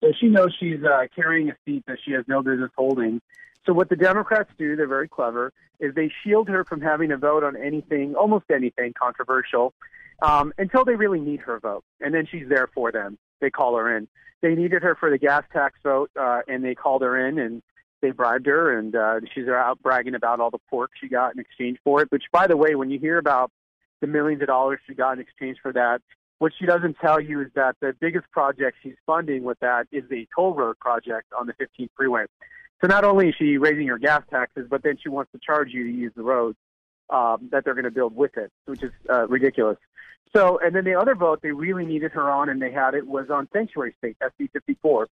So 0.00 0.12
she 0.18 0.26
knows 0.26 0.54
she's 0.58 0.82
uh, 0.84 1.06
carrying 1.14 1.50
a 1.50 1.56
seat 1.64 1.84
that 1.86 1.98
she 2.04 2.12
has 2.12 2.24
no 2.28 2.42
business 2.42 2.70
holding. 2.76 3.20
So 3.64 3.72
what 3.72 3.88
the 3.88 3.96
Democrats 3.96 4.50
do, 4.58 4.76
they're 4.76 4.86
very 4.86 5.08
clever, 5.08 5.52
is 5.80 5.94
they 5.94 6.10
shield 6.22 6.48
her 6.48 6.64
from 6.64 6.80
having 6.80 7.10
a 7.12 7.16
vote 7.16 7.42
on 7.42 7.56
anything, 7.56 8.14
almost 8.14 8.44
anything 8.54 8.92
controversial, 8.98 9.74
um, 10.22 10.52
until 10.58 10.84
they 10.84 10.94
really 10.94 11.20
need 11.20 11.40
her 11.40 11.58
vote, 11.58 11.84
and 12.00 12.14
then 12.14 12.26
she's 12.30 12.48
there 12.48 12.68
for 12.72 12.92
them. 12.92 13.18
They 13.40 13.50
call 13.50 13.76
her 13.76 13.96
in. 13.96 14.08
They 14.40 14.54
needed 14.54 14.82
her 14.82 14.94
for 14.94 15.10
the 15.10 15.18
gas 15.18 15.44
tax 15.52 15.78
vote, 15.82 16.10
uh, 16.18 16.40
and 16.46 16.64
they 16.64 16.74
called 16.74 17.02
her 17.02 17.26
in 17.26 17.38
and 17.38 17.62
they 18.06 18.12
bribed 18.12 18.46
her, 18.46 18.78
and 18.78 18.94
uh, 18.94 19.20
she's 19.34 19.48
out 19.48 19.82
bragging 19.82 20.14
about 20.14 20.38
all 20.38 20.50
the 20.50 20.60
pork 20.70 20.92
she 21.00 21.08
got 21.08 21.34
in 21.34 21.40
exchange 21.40 21.78
for 21.82 22.02
it. 22.02 22.12
Which, 22.12 22.24
by 22.32 22.46
the 22.46 22.56
way, 22.56 22.74
when 22.76 22.90
you 22.90 22.98
hear 22.98 23.18
about 23.18 23.50
the 24.00 24.06
millions 24.06 24.42
of 24.42 24.48
dollars 24.48 24.78
she 24.86 24.94
got 24.94 25.14
in 25.14 25.20
exchange 25.20 25.58
for 25.60 25.72
that, 25.72 26.00
what 26.38 26.52
she 26.56 26.66
doesn't 26.66 26.98
tell 27.00 27.20
you 27.20 27.40
is 27.40 27.48
that 27.54 27.76
the 27.80 27.94
biggest 27.98 28.30
project 28.30 28.76
she's 28.82 28.94
funding 29.06 29.42
with 29.42 29.58
that 29.60 29.86
is 29.90 30.04
the 30.08 30.28
toll 30.34 30.54
road 30.54 30.78
project 30.78 31.32
on 31.38 31.46
the 31.46 31.54
15th 31.54 31.88
freeway. 31.96 32.26
So 32.80 32.86
not 32.86 33.04
only 33.04 33.30
is 33.30 33.34
she 33.38 33.56
raising 33.56 33.88
her 33.88 33.98
gas 33.98 34.22
taxes, 34.30 34.66
but 34.70 34.82
then 34.82 34.98
she 35.02 35.08
wants 35.08 35.32
to 35.32 35.38
charge 35.38 35.70
you 35.72 35.84
to 35.84 35.90
use 35.90 36.12
the 36.14 36.22
roads 36.22 36.58
um, 37.10 37.48
that 37.50 37.64
they're 37.64 37.74
going 37.74 37.84
to 37.84 37.90
build 37.90 38.14
with 38.14 38.36
it, 38.36 38.52
which 38.66 38.82
is 38.82 38.92
uh, 39.08 39.26
ridiculous. 39.28 39.78
So, 40.36 40.58
and 40.62 40.74
then 40.74 40.84
the 40.84 40.94
other 40.94 41.14
vote 41.14 41.40
they 41.40 41.52
really 41.52 41.86
needed 41.86 42.12
her 42.12 42.30
on, 42.30 42.50
and 42.50 42.60
they 42.60 42.70
had 42.70 42.94
it 42.94 43.06
was 43.06 43.30
on 43.30 43.48
sanctuary 43.54 43.94
state, 43.96 44.18
SB 44.20 44.50
54, 44.52 45.08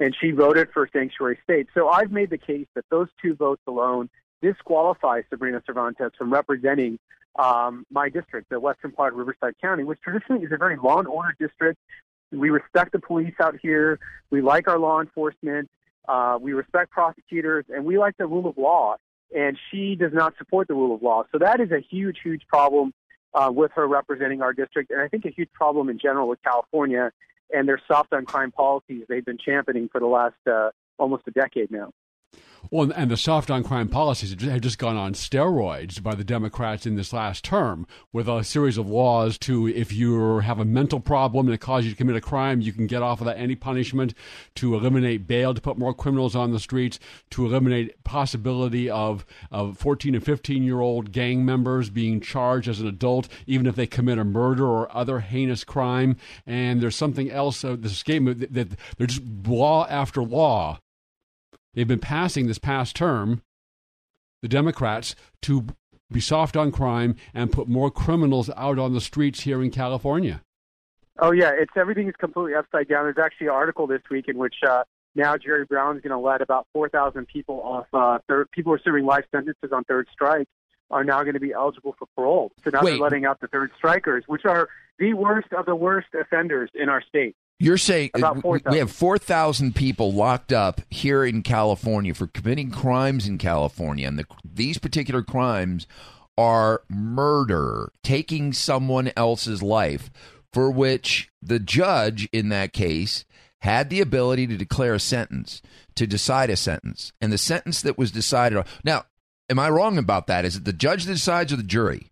and 0.00 0.16
she 0.20 0.32
voted 0.32 0.68
for 0.74 0.88
sanctuary 0.92 1.38
state. 1.44 1.68
So 1.74 1.88
I've 1.88 2.10
made 2.10 2.30
the 2.30 2.38
case 2.38 2.66
that 2.74 2.84
those 2.90 3.06
two 3.22 3.36
votes 3.36 3.62
alone 3.68 4.10
disqualify 4.42 5.22
Sabrina 5.30 5.62
Cervantes 5.64 6.10
from 6.18 6.32
representing 6.32 6.98
um, 7.36 7.86
my 7.88 8.08
district, 8.08 8.48
the 8.50 8.58
western 8.58 8.90
part 8.90 9.12
of 9.12 9.18
Riverside 9.20 9.54
County, 9.60 9.84
which 9.84 10.00
traditionally 10.00 10.44
is 10.44 10.50
a 10.50 10.56
very 10.56 10.76
law 10.76 10.98
and 10.98 11.06
order 11.06 11.36
district. 11.38 11.78
We 12.32 12.50
respect 12.50 12.90
the 12.90 12.98
police 12.98 13.34
out 13.38 13.54
here. 13.62 14.00
We 14.30 14.42
like 14.42 14.66
our 14.66 14.78
law 14.80 15.00
enforcement. 15.00 15.70
Uh, 16.08 16.36
we 16.40 16.52
respect 16.52 16.90
prosecutors, 16.90 17.64
and 17.68 17.84
we 17.84 17.96
like 17.96 18.16
the 18.16 18.26
rule 18.26 18.48
of 18.48 18.58
law. 18.58 18.96
And 19.34 19.56
she 19.70 19.94
does 19.94 20.12
not 20.12 20.34
support 20.36 20.66
the 20.66 20.74
rule 20.74 20.96
of 20.96 21.02
law. 21.02 21.26
So 21.30 21.38
that 21.38 21.60
is 21.60 21.70
a 21.70 21.78
huge, 21.78 22.18
huge 22.24 22.42
problem 22.48 22.92
uh, 23.34 23.50
with 23.52 23.72
her 23.74 23.86
representing 23.86 24.42
our 24.42 24.52
district, 24.52 24.90
and 24.90 25.00
I 25.00 25.08
think 25.08 25.24
a 25.24 25.30
huge 25.30 25.52
problem 25.52 25.88
in 25.88 25.98
general 25.98 26.28
with 26.28 26.42
California 26.42 27.12
and 27.52 27.68
their 27.68 27.80
soft 27.86 28.12
on 28.12 28.24
crime 28.24 28.52
policies 28.52 29.04
they've 29.08 29.24
been 29.24 29.38
championing 29.38 29.88
for 29.90 30.00
the 30.00 30.06
last 30.06 30.34
uh, 30.50 30.70
almost 30.98 31.24
a 31.26 31.30
decade 31.30 31.70
now. 31.70 31.90
Well, 32.70 32.90
and 32.96 33.10
the 33.10 33.16
soft 33.16 33.50
on 33.50 33.62
crime 33.62 33.88
policies 33.88 34.30
have 34.30 34.60
just 34.60 34.78
gone 34.78 34.96
on 34.96 35.12
steroids 35.12 36.02
by 36.02 36.14
the 36.14 36.24
Democrats 36.24 36.86
in 36.86 36.96
this 36.96 37.12
last 37.12 37.44
term 37.44 37.86
with 38.12 38.26
a 38.26 38.42
series 38.42 38.78
of 38.78 38.88
laws 38.88 39.36
to 39.38 39.68
if 39.68 39.92
you 39.92 40.38
have 40.38 40.58
a 40.58 40.64
mental 40.64 40.98
problem 40.98 41.46
and 41.46 41.54
it 41.54 41.60
causes 41.60 41.86
you 41.86 41.92
to 41.92 41.96
commit 41.96 42.16
a 42.16 42.20
crime, 42.20 42.60
you 42.60 42.72
can 42.72 42.86
get 42.86 43.02
off 43.02 43.20
without 43.20 43.36
any 43.36 43.54
punishment, 43.54 44.14
to 44.54 44.74
eliminate 44.74 45.26
bail, 45.26 45.52
to 45.52 45.60
put 45.60 45.78
more 45.78 45.92
criminals 45.92 46.34
on 46.34 46.52
the 46.52 46.58
streets, 46.58 46.98
to 47.30 47.44
eliminate 47.44 48.02
possibility 48.02 48.88
of, 48.88 49.26
of 49.50 49.76
14 49.78 50.14
and 50.14 50.24
15 50.24 50.62
year 50.62 50.80
old 50.80 51.12
gang 51.12 51.44
members 51.44 51.90
being 51.90 52.20
charged 52.20 52.68
as 52.68 52.80
an 52.80 52.86
adult, 52.86 53.28
even 53.46 53.66
if 53.66 53.76
they 53.76 53.86
commit 53.86 54.18
a 54.18 54.24
murder 54.24 54.66
or 54.66 54.94
other 54.96 55.20
heinous 55.20 55.64
crime. 55.64 56.16
And 56.46 56.80
there's 56.80 56.96
something 56.96 57.30
else, 57.30 57.62
uh, 57.62 57.76
this 57.78 57.92
escape 57.92 58.24
that, 58.24 58.54
that 58.54 58.68
there's 58.96 59.20
law 59.20 59.86
after 59.88 60.22
law 60.22 60.78
they've 61.74 61.88
been 61.88 61.98
passing 61.98 62.46
this 62.46 62.58
past 62.58 62.96
term, 62.96 63.42
the 64.42 64.48
Democrats, 64.48 65.14
to 65.42 65.66
be 66.10 66.20
soft 66.20 66.56
on 66.56 66.70
crime 66.70 67.16
and 67.32 67.52
put 67.52 67.68
more 67.68 67.90
criminals 67.90 68.50
out 68.56 68.78
on 68.78 68.92
the 68.92 69.00
streets 69.00 69.40
here 69.40 69.62
in 69.62 69.70
California. 69.70 70.42
Oh 71.18 71.32
yeah, 71.32 71.52
it's 71.56 71.72
everything 71.76 72.08
is 72.08 72.14
completely 72.18 72.54
upside 72.54 72.88
down. 72.88 73.04
There's 73.04 73.24
actually 73.24 73.46
an 73.48 73.52
article 73.52 73.86
this 73.86 74.02
week 74.10 74.28
in 74.28 74.36
which 74.36 74.56
uh, 74.66 74.82
now 75.14 75.36
Jerry 75.36 75.64
Brown 75.64 75.96
is 75.96 76.02
going 76.02 76.10
to 76.10 76.18
let 76.18 76.40
about 76.40 76.66
4,000 76.72 77.26
people 77.26 77.60
off. 77.62 77.86
Uh, 77.92 78.18
third, 78.28 78.50
people 78.50 78.70
who 78.70 78.76
are 78.76 78.80
serving 78.84 79.04
life 79.04 79.24
sentences 79.30 79.70
on 79.72 79.84
third 79.84 80.08
strike 80.12 80.48
are 80.90 81.04
now 81.04 81.22
going 81.22 81.34
to 81.34 81.40
be 81.40 81.52
eligible 81.52 81.94
for 81.98 82.06
parole. 82.16 82.52
So 82.64 82.70
now 82.70 82.82
Wait. 82.82 82.92
they're 82.92 83.00
letting 83.00 83.24
out 83.24 83.40
the 83.40 83.46
third 83.46 83.70
strikers, 83.76 84.24
which 84.26 84.44
are 84.44 84.68
the 84.98 85.14
worst 85.14 85.52
of 85.52 85.66
the 85.66 85.76
worst 85.76 86.08
offenders 86.14 86.70
in 86.74 86.88
our 86.88 87.02
state. 87.02 87.36
You're 87.60 87.78
saying 87.78 88.10
uh, 88.14 88.18
About 88.18 88.36
we- 88.36 88.42
4,000. 88.42 88.72
we 88.72 88.78
have 88.78 88.90
4,000 88.90 89.74
people 89.74 90.12
locked 90.12 90.52
up 90.52 90.80
here 90.90 91.24
in 91.24 91.42
California 91.42 92.14
for 92.14 92.26
committing 92.26 92.70
crimes 92.70 93.26
in 93.28 93.38
California, 93.38 94.06
and 94.08 94.18
the, 94.18 94.26
these 94.44 94.78
particular 94.78 95.22
crimes 95.22 95.86
are 96.36 96.82
murder, 96.88 97.92
taking 98.02 98.52
someone 98.52 99.12
else's 99.16 99.62
life, 99.62 100.10
for 100.52 100.70
which 100.70 101.30
the 101.40 101.60
judge 101.60 102.28
in 102.32 102.48
that 102.48 102.72
case 102.72 103.24
had 103.60 103.88
the 103.88 104.00
ability 104.00 104.46
to 104.48 104.56
declare 104.56 104.94
a 104.94 105.00
sentence, 105.00 105.62
to 105.94 106.06
decide 106.06 106.50
a 106.50 106.56
sentence, 106.56 107.12
and 107.20 107.32
the 107.32 107.38
sentence 107.38 107.80
that 107.82 107.96
was 107.96 108.10
decided 108.10 108.58
on. 108.58 108.64
Now, 108.82 109.04
am 109.48 109.58
I 109.58 109.70
wrong 109.70 109.96
about 109.96 110.26
that? 110.26 110.44
Is 110.44 110.56
it 110.56 110.64
the 110.64 110.72
judge 110.72 111.04
that 111.04 111.14
decides 111.14 111.52
or 111.52 111.56
the 111.56 111.62
jury? 111.62 112.10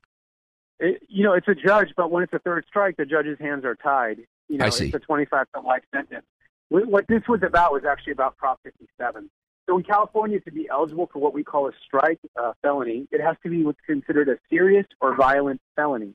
It, 0.79 1.03
you 1.09 1.25
know, 1.25 1.35
it's 1.35 1.49
a 1.49 1.55
judge, 1.55 1.89
but 1.97 2.11
when 2.11 2.23
it's 2.23 2.33
a 2.33 2.39
third 2.39 2.65
strike, 2.69 2.97
the 2.97 3.05
judge's 3.05 3.39
hands 3.39 3.65
are 3.65 3.75
tied. 3.75 4.21
You 4.53 4.59
know, 4.59 4.67
I 4.67 4.69
see. 4.69 4.87
it's 4.89 4.95
a 4.95 4.99
25 4.99 5.47
to 5.55 5.61
life 5.63 5.83
sentence. 5.95 6.27
What 6.69 6.87
what 6.87 7.07
this 7.09 7.23
was 7.27 7.43
about 7.43 7.73
was 7.73 7.85
actually 7.89 8.13
about 8.13 8.37
Prop 8.37 8.61
57. 8.65 9.31
So 9.67 9.79
in 9.79 9.83
California, 9.83 10.41
to 10.41 10.53
be 10.53 10.69
eligible 10.71 11.09
for 11.11 11.21
what 11.21 11.33
we 11.33 11.43
call 11.43 11.69
a 11.69 11.73
strike 11.87 12.19
uh, 12.39 12.53
felony, 12.61 13.09
it 13.11 13.23
has 13.23 13.37
to 13.45 13.49
be 13.49 13.65
what's 13.65 13.81
considered 13.87 14.29
a 14.29 14.37
serious 14.51 14.85
or 15.01 15.17
violent 15.17 15.63
felony. 15.75 16.15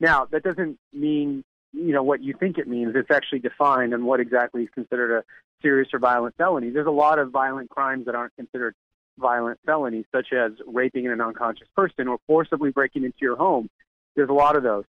Now, 0.00 0.26
that 0.26 0.42
doesn't 0.42 0.78
mean 0.92 1.44
you 1.72 1.94
know 1.94 2.02
what 2.02 2.22
you 2.22 2.34
think 2.38 2.58
it 2.58 2.68
means. 2.68 2.92
It's 2.94 3.10
actually 3.10 3.38
defined 3.38 3.94
and 3.94 4.04
what 4.04 4.20
exactly 4.20 4.64
is 4.64 4.68
considered 4.74 5.20
a 5.20 5.24
serious 5.62 5.88
or 5.94 5.98
violent 5.98 6.36
felony. 6.36 6.68
There's 6.68 6.86
a 6.86 6.90
lot 6.90 7.18
of 7.18 7.30
violent 7.30 7.70
crimes 7.70 8.04
that 8.04 8.14
aren't 8.14 8.36
considered 8.36 8.74
violent 9.18 9.60
felonies, 9.64 10.04
such 10.14 10.34
as 10.34 10.52
raping 10.66 11.06
an 11.06 11.22
unconscious 11.22 11.68
person 11.74 12.06
or 12.06 12.18
forcibly 12.26 12.70
breaking 12.70 13.04
into 13.04 13.18
your 13.22 13.36
home. 13.36 13.70
There's 14.14 14.28
a 14.28 14.34
lot 14.34 14.56
of 14.56 14.62
those. 14.62 14.84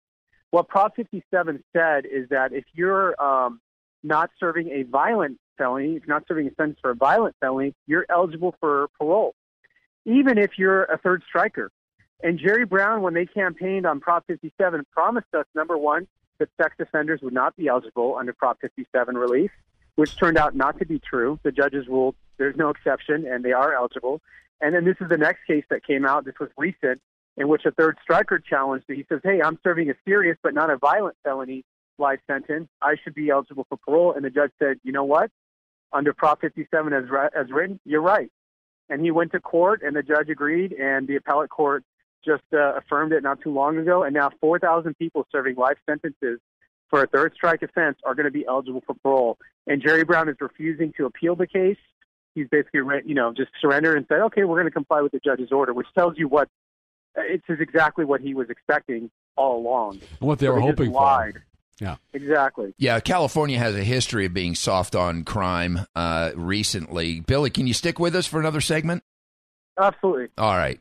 What 0.51 0.67
Prop 0.67 0.95
57 0.95 1.63
said 1.73 2.05
is 2.05 2.29
that 2.29 2.53
if 2.53 2.63
you're 2.73 3.21
um, 3.21 3.59
not 4.03 4.29
serving 4.39 4.69
a 4.69 4.83
violent 4.83 5.39
felony, 5.57 5.95
if 5.95 6.05
you're 6.05 6.15
not 6.15 6.27
serving 6.27 6.47
a 6.47 6.55
sentence 6.55 6.79
for 6.81 6.91
a 6.91 6.95
violent 6.95 7.35
felony, 7.39 7.73
you're 7.85 8.05
eligible 8.09 8.55
for 8.59 8.87
parole, 8.99 9.35
even 10.05 10.37
if 10.37 10.51
you're 10.57 10.83
a 10.83 10.97
third 10.97 11.23
striker. 11.27 11.71
And 12.23 12.39
Jerry 12.39 12.65
Brown, 12.65 13.01
when 13.01 13.13
they 13.13 13.25
campaigned 13.25 13.85
on 13.85 13.99
Prop 13.99 14.25
57, 14.27 14.85
promised 14.91 15.27
us 15.35 15.45
number 15.53 15.77
one 15.77 16.07
that 16.39 16.49
sex 16.61 16.75
offenders 16.79 17.21
would 17.21 17.33
not 17.33 17.55
be 17.55 17.67
eligible 17.67 18.15
under 18.17 18.33
Prop 18.33 18.59
57 18.61 19.17
relief, 19.17 19.51
which 19.95 20.17
turned 20.17 20.37
out 20.37 20.55
not 20.55 20.79
to 20.79 20.85
be 20.85 20.99
true. 20.99 21.39
The 21.43 21.51
judges 21.51 21.87
ruled 21.87 22.15
there's 22.37 22.55
no 22.55 22.69
exception, 22.69 23.25
and 23.25 23.43
they 23.43 23.51
are 23.51 23.73
eligible. 23.73 24.21
And 24.61 24.73
then 24.73 24.85
this 24.85 24.95
is 25.01 25.09
the 25.09 25.17
next 25.17 25.39
case 25.45 25.65
that 25.69 25.85
came 25.85 26.05
out. 26.05 26.25
This 26.25 26.35
was 26.39 26.49
recent, 26.57 27.01
in 27.37 27.47
which 27.47 27.65
a 27.65 27.71
third 27.71 27.97
striker 28.01 28.39
challenged 28.39 28.85
it. 28.89 28.95
He 28.95 29.05
says, 29.07 29.21
"Hey, 29.23 29.41
I'm 29.41 29.59
serving 29.63 29.89
a 29.89 29.95
serious 30.05 30.37
but 30.41 30.53
not 30.53 30.69
a 30.69 30.77
violent 30.77 31.15
felony 31.23 31.63
life 31.97 32.19
sentence. 32.27 32.67
I 32.81 32.95
should 33.03 33.13
be 33.13 33.29
eligible 33.29 33.65
for 33.69 33.77
parole." 33.77 34.13
And 34.13 34.25
the 34.25 34.29
judge 34.29 34.51
said, 34.59 34.79
"You 34.83 34.91
know 34.91 35.05
what? 35.05 35.31
Under 35.93 36.13
Prop 36.13 36.41
57 36.41 36.93
as 36.93 37.05
as 37.33 37.51
written, 37.51 37.79
you're 37.85 38.01
right." 38.01 38.31
And 38.89 39.01
he 39.01 39.11
went 39.11 39.31
to 39.33 39.39
court, 39.39 39.81
and 39.83 39.95
the 39.95 40.03
judge 40.03 40.29
agreed, 40.29 40.73
and 40.73 41.07
the 41.07 41.17
appellate 41.17 41.49
court 41.49 41.83
just 42.25 42.43
uh, 42.53 42.73
affirmed 42.75 43.13
it 43.13 43.23
not 43.23 43.41
too 43.41 43.51
long 43.51 43.77
ago. 43.77 44.03
And 44.03 44.13
now 44.13 44.29
4,000 44.41 44.97
people 44.97 45.27
serving 45.31 45.55
life 45.55 45.77
sentences 45.85 46.39
for 46.89 47.03
a 47.03 47.07
third 47.07 47.33
strike 47.35 47.61
offense 47.61 47.97
are 48.05 48.15
going 48.15 48.25
to 48.25 48.31
be 48.31 48.45
eligible 48.45 48.81
for 48.85 48.95
parole. 48.95 49.37
And 49.65 49.81
Jerry 49.81 50.03
Brown 50.03 50.29
is 50.29 50.37
refusing 50.39 50.93
to 50.97 51.05
appeal 51.05 51.35
the 51.35 51.47
case. 51.47 51.77
he's 52.33 52.47
basically 52.49 52.81
you 53.05 53.15
know 53.15 53.33
just 53.33 53.51
surrendered 53.59 53.97
and 53.97 54.05
said, 54.07 54.21
okay, 54.21 54.43
we're 54.43 54.55
going 54.55 54.67
to 54.67 54.71
comply 54.71 55.01
with 55.01 55.11
the 55.11 55.19
judge's 55.19 55.51
order, 55.51 55.73
which 55.73 55.87
tells 55.97 56.17
you 56.17 56.27
what 56.27 56.47
it's 57.17 57.45
exactly 57.49 58.05
what 58.05 58.21
he 58.21 58.33
was 58.33 58.49
expecting 58.49 59.09
all 59.35 59.59
along. 59.59 59.99
What 60.19 60.39
they 60.39 60.45
So 60.47 60.53
were 60.53 60.61
he 60.61 60.67
hoping 60.67 60.91
lied. 60.91 61.33
for. 61.33 61.43
Yeah. 61.79 61.95
Exactly. 62.13 62.73
Yeah, 62.79 62.99
California 62.99 63.59
has 63.59 63.75
a 63.75 63.83
history 63.83 64.25
of 64.25 64.33
being 64.33 64.55
soft 64.55 64.95
on 64.95 65.23
crime 65.23 65.85
uh, 65.95 66.31
recently. 66.35 67.19
Billy, 67.19 67.49
can 67.51 67.67
you 67.67 67.73
stick 67.73 67.99
with 67.99 68.15
us 68.15 68.25
for 68.25 68.39
another 68.39 68.61
segment? 68.61 69.03
Absolutely. 69.79 70.27
All 70.39 70.55
right. 70.57 70.79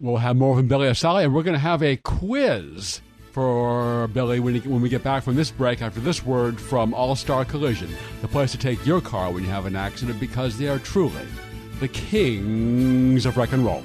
We'll 0.00 0.16
have 0.16 0.34
more 0.36 0.56
from 0.56 0.66
Billy 0.66 0.88
Essayli, 0.88 1.24
and 1.24 1.34
we're 1.34 1.44
going 1.44 1.54
to 1.54 1.60
have 1.60 1.82
a 1.82 1.96
quiz 1.96 3.00
for 3.30 4.08
Billy 4.08 4.40
when, 4.40 4.54
he, 4.54 4.68
when 4.68 4.80
we 4.80 4.88
get 4.88 5.04
back 5.04 5.22
from 5.22 5.36
this 5.36 5.52
break 5.52 5.80
after 5.80 6.00
this 6.00 6.24
word 6.24 6.60
from 6.60 6.92
All 6.92 7.14
Star 7.14 7.44
Collision, 7.44 7.90
the 8.20 8.26
place 8.26 8.50
to 8.50 8.58
take 8.58 8.84
your 8.84 9.00
car 9.00 9.30
when 9.30 9.44
you 9.44 9.50
have 9.50 9.66
an 9.66 9.76
accident 9.76 10.18
because 10.18 10.58
they 10.58 10.66
are 10.68 10.80
truly 10.80 11.22
the 11.78 11.86
kings 11.88 13.26
of 13.26 13.36
wreck 13.36 13.52
and 13.52 13.64
roll. 13.64 13.84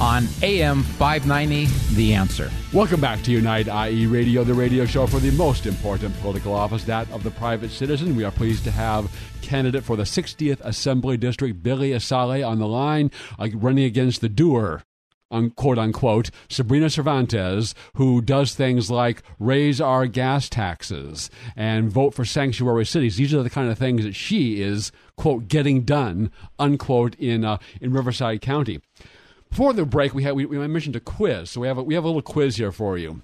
on 0.00 0.26
AM 0.42 0.82
590 0.82 1.66
The 1.94 2.14
Answer. 2.14 2.50
Welcome 2.72 3.00
back 3.00 3.22
to 3.22 3.30
Unite 3.30 3.68
IE 3.68 4.06
Radio, 4.06 4.44
the 4.44 4.54
radio 4.54 4.84
show 4.84 5.06
for 5.06 5.18
the 5.18 5.30
most 5.32 5.66
important 5.66 6.18
political 6.20 6.54
office, 6.54 6.84
that 6.84 7.10
of 7.10 7.22
the 7.22 7.30
private 7.30 7.70
citizen. 7.70 8.16
We 8.16 8.24
are 8.24 8.30
pleased 8.30 8.64
to 8.64 8.70
have 8.70 9.10
candidate 9.42 9.84
for 9.84 9.96
the 9.96 10.04
60th 10.04 10.60
Assembly 10.60 11.16
District, 11.16 11.62
Billy 11.62 11.90
Essayli, 11.90 12.46
on 12.46 12.58
the 12.58 12.66
line, 12.66 13.10
uh, 13.38 13.48
running 13.54 13.84
against 13.84 14.20
the 14.20 14.28
doer. 14.28 14.82
Un, 15.30 15.50
quote 15.50 15.78
unquote, 15.78 16.30
Sabrina 16.50 16.90
Cervantes, 16.90 17.74
who 17.94 18.20
does 18.20 18.54
things 18.54 18.90
like 18.90 19.22
raise 19.38 19.80
our 19.80 20.06
gas 20.06 20.48
taxes 20.48 21.30
and 21.56 21.90
vote 21.90 22.12
for 22.12 22.24
sanctuary 22.24 22.84
cities. 22.84 23.16
These 23.16 23.32
are 23.32 23.42
the 23.42 23.48
kind 23.48 23.70
of 23.70 23.78
things 23.78 24.04
that 24.04 24.14
she 24.14 24.60
is, 24.60 24.92
quote, 25.16 25.48
getting 25.48 25.82
done, 25.82 26.30
unquote, 26.58 27.14
in, 27.14 27.46
uh, 27.46 27.56
in 27.80 27.92
Riverside 27.92 28.42
County. 28.42 28.80
Before 29.52 29.74
the 29.74 29.84
break, 29.84 30.14
we, 30.14 30.22
had, 30.22 30.34
we, 30.34 30.46
we 30.46 30.66
mentioned 30.66 30.96
a 30.96 31.00
quiz, 31.00 31.50
so 31.50 31.60
we 31.60 31.66
have 31.66 31.76
a, 31.76 31.82
we 31.82 31.92
have 31.92 32.04
a 32.04 32.06
little 32.06 32.22
quiz 32.22 32.56
here 32.56 32.72
for 32.72 32.96
you. 32.96 33.20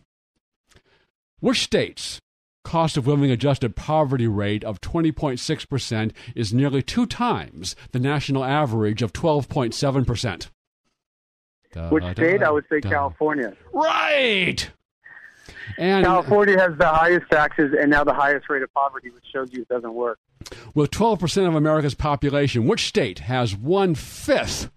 Which 1.40 1.62
states 1.62 2.20
cost 2.64 2.98
of 2.98 3.06
living 3.06 3.30
adjusted 3.30 3.74
poverty 3.74 4.26
rate 4.26 4.62
of 4.62 4.78
20.6% 4.82 6.12
is 6.34 6.52
nearly 6.52 6.82
two 6.82 7.06
times 7.06 7.74
the 7.92 7.98
national 7.98 8.44
average 8.44 9.00
of 9.00 9.14
12.7%? 9.14 10.48
Which 11.90 12.04
state? 12.12 12.42
I 12.42 12.50
would 12.50 12.64
say 12.70 12.82
California. 12.82 13.54
Right. 13.72 14.70
And 15.78 16.04
California 16.04 16.58
has 16.58 16.76
the 16.76 16.88
highest 16.88 17.24
taxes 17.30 17.72
and 17.80 17.90
now 17.90 18.04
the 18.04 18.12
highest 18.12 18.50
rate 18.50 18.62
of 18.62 18.70
poverty, 18.74 19.08
which 19.08 19.24
shows 19.32 19.48
you 19.54 19.62
it 19.62 19.68
doesn't 19.68 19.94
work. 19.94 20.18
with 20.74 20.90
12% 20.90 21.48
of 21.48 21.54
America's 21.54 21.94
population, 21.94 22.66
which 22.66 22.86
state 22.86 23.20
has 23.20 23.56
one 23.56 23.94
fifth 23.94 24.70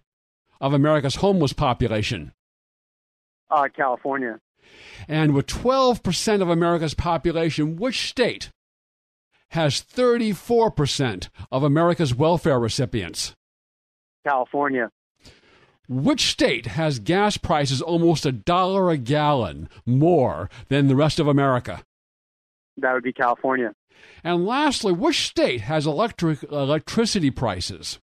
of 0.61 0.73
America's 0.73 1.15
homeless 1.15 1.51
population? 1.51 2.31
Uh, 3.49 3.67
California. 3.75 4.39
And 5.07 5.33
with 5.33 5.47
12% 5.47 6.41
of 6.41 6.49
America's 6.49 6.93
population, 6.93 7.75
which 7.75 8.07
state 8.07 8.49
has 9.49 9.81
34% 9.81 11.27
of 11.51 11.63
America's 11.63 12.15
welfare 12.15 12.59
recipients? 12.59 13.33
California. 14.25 14.89
Which 15.89 16.27
state 16.27 16.67
has 16.67 16.99
gas 16.99 17.35
prices 17.35 17.81
almost 17.81 18.25
a 18.25 18.31
dollar 18.31 18.91
a 18.91 18.97
gallon 18.97 19.67
more 19.85 20.49
than 20.69 20.87
the 20.87 20.95
rest 20.95 21.19
of 21.19 21.27
America? 21.27 21.83
That 22.77 22.93
would 22.93 23.03
be 23.03 23.11
California. 23.11 23.73
And 24.23 24.45
lastly, 24.45 24.93
which 24.93 25.27
state 25.27 25.61
has 25.61 25.85
electric 25.85 26.43
electricity 26.43 27.29
prices 27.29 27.99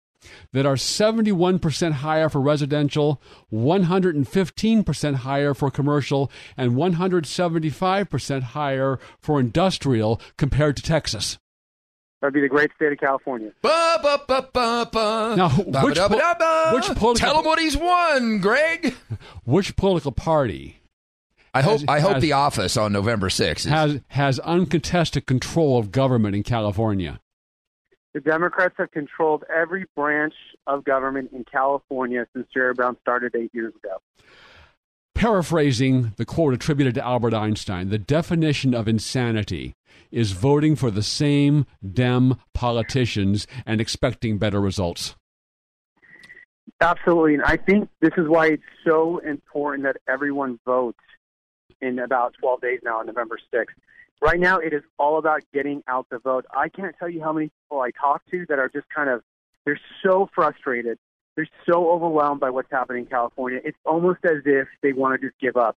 that 0.52 0.66
are 0.66 0.74
71% 0.76 1.92
higher 1.92 2.28
for 2.28 2.40
residential, 2.40 3.20
115% 3.52 5.14
higher 5.16 5.54
for 5.54 5.70
commercial, 5.70 6.30
and 6.56 6.72
175% 6.72 8.42
higher 8.42 8.98
for 9.20 9.40
industrial 9.40 10.20
compared 10.36 10.76
to 10.76 10.82
Texas? 10.82 11.38
That 12.22 12.28
would 12.28 12.34
be 12.34 12.40
the 12.40 12.48
great 12.48 12.70
state 12.74 12.92
of 12.92 12.98
California. 12.98 13.52
Ba, 13.62 13.98
ba, 14.02 14.20
ba, 14.26 14.48
ba, 14.52 14.88
ba. 14.90 15.34
Now, 15.36 15.48
Ba, 15.48 15.82
which 15.82 15.96
ba, 15.96 16.08
da, 16.08 16.08
po- 16.08 16.38
ba. 16.38 16.70
which 16.74 16.86
political- 16.86 17.14
Tell 17.14 17.38
him 17.40 17.44
what 17.44 17.58
he's 17.60 17.76
won, 17.76 18.38
Greg. 18.38 18.94
Which 19.44 19.76
political 19.76 20.12
party 20.12 20.80
I 21.54 21.62
hope 21.62 21.80
Has- 21.80 21.84
I 21.88 22.00
hope 22.00 22.14
has- 22.14 22.22
the 22.22 22.32
office 22.32 22.76
on 22.76 22.92
November 22.92 23.28
6th. 23.28 23.58
Is, 23.58 23.64
has 23.66 24.00
has 24.08 24.38
uncontested 24.40 25.26
control 25.26 25.78
of 25.78 25.90
government 25.92 26.34
in 26.34 26.42
California? 26.42 27.20
The 28.16 28.22
Democrats 28.22 28.76
have 28.78 28.92
controlled 28.92 29.44
every 29.54 29.84
branch 29.94 30.32
of 30.66 30.84
government 30.84 31.32
in 31.34 31.44
California 31.44 32.26
since 32.32 32.46
Jerry 32.50 32.72
Brown 32.72 32.96
started 33.02 33.36
eight 33.36 33.50
years 33.52 33.74
ago. 33.74 33.98
Paraphrasing 35.14 36.14
the 36.16 36.24
quote 36.24 36.54
attributed 36.54 36.94
to 36.94 37.04
Albert 37.04 37.34
Einstein, 37.34 37.90
the 37.90 37.98
definition 37.98 38.72
of 38.72 38.88
insanity 38.88 39.74
is 40.10 40.32
voting 40.32 40.76
for 40.76 40.90
the 40.90 41.02
same 41.02 41.66
Dem 41.86 42.38
politicians 42.54 43.46
and 43.66 43.82
expecting 43.82 44.38
better 44.38 44.62
results. 44.62 45.14
Absolutely. 46.80 47.34
And 47.34 47.42
I 47.42 47.58
think 47.58 47.90
this 48.00 48.14
is 48.16 48.28
why 48.28 48.46
it's 48.46 48.62
so 48.82 49.18
important 49.18 49.84
that 49.84 49.98
everyone 50.08 50.58
votes 50.64 51.00
in 51.82 51.98
about 51.98 52.32
12 52.40 52.62
days 52.62 52.80
now 52.82 53.00
on 53.00 53.06
November 53.08 53.38
6th. 53.52 53.66
Right 54.20 54.40
now, 54.40 54.58
it 54.58 54.72
is 54.72 54.82
all 54.98 55.18
about 55.18 55.42
getting 55.52 55.82
out 55.86 56.06
the 56.10 56.18
vote. 56.18 56.46
I 56.54 56.68
can't 56.68 56.94
tell 56.98 57.08
you 57.08 57.22
how 57.22 57.32
many 57.32 57.50
people 57.50 57.82
I 57.82 57.90
talk 57.90 58.22
to 58.30 58.46
that 58.48 58.58
are 58.58 58.68
just 58.68 58.88
kind 58.88 59.10
of, 59.10 59.22
they're 59.64 59.80
so 60.02 60.28
frustrated. 60.34 60.98
They're 61.34 61.48
so 61.68 61.90
overwhelmed 61.90 62.40
by 62.40 62.48
what's 62.48 62.70
happening 62.70 63.04
in 63.04 63.10
California. 63.10 63.60
It's 63.62 63.76
almost 63.84 64.20
as 64.24 64.42
if 64.46 64.68
they 64.82 64.94
want 64.94 65.20
to 65.20 65.28
just 65.28 65.38
give 65.38 65.56
up. 65.56 65.76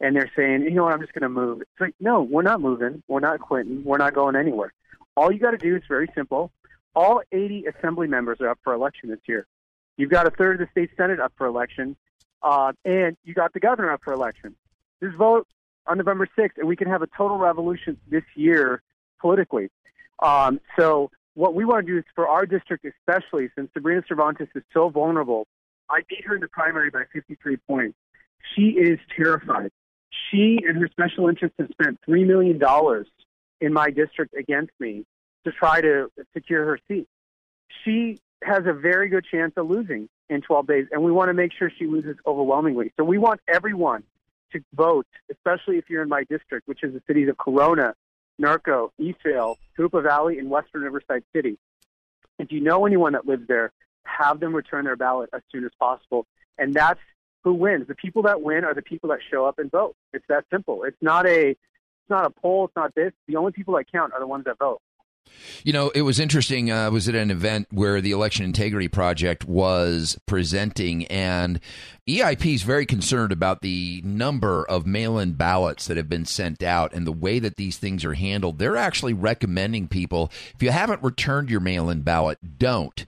And 0.00 0.16
they're 0.16 0.30
saying, 0.34 0.62
you 0.62 0.70
know 0.70 0.84
what, 0.84 0.94
I'm 0.94 1.00
just 1.00 1.12
going 1.12 1.22
to 1.22 1.28
move. 1.28 1.60
It's 1.60 1.70
like, 1.78 1.94
no, 2.00 2.22
we're 2.22 2.42
not 2.42 2.60
moving. 2.60 3.02
We're 3.06 3.20
not 3.20 3.40
quitting. 3.40 3.84
We're 3.84 3.98
not 3.98 4.14
going 4.14 4.34
anywhere. 4.34 4.72
All 5.16 5.30
you 5.30 5.38
got 5.38 5.52
to 5.52 5.58
do 5.58 5.76
is 5.76 5.82
very 5.86 6.08
simple. 6.14 6.50
All 6.94 7.22
80 7.32 7.66
assembly 7.66 8.08
members 8.08 8.40
are 8.40 8.48
up 8.48 8.58
for 8.64 8.72
election 8.72 9.10
this 9.10 9.20
year. 9.28 9.46
You've 9.96 10.10
got 10.10 10.26
a 10.26 10.30
third 10.30 10.60
of 10.60 10.66
the 10.66 10.70
state 10.72 10.90
senate 10.96 11.20
up 11.20 11.32
for 11.36 11.46
election, 11.46 11.96
uh, 12.42 12.72
and 12.84 13.16
you 13.24 13.34
got 13.34 13.52
the 13.52 13.60
governor 13.60 13.92
up 13.92 14.00
for 14.02 14.12
election. 14.12 14.56
Just 15.02 15.16
vote 15.16 15.46
on 15.86 15.98
November 15.98 16.28
6th, 16.38 16.58
and 16.58 16.68
we 16.68 16.76
can 16.76 16.88
have 16.88 17.02
a 17.02 17.08
total 17.16 17.38
revolution 17.38 17.98
this 18.08 18.24
year 18.34 18.82
politically. 19.20 19.68
Um, 20.22 20.60
so 20.78 21.10
what 21.34 21.54
we 21.54 21.64
want 21.64 21.86
to 21.86 21.92
do 21.92 21.98
is 21.98 22.04
for 22.14 22.28
our 22.28 22.46
district, 22.46 22.84
especially 22.84 23.50
since 23.56 23.70
Sabrina 23.74 24.02
Cervantes 24.08 24.48
is 24.54 24.62
so 24.72 24.88
vulnerable. 24.88 25.46
I 25.90 26.00
beat 26.08 26.24
her 26.26 26.34
in 26.34 26.40
the 26.40 26.48
primary 26.48 26.90
by 26.90 27.02
53 27.12 27.56
points. 27.68 27.96
She 28.54 28.70
is 28.70 28.98
terrified. 29.16 29.70
She 30.30 30.60
and 30.66 30.76
her 30.78 30.88
special 30.88 31.28
interests 31.28 31.56
have 31.58 31.68
spent 31.72 31.98
$3 32.08 32.26
million 32.26 32.60
in 33.60 33.72
my 33.72 33.90
district 33.90 34.34
against 34.34 34.72
me 34.78 35.04
to 35.44 35.52
try 35.52 35.80
to 35.80 36.10
secure 36.32 36.64
her 36.64 36.78
seat. 36.88 37.06
She 37.84 38.18
has 38.42 38.62
a 38.66 38.72
very 38.72 39.08
good 39.08 39.24
chance 39.30 39.52
of 39.56 39.68
losing 39.68 40.08
in 40.28 40.40
12 40.40 40.66
days, 40.66 40.86
and 40.92 41.02
we 41.02 41.12
want 41.12 41.28
to 41.28 41.34
make 41.34 41.52
sure 41.52 41.70
she 41.76 41.86
loses 41.86 42.16
overwhelmingly. 42.26 42.92
So 42.96 43.04
we 43.04 43.18
want 43.18 43.40
everyone 43.48 44.04
to 44.52 44.60
vote, 44.74 45.06
especially 45.30 45.78
if 45.78 45.88
you're 45.88 46.02
in 46.02 46.08
my 46.08 46.24
district, 46.24 46.68
which 46.68 46.82
is 46.82 46.92
the 46.92 47.02
cities 47.06 47.28
of 47.28 47.36
Corona, 47.36 47.94
Norco, 48.40 48.90
Eastvale, 49.00 49.56
Jurupa 49.78 50.02
Valley, 50.02 50.38
and 50.38 50.50
Western 50.50 50.82
Riverside 50.82 51.24
City. 51.34 51.58
If 52.38 52.50
you 52.50 52.60
know 52.60 52.86
anyone 52.86 53.12
that 53.12 53.26
lives 53.26 53.46
there, 53.46 53.72
have 54.04 54.40
them 54.40 54.54
return 54.54 54.84
their 54.84 54.96
ballot 54.96 55.30
as 55.32 55.42
soon 55.50 55.64
as 55.64 55.70
possible. 55.78 56.26
And 56.58 56.74
that's 56.74 57.00
who 57.42 57.54
wins. 57.54 57.86
The 57.86 57.94
people 57.94 58.22
that 58.22 58.40
win 58.40 58.64
are 58.64 58.74
the 58.74 58.82
people 58.82 59.10
that 59.10 59.20
show 59.30 59.46
up 59.46 59.58
and 59.58 59.70
vote. 59.70 59.94
It's 60.12 60.24
that 60.28 60.44
simple. 60.50 60.84
It's 60.84 60.96
not 61.00 61.26
a 61.26 61.50
it's 61.50 62.10
not 62.10 62.26
a 62.26 62.30
poll, 62.30 62.66
it's 62.66 62.76
not 62.76 62.94
this. 62.94 63.12
The 63.28 63.36
only 63.36 63.52
people 63.52 63.74
that 63.76 63.90
count 63.90 64.12
are 64.12 64.20
the 64.20 64.26
ones 64.26 64.44
that 64.44 64.58
vote. 64.58 64.80
You 65.62 65.72
know, 65.72 65.90
it 65.90 66.02
was 66.02 66.20
interesting. 66.20 66.70
Uh, 66.70 66.86
I 66.86 66.88
was 66.88 67.08
at 67.08 67.14
an 67.14 67.30
event 67.30 67.68
where 67.70 68.00
the 68.00 68.12
Election 68.12 68.44
Integrity 68.44 68.88
Project 68.88 69.44
was 69.46 70.18
presenting, 70.26 71.06
and 71.06 71.60
EIP 72.06 72.54
is 72.54 72.62
very 72.62 72.84
concerned 72.84 73.32
about 73.32 73.62
the 73.62 74.02
number 74.04 74.64
of 74.68 74.86
mail 74.86 75.18
in 75.18 75.32
ballots 75.32 75.86
that 75.86 75.96
have 75.96 76.08
been 76.08 76.26
sent 76.26 76.62
out 76.62 76.92
and 76.92 77.06
the 77.06 77.12
way 77.12 77.38
that 77.38 77.56
these 77.56 77.78
things 77.78 78.04
are 78.04 78.14
handled. 78.14 78.58
They're 78.58 78.76
actually 78.76 79.14
recommending 79.14 79.88
people, 79.88 80.30
if 80.54 80.62
you 80.62 80.70
haven't 80.70 81.02
returned 81.02 81.50
your 81.50 81.60
mail 81.60 81.88
in 81.88 82.02
ballot, 82.02 82.58
don't. 82.58 83.06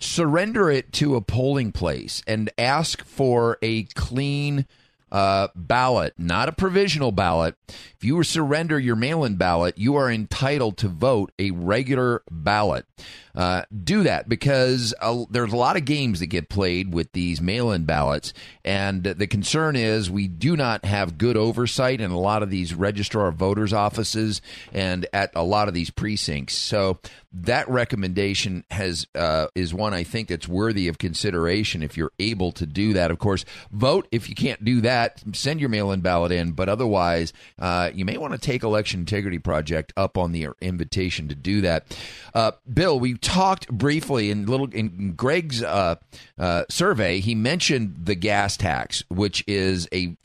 Surrender 0.00 0.68
it 0.68 0.92
to 0.94 1.14
a 1.14 1.20
polling 1.20 1.70
place 1.70 2.22
and 2.26 2.50
ask 2.58 3.04
for 3.04 3.58
a 3.62 3.84
clean 3.84 4.66
uh, 5.12 5.48
ballot, 5.54 6.14
not 6.16 6.48
a 6.48 6.52
provisional 6.52 7.12
ballot. 7.12 7.54
If 7.68 8.02
you 8.02 8.20
surrender 8.24 8.80
your 8.80 8.96
mail 8.96 9.24
in 9.24 9.36
ballot, 9.36 9.76
you 9.76 9.94
are 9.94 10.10
entitled 10.10 10.78
to 10.78 10.88
vote 10.88 11.32
a 11.38 11.50
regular 11.50 12.22
ballot. 12.30 12.86
Uh, 13.34 13.62
do 13.84 14.02
that 14.02 14.28
because 14.28 14.94
uh, 15.00 15.24
there's 15.30 15.52
a 15.52 15.56
lot 15.56 15.76
of 15.76 15.84
games 15.84 16.20
that 16.20 16.26
get 16.26 16.48
played 16.48 16.92
with 16.92 17.12
these 17.12 17.40
mail 17.40 17.72
in 17.72 17.84
ballots. 17.84 18.32
And 18.64 19.02
the 19.02 19.26
concern 19.26 19.74
is 19.74 20.10
we 20.10 20.28
do 20.28 20.56
not 20.56 20.84
have 20.84 21.18
good 21.18 21.36
oversight 21.36 22.00
in 22.00 22.10
a 22.10 22.18
lot 22.18 22.42
of 22.42 22.50
these 22.50 22.74
registrar 22.74 23.28
of 23.28 23.34
voters 23.36 23.72
offices 23.72 24.42
and 24.72 25.06
at 25.12 25.32
a 25.34 25.42
lot 25.42 25.68
of 25.68 25.74
these 25.74 25.90
precincts. 25.90 26.56
So 26.56 26.98
that 27.32 27.68
recommendation 27.68 28.64
has 28.70 29.06
uh, 29.14 29.46
is 29.54 29.72
one 29.72 29.94
I 29.94 30.04
think 30.04 30.28
that's 30.28 30.46
worthy 30.46 30.88
of 30.88 30.98
consideration 30.98 31.82
if 31.82 31.96
you're 31.96 32.12
able 32.18 32.52
to 32.52 32.66
do 32.66 32.92
that. 32.92 33.10
Of 33.10 33.18
course, 33.18 33.44
vote 33.70 34.06
if 34.12 34.28
you 34.28 34.34
can't 34.34 34.62
do 34.64 34.82
that. 34.82 35.22
Send 35.32 35.58
your 35.58 35.70
mail-in 35.70 36.02
ballot 36.02 36.30
in, 36.32 36.52
but 36.52 36.68
otherwise, 36.68 37.32
uh, 37.58 37.90
you 37.94 38.04
may 38.04 38.18
want 38.18 38.34
to 38.34 38.38
take 38.38 38.62
Election 38.62 39.00
Integrity 39.00 39.38
Project 39.38 39.92
up 39.96 40.18
on 40.18 40.32
the 40.32 40.48
invitation 40.60 41.28
to 41.28 41.34
do 41.34 41.62
that. 41.62 41.96
Uh, 42.34 42.52
Bill, 42.72 43.00
we 43.00 43.14
talked 43.22 43.68
briefly 43.68 44.30
in 44.30 44.46
little 44.46 44.68
in 44.70 45.14
Greg's 45.14 45.62
uh, 45.62 45.96
uh, 46.38 46.64
survey. 46.68 47.20
He 47.20 47.34
mentioned 47.34 47.94
the 48.04 48.14
gas 48.14 48.56
tax, 48.56 49.04
which 49.08 49.42
is 49.46 49.88
a 49.92 50.16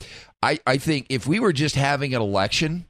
I, 0.42 0.60
I 0.66 0.76
think 0.76 1.06
if 1.08 1.26
we 1.26 1.40
were 1.40 1.52
just 1.52 1.74
having 1.74 2.14
an 2.14 2.20
election 2.20 2.86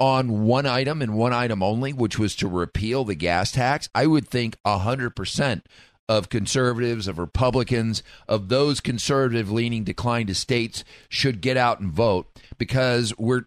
on 0.00 0.44
one 0.44 0.66
item 0.66 1.02
and 1.02 1.14
one 1.14 1.32
item 1.32 1.62
only, 1.62 1.92
which 1.92 2.18
was 2.18 2.34
to 2.36 2.48
repeal 2.48 3.04
the 3.04 3.14
gas 3.14 3.52
tax, 3.52 3.88
I 3.94 4.06
would 4.06 4.28
think 4.28 4.56
100% 4.64 5.62
of 6.08 6.28
conservatives, 6.28 7.08
of 7.08 7.18
Republicans, 7.18 8.02
of 8.28 8.48
those 8.48 8.80
conservative 8.80 9.50
leaning 9.50 9.84
declined 9.84 10.34
states 10.36 10.84
should 11.08 11.40
get 11.40 11.56
out 11.56 11.80
and 11.80 11.92
vote 11.92 12.26
because 12.58 13.16
we're 13.18 13.44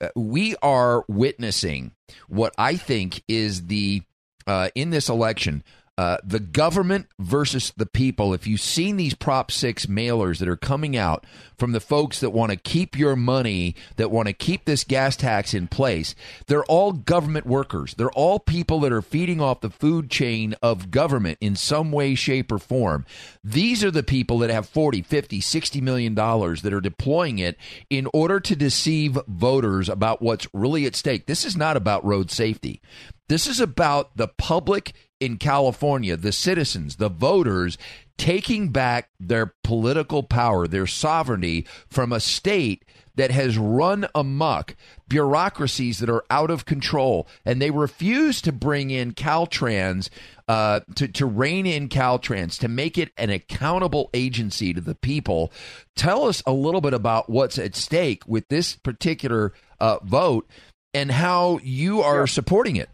uh, 0.00 0.08
we 0.16 0.56
are 0.56 1.04
witnessing 1.08 1.92
what 2.28 2.52
I 2.58 2.76
think 2.76 3.22
is 3.28 3.66
the 3.66 4.02
uh, 4.46 4.68
in 4.74 4.90
this 4.90 5.08
election 5.08 5.62
uh, 5.96 6.16
the 6.24 6.40
government 6.40 7.06
versus 7.20 7.72
the 7.76 7.86
people. 7.86 8.34
If 8.34 8.48
you've 8.48 8.60
seen 8.60 8.96
these 8.96 9.14
Prop 9.14 9.52
6 9.52 9.86
mailers 9.86 10.38
that 10.38 10.48
are 10.48 10.56
coming 10.56 10.96
out 10.96 11.24
from 11.56 11.70
the 11.70 11.78
folks 11.78 12.18
that 12.18 12.30
want 12.30 12.50
to 12.50 12.56
keep 12.56 12.98
your 12.98 13.14
money, 13.14 13.76
that 13.94 14.10
want 14.10 14.26
to 14.26 14.32
keep 14.32 14.64
this 14.64 14.82
gas 14.82 15.14
tax 15.14 15.54
in 15.54 15.68
place, 15.68 16.16
they're 16.48 16.64
all 16.64 16.90
government 16.92 17.46
workers. 17.46 17.94
They're 17.94 18.10
all 18.10 18.40
people 18.40 18.80
that 18.80 18.92
are 18.92 19.02
feeding 19.02 19.40
off 19.40 19.60
the 19.60 19.70
food 19.70 20.10
chain 20.10 20.56
of 20.60 20.90
government 20.90 21.38
in 21.40 21.54
some 21.54 21.92
way, 21.92 22.16
shape, 22.16 22.50
or 22.50 22.58
form. 22.58 23.06
These 23.44 23.84
are 23.84 23.92
the 23.92 24.02
people 24.02 24.38
that 24.40 24.50
have 24.50 24.68
40, 24.68 25.02
50, 25.02 25.40
60 25.40 25.80
million 25.80 26.14
dollars 26.14 26.62
that 26.62 26.72
are 26.72 26.80
deploying 26.80 27.38
it 27.38 27.56
in 27.88 28.08
order 28.12 28.40
to 28.40 28.56
deceive 28.56 29.16
voters 29.28 29.88
about 29.88 30.20
what's 30.20 30.48
really 30.52 30.86
at 30.86 30.96
stake. 30.96 31.26
This 31.26 31.44
is 31.44 31.56
not 31.56 31.76
about 31.76 32.04
road 32.04 32.32
safety. 32.32 32.82
This 33.28 33.46
is 33.46 33.58
about 33.58 34.16
the 34.16 34.28
public 34.28 34.92
in 35.18 35.38
California, 35.38 36.16
the 36.16 36.32
citizens, 36.32 36.96
the 36.96 37.08
voters, 37.08 37.78
taking 38.18 38.68
back 38.68 39.08
their 39.18 39.54
political 39.64 40.22
power, 40.22 40.66
their 40.66 40.86
sovereignty 40.86 41.66
from 41.88 42.12
a 42.12 42.20
state 42.20 42.84
that 43.14 43.30
has 43.30 43.56
run 43.56 44.06
amok, 44.14 44.76
bureaucracies 45.08 46.00
that 46.00 46.10
are 46.10 46.24
out 46.28 46.50
of 46.50 46.66
control, 46.66 47.26
and 47.46 47.62
they 47.62 47.70
refuse 47.70 48.42
to 48.42 48.52
bring 48.52 48.90
in 48.90 49.12
Caltrans, 49.12 50.10
uh, 50.48 50.80
to, 50.96 51.08
to 51.08 51.24
rein 51.24 51.64
in 51.64 51.88
Caltrans, 51.88 52.58
to 52.58 52.68
make 52.68 52.98
it 52.98 53.12
an 53.16 53.30
accountable 53.30 54.10
agency 54.12 54.74
to 54.74 54.80
the 54.80 54.96
people. 54.96 55.50
Tell 55.96 56.24
us 56.24 56.42
a 56.44 56.52
little 56.52 56.80
bit 56.80 56.92
about 56.92 57.30
what's 57.30 57.58
at 57.58 57.74
stake 57.74 58.24
with 58.26 58.48
this 58.48 58.76
particular 58.76 59.54
uh, 59.80 59.98
vote 60.02 60.46
and 60.92 61.10
how 61.10 61.60
you 61.62 62.02
are 62.02 62.20
yeah. 62.20 62.26
supporting 62.26 62.76
it. 62.76 62.90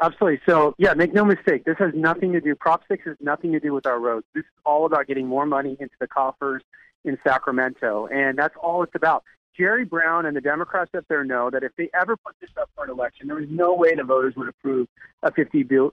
Absolutely. 0.00 0.40
So, 0.46 0.74
yeah, 0.78 0.94
make 0.94 1.12
no 1.12 1.24
mistake. 1.24 1.64
This 1.64 1.76
has 1.78 1.92
nothing 1.94 2.32
to 2.32 2.40
do. 2.40 2.54
Prop 2.54 2.82
six 2.88 3.04
has 3.04 3.16
nothing 3.20 3.52
to 3.52 3.60
do 3.60 3.72
with 3.72 3.86
our 3.86 3.98
roads. 3.98 4.26
This 4.34 4.42
is 4.42 4.60
all 4.64 4.86
about 4.86 5.08
getting 5.08 5.26
more 5.26 5.44
money 5.44 5.76
into 5.80 5.94
the 6.00 6.06
coffers 6.06 6.62
in 7.04 7.18
Sacramento, 7.26 8.06
and 8.06 8.38
that's 8.38 8.54
all 8.62 8.82
it's 8.82 8.94
about. 8.94 9.24
Jerry 9.56 9.84
Brown 9.84 10.24
and 10.24 10.36
the 10.36 10.40
Democrats 10.40 10.92
up 10.96 11.04
there 11.08 11.24
know 11.24 11.50
that 11.50 11.64
if 11.64 11.72
they 11.76 11.90
ever 12.00 12.16
put 12.16 12.36
this 12.40 12.50
up 12.60 12.70
for 12.76 12.84
an 12.84 12.90
election, 12.90 13.26
there 13.26 13.36
was 13.36 13.48
no 13.50 13.74
way 13.74 13.92
the 13.94 14.04
voters 14.04 14.34
would 14.36 14.48
approve 14.48 14.86
a 15.24 15.32
$52 15.32 15.90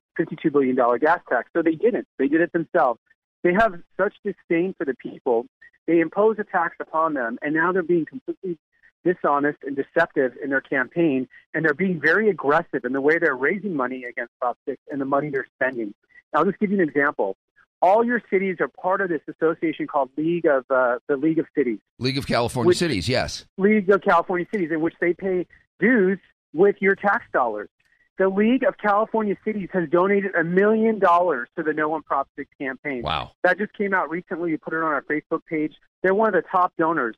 billion 0.52 0.76
gas 0.76 1.20
tax. 1.28 1.50
So 1.52 1.64
they 1.64 1.74
didn't. 1.74 2.08
They 2.20 2.28
did 2.28 2.42
it 2.42 2.54
themselves. 2.54 3.00
They 3.44 3.54
have 3.54 3.82
such 3.98 4.14
disdain 4.24 4.76
for 4.78 4.86
the 4.86 4.94
people. 4.94 5.48
They 5.88 6.00
impose 6.00 6.38
a 6.38 6.44
tax 6.44 6.76
upon 6.80 7.16
them, 7.16 7.40
and 7.42 7.56
now 7.56 7.72
they're 7.72 7.82
being 7.82 8.06
completely 8.06 8.60
dishonest 9.06 9.60
and 9.64 9.76
deceptive 9.76 10.34
in 10.44 10.50
their 10.50 10.62
campaign, 10.62 11.28
and 11.54 11.64
they're 11.64 11.74
being 11.74 12.02
very 12.02 12.30
aggressive 12.30 12.84
in 12.84 12.92
the 12.92 13.00
way 13.00 13.18
they're 13.20 13.36
raising 13.36 13.76
money 13.76 14.04
against 14.04 14.34
Prop 14.42 14.58
6 14.68 14.82
and 14.92 15.00
the 15.00 15.06
money 15.06 15.30
they're 15.30 15.48
spending. 15.56 15.94
I'll 16.34 16.46
just 16.46 16.60
give 16.60 16.72
you 16.72 16.82
an 16.82 16.88
example. 16.88 17.38
All 17.82 18.04
your 18.04 18.22
cities 18.30 18.58
are 18.60 18.68
part 18.68 19.02
of 19.02 19.10
this 19.10 19.22
association 19.28 19.88
called 19.88 20.10
League 20.18 20.46
of 20.46 20.66
uh, 20.70 20.98
the 21.08 21.18
League 21.18 21.40
of 21.40 21.46
Cities. 21.56 21.80
League 22.00 22.18
of 22.18 22.26
California 22.26 22.68
which, 22.68 22.78
Cities, 22.78 23.08
yes. 23.08 23.46
League 23.58 23.90
of 23.90 24.02
California 24.02 24.48
Cities, 24.52 24.72
in 24.72 24.82
which 24.82 24.96
they 25.00 25.14
pay 25.14 25.46
dues 25.80 26.20
with 26.54 26.76
your 26.80 26.96
tax 26.96 27.26
dollars. 27.32 27.70
The 28.18 28.30
League 28.30 28.64
of 28.64 28.78
California 28.78 29.36
Cities 29.44 29.68
has 29.74 29.90
donated 29.90 30.36
a 30.36 30.44
million 30.44 31.00
dollars 31.00 31.50
to 31.58 31.64
the 31.64 31.74
No 31.74 31.90
One 31.90 32.02
Prop 32.02 32.30
6 32.38 32.50
campaign. 32.60 33.02
Wow. 33.02 33.32
That 33.44 33.58
just 33.58 33.74
came 33.74 33.94
out 33.94 34.10
recently. 34.10 34.52
We 34.52 34.58
put 34.58 34.74
it 34.74 34.78
on 34.78 34.84
our 34.84 35.04
Facebook 35.04 35.42
page. 35.50 35.74
They're 36.02 36.14
one 36.14 36.34
of 36.34 36.34
the 36.34 36.48
top 36.50 36.74
donors. 36.78 37.18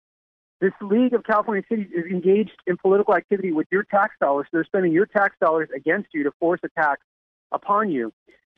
This 0.59 0.73
League 0.81 1.13
of 1.13 1.23
California 1.23 1.63
Cities 1.69 1.89
is 1.95 2.05
engaged 2.05 2.57
in 2.65 2.77
political 2.77 3.13
activity 3.15 3.51
with 3.51 3.67
your 3.71 3.83
tax 3.83 4.15
dollars. 4.19 4.47
They're 4.51 4.63
spending 4.63 4.91
your 4.91 5.05
tax 5.05 5.35
dollars 5.39 5.69
against 5.75 6.09
you 6.13 6.23
to 6.23 6.31
force 6.39 6.59
a 6.63 6.69
tax 6.69 7.01
upon 7.51 7.91
you. 7.91 8.11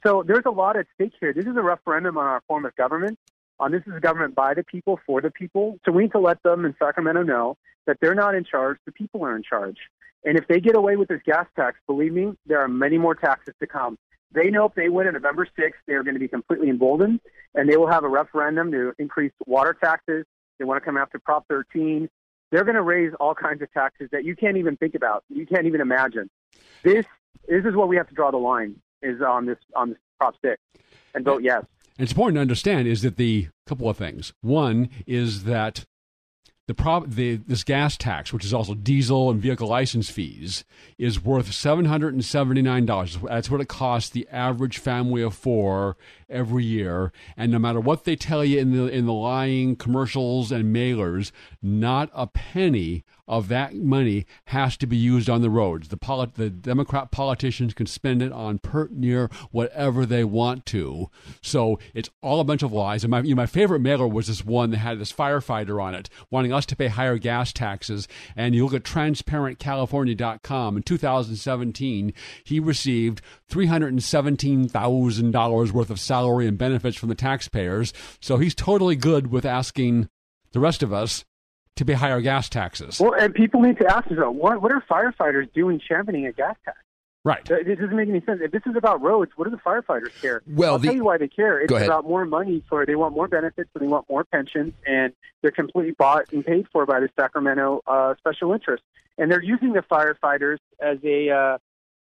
So 0.06 0.24
there's 0.26 0.46
a 0.46 0.52
lot 0.52 0.78
at 0.78 0.86
stake 0.96 1.12
here. 1.20 1.34
This 1.34 1.46
is 1.46 1.58
a 1.58 1.62
referendum 1.62 2.18
on 2.18 2.26
our 2.26 2.42
form 2.48 2.66
of 2.66 2.74
government. 2.78 3.20
On 3.60 3.72
this 3.72 3.82
is 3.86 3.94
a 3.94 4.00
government 4.00 4.34
by 4.34 4.54
the 4.54 4.64
people 4.64 4.98
for 5.06 5.20
the 5.20 5.30
people. 5.30 5.78
So 5.86 5.92
we 5.92 6.04
need 6.04 6.14
to 6.14 6.20
let 6.20 6.42
them 6.44 6.64
in 6.64 6.74
Sacramento 6.80 7.24
know 7.24 7.58
that 7.86 7.98
they're 8.00 8.16
not 8.16 8.34
in 8.34 8.46
charge. 8.46 8.78
The 8.86 8.94
people 8.94 9.26
are 9.26 9.36
in 9.36 9.44
charge. 9.44 9.78
And 10.24 10.38
if 10.38 10.48
they 10.48 10.62
get 10.62 10.78
away 10.78 10.96
with 10.96 11.10
this 11.10 11.22
gas 11.26 11.48
tax, 11.58 11.78
believe 11.86 12.14
me, 12.14 12.34
there 12.46 12.62
are 12.62 12.70
many 12.70 12.98
more 12.98 13.16
taxes 13.16 13.56
to 13.60 13.68
come. 13.68 13.98
They 14.32 14.50
know 14.50 14.66
if 14.66 14.76
they 14.76 14.88
win 14.88 15.08
on 15.08 15.14
November 15.14 15.46
6th, 15.46 15.72
they 15.88 15.94
are 15.94 16.04
going 16.04 16.14
to 16.14 16.20
be 16.20 16.28
completely 16.28 16.70
emboldened, 16.70 17.20
and 17.56 17.68
they 17.68 17.76
will 17.76 17.90
have 17.90 18.04
a 18.04 18.10
referendum 18.10 18.72
to 18.72 18.94
increase 19.00 19.32
water 19.48 19.76
taxes, 19.82 20.26
they 20.60 20.66
want 20.66 20.82
to 20.82 20.86
come 20.86 20.98
after 20.98 21.18
Prop 21.18 21.48
13. 21.48 22.10
They're 22.52 22.64
going 22.64 22.76
to 22.76 22.82
raise 22.82 23.14
all 23.20 23.34
kinds 23.34 23.62
of 23.62 23.72
taxes 23.74 24.10
that 24.12 24.26
you 24.26 24.36
can't 24.36 24.58
even 24.58 24.76
think 24.78 24.96
about. 24.96 25.24
You 25.30 25.46
can't 25.46 25.66
even 25.66 25.82
imagine. 25.82 26.30
This 26.84 27.06
this 27.48 27.66
is 27.66 27.76
what 27.76 27.88
we 27.88 27.96
have 27.96 28.08
to 28.10 28.14
draw 28.14 28.32
the 28.32 28.38
line 28.38 28.76
is 29.02 29.22
on 29.22 29.46
this 29.46 29.58
on 29.76 29.90
this 29.90 29.98
Prop 30.20 30.36
6 30.44 30.62
and 31.16 31.26
vote 31.26 31.44
yes. 31.44 31.64
And 31.98 32.04
it's 32.04 32.12
important 32.12 32.38
to 32.38 32.42
understand 32.42 32.88
is 32.88 33.02
that 33.02 33.18
the 33.18 33.50
couple 33.66 33.90
of 33.90 33.98
things. 33.98 34.34
One 34.42 34.90
is 35.06 35.44
that 35.44 35.86
the, 36.70 36.76
prob- 36.76 37.10
the 37.10 37.38
this 37.38 37.64
gas 37.64 37.98
tax, 37.98 38.32
which 38.32 38.46
is 38.46 38.54
also 38.54 38.76
diesel 38.76 39.32
and 39.32 39.42
vehicle 39.42 39.68
license 39.68 40.12
fees, 40.12 40.64
is 41.00 41.20
worth 41.20 41.52
seven 41.52 41.86
hundred 41.86 42.14
and 42.14 42.24
seventy 42.24 42.62
nine 42.62 42.86
dollars. 42.86 43.18
That's 43.24 43.50
what 43.50 43.60
it 43.60 43.68
costs 43.68 44.12
the 44.12 44.28
average 44.32 44.78
family 44.78 45.24
of 45.24 45.34
four 45.34 45.98
every 46.30 46.64
year. 46.64 47.12
And 47.36 47.52
no 47.52 47.58
matter 47.58 47.80
what 47.80 48.04
they 48.04 48.16
tell 48.16 48.46
you 48.46 48.60
in 48.60 48.78
the 48.78 48.86
in 48.86 49.08
the 49.08 49.14
lying 49.14 49.78
commercials 49.78 50.52
and 50.52 50.66
mailers, 50.66 51.32
not 51.60 52.12
a 52.14 52.28
penny 52.28 53.04
of 53.30 53.48
that 53.48 53.76
money 53.76 54.26
has 54.46 54.76
to 54.76 54.88
be 54.88 54.98
used 54.98 55.30
on 55.30 55.42
the 55.42 55.52
roads. 55.52 55.90
The, 55.90 55.98
polit- 55.98 56.34
the 56.34 56.50
Democrat 56.50 57.12
politicians 57.12 57.76
can 57.76 57.86
spend 57.86 58.24
it 58.24 58.32
on 58.32 58.58
pert 58.58 58.92
near 58.92 59.30
whatever 59.52 60.04
they 60.06 60.24
want 60.24 60.66
to. 60.68 61.10
So 61.42 61.80
it's 61.94 62.10
all 62.24 62.40
a 62.40 62.44
bunch 62.44 62.64
of 62.64 62.74
lies. 62.74 63.04
And 63.04 63.12
my, 63.12 63.22
you 63.22 63.36
know, 63.36 63.42
my 63.42 63.46
favorite 63.46 63.82
mailer 63.82 64.08
was 64.08 64.26
this 64.28 64.44
one 64.44 64.72
that 64.72 64.78
had 64.78 65.00
this 65.00 65.14
firefighter 65.14 65.80
on 65.82 65.94
it 65.94 66.10
wanting 66.32 66.52
us 66.52 66.66
to 66.66 66.76
pay 66.76 66.88
higher 66.88 67.20
gas 67.20 67.54
taxes. 67.54 68.08
And 68.36 68.56
you 68.56 68.66
look 68.66 68.74
at 68.74 68.84
transparentcalifornia.com 68.84 70.78
in 70.78 70.84
2017, 70.84 72.14
he 72.44 72.60
received 72.60 73.22
$317,000 73.52 75.72
worth 75.72 75.90
of 75.92 76.00
salary 76.00 76.48
and 76.48 76.58
benefits 76.58 76.98
from 76.98 77.10
the 77.10 77.16
taxpayers. 77.16 77.94
So 78.20 78.38
he's 78.38 78.56
totally 78.56 78.96
good 78.96 79.28
with 79.28 79.46
asking 79.46 80.10
the 80.52 80.60
rest 80.60 80.82
of 80.82 80.92
us 80.92 81.26
to 81.80 81.86
pay 81.86 81.94
higher 81.94 82.22
gas 82.22 82.48
taxes. 82.50 83.00
Well, 83.00 83.14
and 83.14 83.34
people 83.34 83.62
need 83.62 83.80
to 83.80 83.88
ask 83.88 84.08
themselves, 84.08 84.38
what, 84.40 84.62
what 84.62 84.72
are 84.72 84.84
firefighters 84.90 85.52
doing 85.54 85.82
championing 85.86 86.28
a 86.28 86.32
gas 86.32 86.56
tax? 86.64 86.78
Right. 87.26 87.50
It 87.50 87.80
doesn't 87.80 87.96
make 87.96 88.08
any 88.08 88.22
sense. 88.22 88.40
If 88.42 88.52
this 88.52 88.62
is 88.66 88.78
about 88.78 89.02
roads, 89.02 89.32
what 89.36 89.46
do 89.46 89.52
the 89.52 89.58
firefighters 89.58 90.20
care? 90.22 90.42
Well, 90.48 90.74
I'll 90.74 90.80
the- 90.80 90.88
tell 90.88 90.96
you 90.96 91.04
why 91.04 91.18
they 91.18 91.28
care. 91.28 91.60
It's 91.60 91.72
about 91.72 92.06
more 92.06 92.26
money 92.26 92.64
for 92.70 92.86
they 92.86 92.96
want 92.96 93.14
more 93.14 93.28
benefits 93.28 93.70
and 93.74 93.84
they 93.84 93.88
want 93.88 94.10
more 94.10 94.24
pensions, 94.24 94.74
and 94.88 95.14
they're 95.42 95.52
completely 95.52 95.92
bought 95.92 96.32
and 96.32 96.46
paid 96.46 96.68
for 96.72 96.86
by 96.86 97.02
the 97.02 97.10
Sacramento 97.20 97.82
uh, 97.88 98.16
special 98.20 98.54
interest, 98.54 98.84
and 99.18 99.30
they're 99.30 99.44
using 99.44 99.74
the 99.74 99.82
firefighters 99.82 100.58
as 100.80 100.98
a 101.04 101.30
uh, 101.30 101.58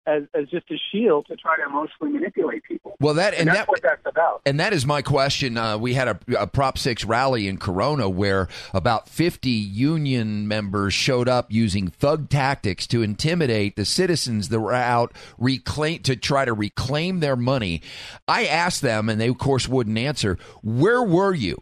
as 0.08 0.24
as 0.34 0.48
just 0.50 0.70
a 0.72 0.78
shield 0.92 1.26
to 1.28 1.36
try 1.36 1.56
to 1.58 1.64
emotionally 1.64 2.12
manipulate 2.14 2.64
people. 2.64 2.96
Well, 3.00 3.16
that 3.16 3.34
and 3.34 3.48
that's 3.48 3.60
that 3.60 3.68
what 3.68 3.82
that's 3.82 4.06
about. 4.06 4.42
And 4.46 4.60
that 4.60 4.74
is 4.74 4.86
my 4.86 5.02
question. 5.02 5.58
Uh, 5.58 5.78
we 5.78 5.94
had 5.94 6.08
a, 6.08 6.20
a 6.40 6.48
Prop 6.48 6.78
6 6.78 7.06
rally 7.06 7.48
in 7.48 7.58
Corona 7.58 8.10
where 8.10 8.48
about 8.74 9.10
50 9.10 9.50
union 9.50 10.48
members 10.48 10.94
showed 10.94 11.28
up 11.28 11.52
using 11.52 11.88
thug 11.88 12.30
tactics 12.30 12.88
to 12.88 13.02
intimidate 13.02 13.76
the 13.76 13.86
citizens 13.86 14.50
that 14.50 14.60
were 14.60 14.74
out 14.74 15.14
reclaim, 15.38 16.02
to 16.04 16.16
try 16.16 16.46
to 16.46 16.54
reclaim 16.54 17.20
their 17.20 17.36
money. 17.36 17.82
I 18.28 18.46
asked 18.46 18.82
them, 18.82 19.10
and 19.10 19.20
they, 19.20 19.28
of 19.28 19.38
course, 19.38 19.68
wouldn't 19.68 19.98
answer, 19.98 20.38
where 20.62 21.04
were 21.04 21.34
you 21.34 21.62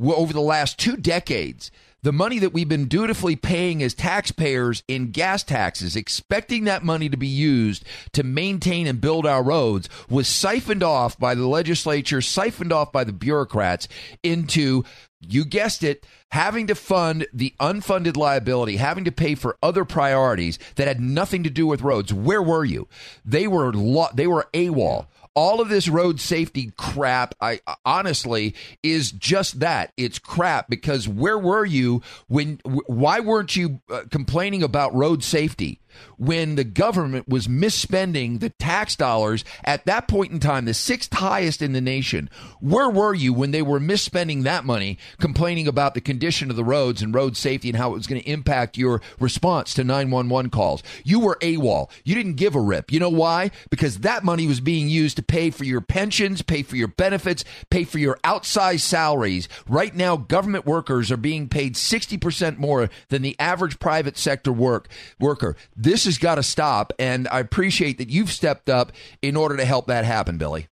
over 0.00 0.32
the 0.32 0.40
last 0.40 0.78
two 0.78 0.96
decades? 0.96 1.70
The 2.04 2.12
money 2.12 2.40
that 2.40 2.52
we've 2.52 2.68
been 2.68 2.88
dutifully 2.88 3.36
paying 3.36 3.80
as 3.80 3.94
taxpayers 3.94 4.82
in 4.88 5.12
gas 5.12 5.44
taxes, 5.44 5.94
expecting 5.94 6.64
that 6.64 6.82
money 6.82 7.08
to 7.08 7.16
be 7.16 7.28
used 7.28 7.84
to 8.14 8.24
maintain 8.24 8.88
and 8.88 9.00
build 9.00 9.24
our 9.24 9.40
roads, 9.40 9.88
was 10.10 10.26
siphoned 10.26 10.82
off 10.82 11.16
by 11.16 11.36
the 11.36 11.46
legislature, 11.46 12.20
siphoned 12.20 12.72
off 12.72 12.90
by 12.90 13.04
the 13.04 13.12
bureaucrats 13.12 13.86
into, 14.24 14.82
you 15.20 15.44
guessed 15.44 15.84
it, 15.84 16.04
having 16.32 16.66
to 16.66 16.74
fund 16.74 17.28
the 17.32 17.54
unfunded 17.60 18.16
liability, 18.16 18.78
having 18.78 19.04
to 19.04 19.12
pay 19.12 19.36
for 19.36 19.56
other 19.62 19.84
priorities 19.84 20.58
that 20.74 20.88
had 20.88 21.00
nothing 21.00 21.44
to 21.44 21.50
do 21.50 21.68
with 21.68 21.82
roads. 21.82 22.12
Where 22.12 22.42
were 22.42 22.64
you? 22.64 22.88
They 23.24 23.46
were 23.46 23.72
lo- 23.72 24.08
they 24.12 24.26
were 24.26 24.48
AWOL 24.52 25.06
all 25.34 25.60
of 25.60 25.68
this 25.68 25.88
road 25.88 26.20
safety 26.20 26.72
crap 26.76 27.34
i 27.40 27.60
honestly 27.84 28.54
is 28.82 29.12
just 29.12 29.60
that. 29.60 29.92
It's 29.96 30.18
crap 30.18 30.68
because 30.68 31.08
where 31.08 31.38
were 31.38 31.64
you 31.64 32.02
when 32.28 32.60
why 32.64 33.20
weren't 33.20 33.56
you 33.56 33.80
uh, 33.90 34.02
complaining 34.10 34.62
about 34.62 34.94
road 34.94 35.22
safety 35.22 35.80
when 36.18 36.56
the 36.56 36.64
government 36.64 37.28
was 37.28 37.48
misspending 37.48 38.40
the 38.40 38.50
tax 38.50 38.96
dollars 38.96 39.44
at 39.64 39.84
that 39.86 40.08
point 40.08 40.32
in 40.32 40.40
time 40.40 40.64
the 40.64 40.74
sixth 40.74 41.12
highest 41.12 41.62
in 41.62 41.72
the 41.72 41.80
nation. 41.80 42.28
Where 42.60 42.90
were 42.90 43.14
you 43.14 43.32
when 43.32 43.50
they 43.50 43.62
were 43.62 43.80
misspending 43.80 44.42
that 44.42 44.64
money 44.64 44.98
complaining 45.18 45.68
about 45.68 45.94
the 45.94 46.00
condition 46.00 46.50
of 46.50 46.56
the 46.56 46.64
roads 46.64 47.02
and 47.02 47.14
road 47.14 47.36
safety 47.36 47.68
and 47.68 47.76
how 47.76 47.90
it 47.90 47.94
was 47.94 48.06
going 48.06 48.20
to 48.20 48.30
impact 48.30 48.76
your 48.76 49.00
response 49.18 49.74
to 49.74 49.84
911 49.84 50.50
calls? 50.50 50.82
You 51.04 51.20
were 51.20 51.38
AWOL. 51.40 51.90
You 52.04 52.14
didn't 52.14 52.34
give 52.34 52.54
a 52.54 52.60
rip. 52.60 52.92
You 52.92 53.00
know 53.00 53.08
why? 53.08 53.50
Because 53.70 53.98
that 53.98 54.24
money 54.24 54.46
was 54.46 54.60
being 54.60 54.88
used 54.88 55.16
to 55.16 55.22
pay 55.22 55.50
for 55.50 55.64
your 55.64 55.80
pensions 55.80 56.42
pay 56.42 56.62
for 56.62 56.76
your 56.76 56.88
benefits 56.88 57.44
pay 57.70 57.84
for 57.84 57.98
your 57.98 58.18
outsized 58.24 58.80
salaries. 58.80 59.48
Right 59.68 59.94
now 59.94 60.16
government 60.16 60.66
workers 60.66 61.10
are 61.10 61.16
being 61.16 61.48
paid 61.48 61.74
60% 61.74 62.58
more 62.58 62.90
than 63.08 63.22
the 63.22 63.36
average 63.38 63.78
private 63.78 64.16
sector 64.16 64.52
work 64.52 64.88
worker 65.18 65.56
this 65.82 66.04
has 66.04 66.18
got 66.18 66.36
to 66.36 66.42
stop 66.42 66.92
and 66.98 67.28
i 67.28 67.40
appreciate 67.40 67.98
that 67.98 68.08
you've 68.10 68.30
stepped 68.30 68.68
up 68.68 68.92
in 69.20 69.36
order 69.36 69.56
to 69.56 69.64
help 69.64 69.86
that 69.86 70.04
happen 70.04 70.38
billy 70.38 70.66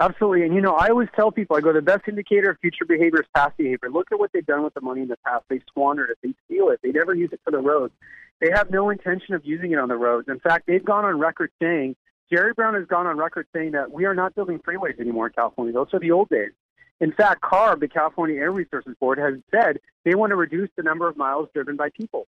Absolutely. 0.00 0.44
And, 0.44 0.54
you 0.54 0.60
know, 0.60 0.74
I 0.74 0.88
always 0.90 1.08
tell 1.16 1.32
people, 1.32 1.56
I 1.56 1.60
go, 1.60 1.72
the 1.72 1.82
best 1.82 2.06
indicator 2.06 2.50
of 2.50 2.58
future 2.60 2.84
behavior 2.84 3.20
is 3.20 3.26
past 3.34 3.56
behavior. 3.56 3.90
Look 3.90 4.12
at 4.12 4.18
what 4.20 4.30
they've 4.32 4.46
done 4.46 4.62
with 4.62 4.74
the 4.74 4.80
money 4.80 5.02
in 5.02 5.08
the 5.08 5.16
past. 5.26 5.44
They 5.48 5.60
squandered 5.68 6.10
it. 6.10 6.18
They 6.22 6.34
steal 6.44 6.68
it. 6.68 6.78
They 6.84 6.92
never 6.92 7.14
use 7.14 7.30
it 7.32 7.40
for 7.42 7.50
the 7.50 7.58
roads. 7.58 7.92
They 8.40 8.50
have 8.50 8.70
no 8.70 8.90
intention 8.90 9.34
of 9.34 9.44
using 9.44 9.72
it 9.72 9.78
on 9.78 9.88
the 9.88 9.96
roads. 9.96 10.28
In 10.28 10.38
fact, 10.38 10.68
they've 10.68 10.84
gone 10.84 11.04
on 11.04 11.18
record 11.18 11.50
saying, 11.60 11.96
Jerry 12.30 12.52
Brown 12.52 12.74
has 12.74 12.86
gone 12.86 13.08
on 13.08 13.16
record 13.16 13.46
saying 13.52 13.72
that 13.72 13.90
we 13.90 14.04
are 14.04 14.14
not 14.14 14.36
building 14.36 14.60
freeways 14.60 15.00
anymore 15.00 15.26
in 15.26 15.32
California. 15.32 15.72
Those 15.72 15.88
are 15.92 15.98
the 15.98 16.12
old 16.12 16.28
days. 16.28 16.52
In 17.00 17.12
fact, 17.12 17.42
CARB, 17.42 17.80
the 17.80 17.88
California 17.88 18.36
Air 18.36 18.52
Resources 18.52 18.94
Board, 19.00 19.18
has 19.18 19.34
said 19.50 19.78
they 20.04 20.14
want 20.14 20.30
to 20.30 20.36
reduce 20.36 20.68
the 20.76 20.82
number 20.82 21.08
of 21.08 21.16
miles 21.16 21.48
driven 21.54 21.76
by 21.76 21.88
people, 21.90 22.26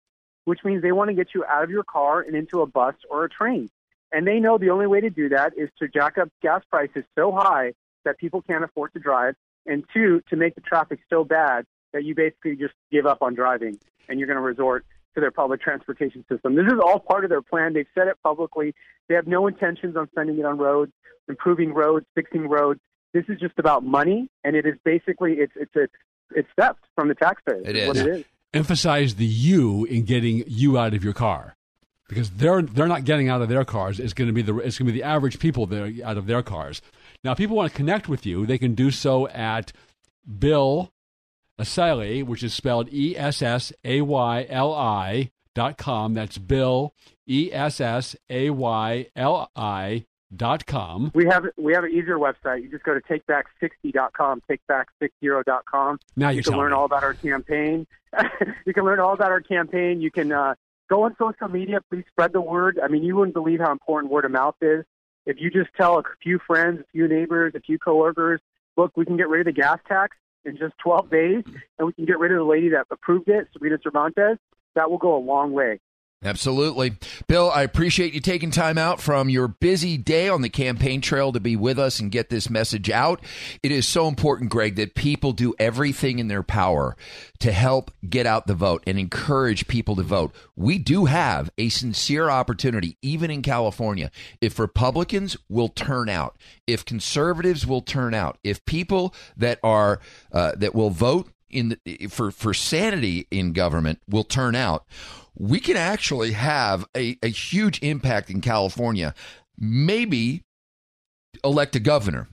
which 0.45 0.61
means 0.65 0.83
they 0.83 0.93
want 0.93 1.09
to 1.09 1.15
get 1.15 1.29
you 1.35 1.45
out 1.45 1.65
of 1.65 1.71
your 1.71 1.85
car 1.85 2.21
and 2.21 2.37
into 2.37 2.61
a 2.61 2.67
bus 2.67 2.95
or 3.11 3.25
a 3.25 3.29
train. 3.29 3.71
And 4.13 4.27
they 4.27 4.39
know 4.39 4.59
the 4.59 4.71
only 4.71 4.87
way 4.87 5.01
to 5.01 5.11
do 5.11 5.29
that 5.31 5.53
is 5.57 5.69
to 5.81 5.89
jack 5.89 6.19
up 6.19 6.29
gas 6.41 6.63
prices 6.71 7.05
so 7.17 7.33
high 7.33 7.73
that 8.05 8.19
people 8.19 8.43
can't 8.43 8.63
afford 8.63 8.93
to 8.93 9.01
drive, 9.01 9.35
and 9.67 9.85
two, 9.93 10.23
to 10.29 10.37
make 10.37 10.55
the 10.55 10.61
traffic 10.61 11.01
so 11.11 11.25
bad 11.25 11.65
that 11.93 12.05
you 12.05 12.15
basically 12.15 12.57
just 12.57 12.75
give 12.93 13.07
up 13.07 13.23
on 13.23 13.35
driving 13.35 13.79
and 14.09 14.19
you're 14.19 14.27
going 14.27 14.37
to 14.37 14.43
resort 14.43 14.85
to 15.15 15.21
their 15.21 15.31
public 15.31 15.61
transportation 15.61 16.25
system. 16.31 16.55
This 16.55 16.67
is 16.67 16.79
all 16.85 16.99
part 16.99 17.25
of 17.25 17.31
their 17.31 17.43
plan. 17.43 17.73
They've 17.73 17.87
said 17.95 18.09
it 18.09 18.17
publicly. 18.23 18.75
They 19.09 19.15
have 19.15 19.27
no 19.27 19.47
intentions 19.47 19.97
on 19.97 20.09
spending 20.11 20.39
it 20.39 20.45
on 20.45 20.59
roads, 20.59 20.93
improving 21.29 21.73
roads, 21.73 22.07
fixing 22.15 22.49
roads. 22.49 22.81
This 23.13 23.25
is 23.29 23.39
just 23.39 23.59
about 23.59 23.85
money, 23.85 24.29
and 24.43 24.57
it 24.57 24.67
is 24.67 24.75
basically 24.85 25.35
it's 25.35 25.53
it's 25.55 25.71
it's, 25.75 25.93
it's 26.35 26.49
theft 26.59 26.81
from 26.97 27.09
the 27.09 27.15
taxpayers. 27.15 27.67
It 27.67 27.77
is 27.77 27.89
what 27.89 27.97
it 27.97 28.07
is. 28.07 28.25
Emphasize 28.55 29.17
the 29.17 29.27
you 29.27 29.85
in 29.85 30.05
getting 30.05 30.45
you 30.47 30.79
out 30.79 30.95
of 30.95 31.05
your 31.05 31.13
car. 31.13 31.57
Because 32.09 32.31
they're 32.31 32.63
they're 32.63 32.87
not 32.87 33.05
getting 33.05 33.29
out 33.29 33.43
of 33.43 33.49
their 33.49 33.65
cars. 33.65 33.99
It's 33.99 34.13
going 34.13 34.29
to 34.29 34.35
be 34.35 34.43
the 34.43 34.57
it's 34.59 34.79
going 34.79 34.87
to 34.87 34.93
be 34.93 34.99
the 34.99 35.07
average 35.07 35.39
people 35.39 35.67
that 35.67 36.01
out 36.05 36.19
of 36.19 36.27
their 36.27 36.43
cars. 36.43 36.83
Now, 37.23 37.33
if 37.33 37.39
people 37.39 37.57
want 37.57 37.71
to 37.71 37.77
connect 37.77 38.09
with 38.09 38.27
you, 38.27 38.47
they 38.47 38.59
can 38.59 38.75
do 38.75 38.91
so 38.91 39.27
at 39.29 39.73
Bill 40.39 40.93
Essayli, 41.59 42.25
which 42.25 42.43
is 42.43 42.53
spelled 42.53 42.93
E 42.93 43.17
S 43.17 43.43
S 43.43 43.73
A 43.85 44.03
Y 44.03 44.47
L 44.49 44.75
I 44.75 45.31
dot 45.55 45.79
com. 45.79 46.15
That's 46.15 46.39
Bill 46.39 46.95
E 47.27 47.51
S 47.53 47.81
S 47.81 48.17
A 48.29 48.51
Y 48.51 49.07
L 49.17 49.51
I 49.57 50.05
dot 50.37 50.67
com. 50.67 51.11
We 51.15 51.27
have 51.27 51.45
we 51.57 51.73
have 51.75 51.85
an 51.85 51.91
easier 51.91 52.19
website. 52.19 52.63
You 52.63 52.71
just 52.71 52.85
go 52.85 52.95
to 52.95 53.01
takeback60.com, 53.01 54.43
takeback60.com. 54.51 55.99
Now 56.17 56.29
you 56.31 56.37
you're 56.37 56.43
can 56.43 56.57
learn 56.57 56.71
me. 56.71 56.77
all 56.77 56.85
about 56.85 57.03
our 57.03 57.15
campaign. 57.15 57.87
you 58.67 58.73
can 58.75 58.85
learn 58.85 59.01
all 59.01 59.13
about 59.15 59.31
our 59.31 59.41
campaign. 59.41 60.01
You 60.01 60.11
can 60.11 60.33
uh, 60.33 60.55
go 60.89 61.03
on 61.03 61.17
social 61.19 61.49
media. 61.49 61.81
Please 61.91 62.05
spread 62.11 62.33
the 62.33 62.41
word. 62.41 62.79
I 62.83 62.89
mean, 62.89 63.03
you 63.03 63.17
wouldn't 63.17 63.35
believe 63.35 63.61
how 63.61 63.73
important 63.73 64.13
word 64.13 64.25
of 64.25 64.31
mouth 64.31 64.57
is. 64.61 64.85
If 65.27 65.41
you 65.41 65.51
just 65.51 65.71
tell 65.77 65.99
a 65.99 66.03
few 66.23 66.39
friends, 66.47 66.81
a 66.81 66.85
few 66.93 67.09
neighbors, 67.09 67.55
a 67.55 67.61
few 67.61 67.79
coworkers, 67.79 68.41
look, 68.77 68.97
we 68.97 69.05
can 69.05 69.17
get 69.17 69.29
rid 69.29 69.41
of 69.47 69.55
the 69.55 69.61
gas 69.61 69.79
tax 69.89 70.17
in 70.45 70.57
just 70.59 70.75
12 70.79 71.11
days, 71.11 71.45
and 71.79 71.87
we 71.87 71.93
can 71.95 72.05
get 72.05 72.19
rid 72.19 72.31
of 72.31 72.39
the 72.39 72.45
lady 72.45 72.69
that 72.71 72.87
approved 72.91 73.29
it, 73.29 73.49
Sabrina 73.53 73.79
Cervantes. 73.83 74.39
That 74.75 74.91
will 74.91 74.99
go 74.99 75.17
a 75.17 75.19
long 75.19 75.53
way. 75.53 75.81
Absolutely. 76.25 76.97
Bill, 77.29 77.51
I 77.51 77.63
appreciate 77.63 78.15
you 78.15 78.21
taking 78.21 78.51
time 78.51 78.79
out 78.79 78.99
from 78.99 79.29
your 79.29 79.47
busy 79.47 79.99
day 79.99 80.31
on 80.31 80.41
the 80.41 80.49
campaign 80.49 81.03
trail 81.03 81.33
to 81.33 81.41
be 81.41 81.55
with 81.55 81.79
us 81.79 82.01
and 82.01 82.11
get 82.11 82.31
this 82.31 82.49
message 82.49 82.89
out. 82.89 83.21
It 83.63 83.71
is 83.71 83.87
so 83.87 84.09
important, 84.09 84.49
Greg, 84.49 84.77
that 84.77 84.95
people 84.95 85.33
do 85.33 85.55
everything 85.59 86.19
in 86.19 86.29
their 86.29 86.43
power 86.43 86.97
to 87.41 87.53
help 87.53 87.91
get 88.09 88.25
out 88.25 88.47
the 88.47 88.55
vote 88.55 88.83
and 88.87 88.99
encourage 88.99 89.69
people 89.69 89.97
to 89.97 90.03
vote. 90.03 90.35
We 90.57 90.79
do 90.79 91.05
have 91.05 91.51
a 91.59 91.69
sincere 91.69 92.31
opportunity, 92.31 92.97
even 93.03 93.31
in 93.31 93.43
California, 93.43 94.11
if 94.41 94.59
Republicans 94.59 95.37
will 95.51 95.69
turn 95.69 96.09
out, 96.09 96.37
if 96.67 96.87
conservatives 96.87 97.67
will 97.67 97.83
turn 97.83 98.15
out, 98.15 98.39
if 98.43 98.65
people 98.65 99.15
that 99.37 99.59
are 99.63 100.01
uh, 100.33 100.53
that 100.57 100.75
will 100.75 100.91
vote 100.91 101.29
in 101.51 101.77
the, 101.85 102.07
for 102.07 102.31
for 102.31 102.55
sanity 102.55 103.27
in 103.31 103.53
government 103.53 104.01
will 104.09 104.25
turn 104.25 104.55
out, 104.55 104.87
we 105.37 105.61
can 105.61 105.77
actually 105.77 106.33
have 106.33 106.87
a, 106.97 107.19
a 107.23 107.29
huge 107.29 107.83
impact 107.83 108.31
in 108.31 108.41
California. 108.41 109.15
Maybe 109.59 110.43
elect 111.43 111.75
a 111.77 111.81
governor, 111.81 112.29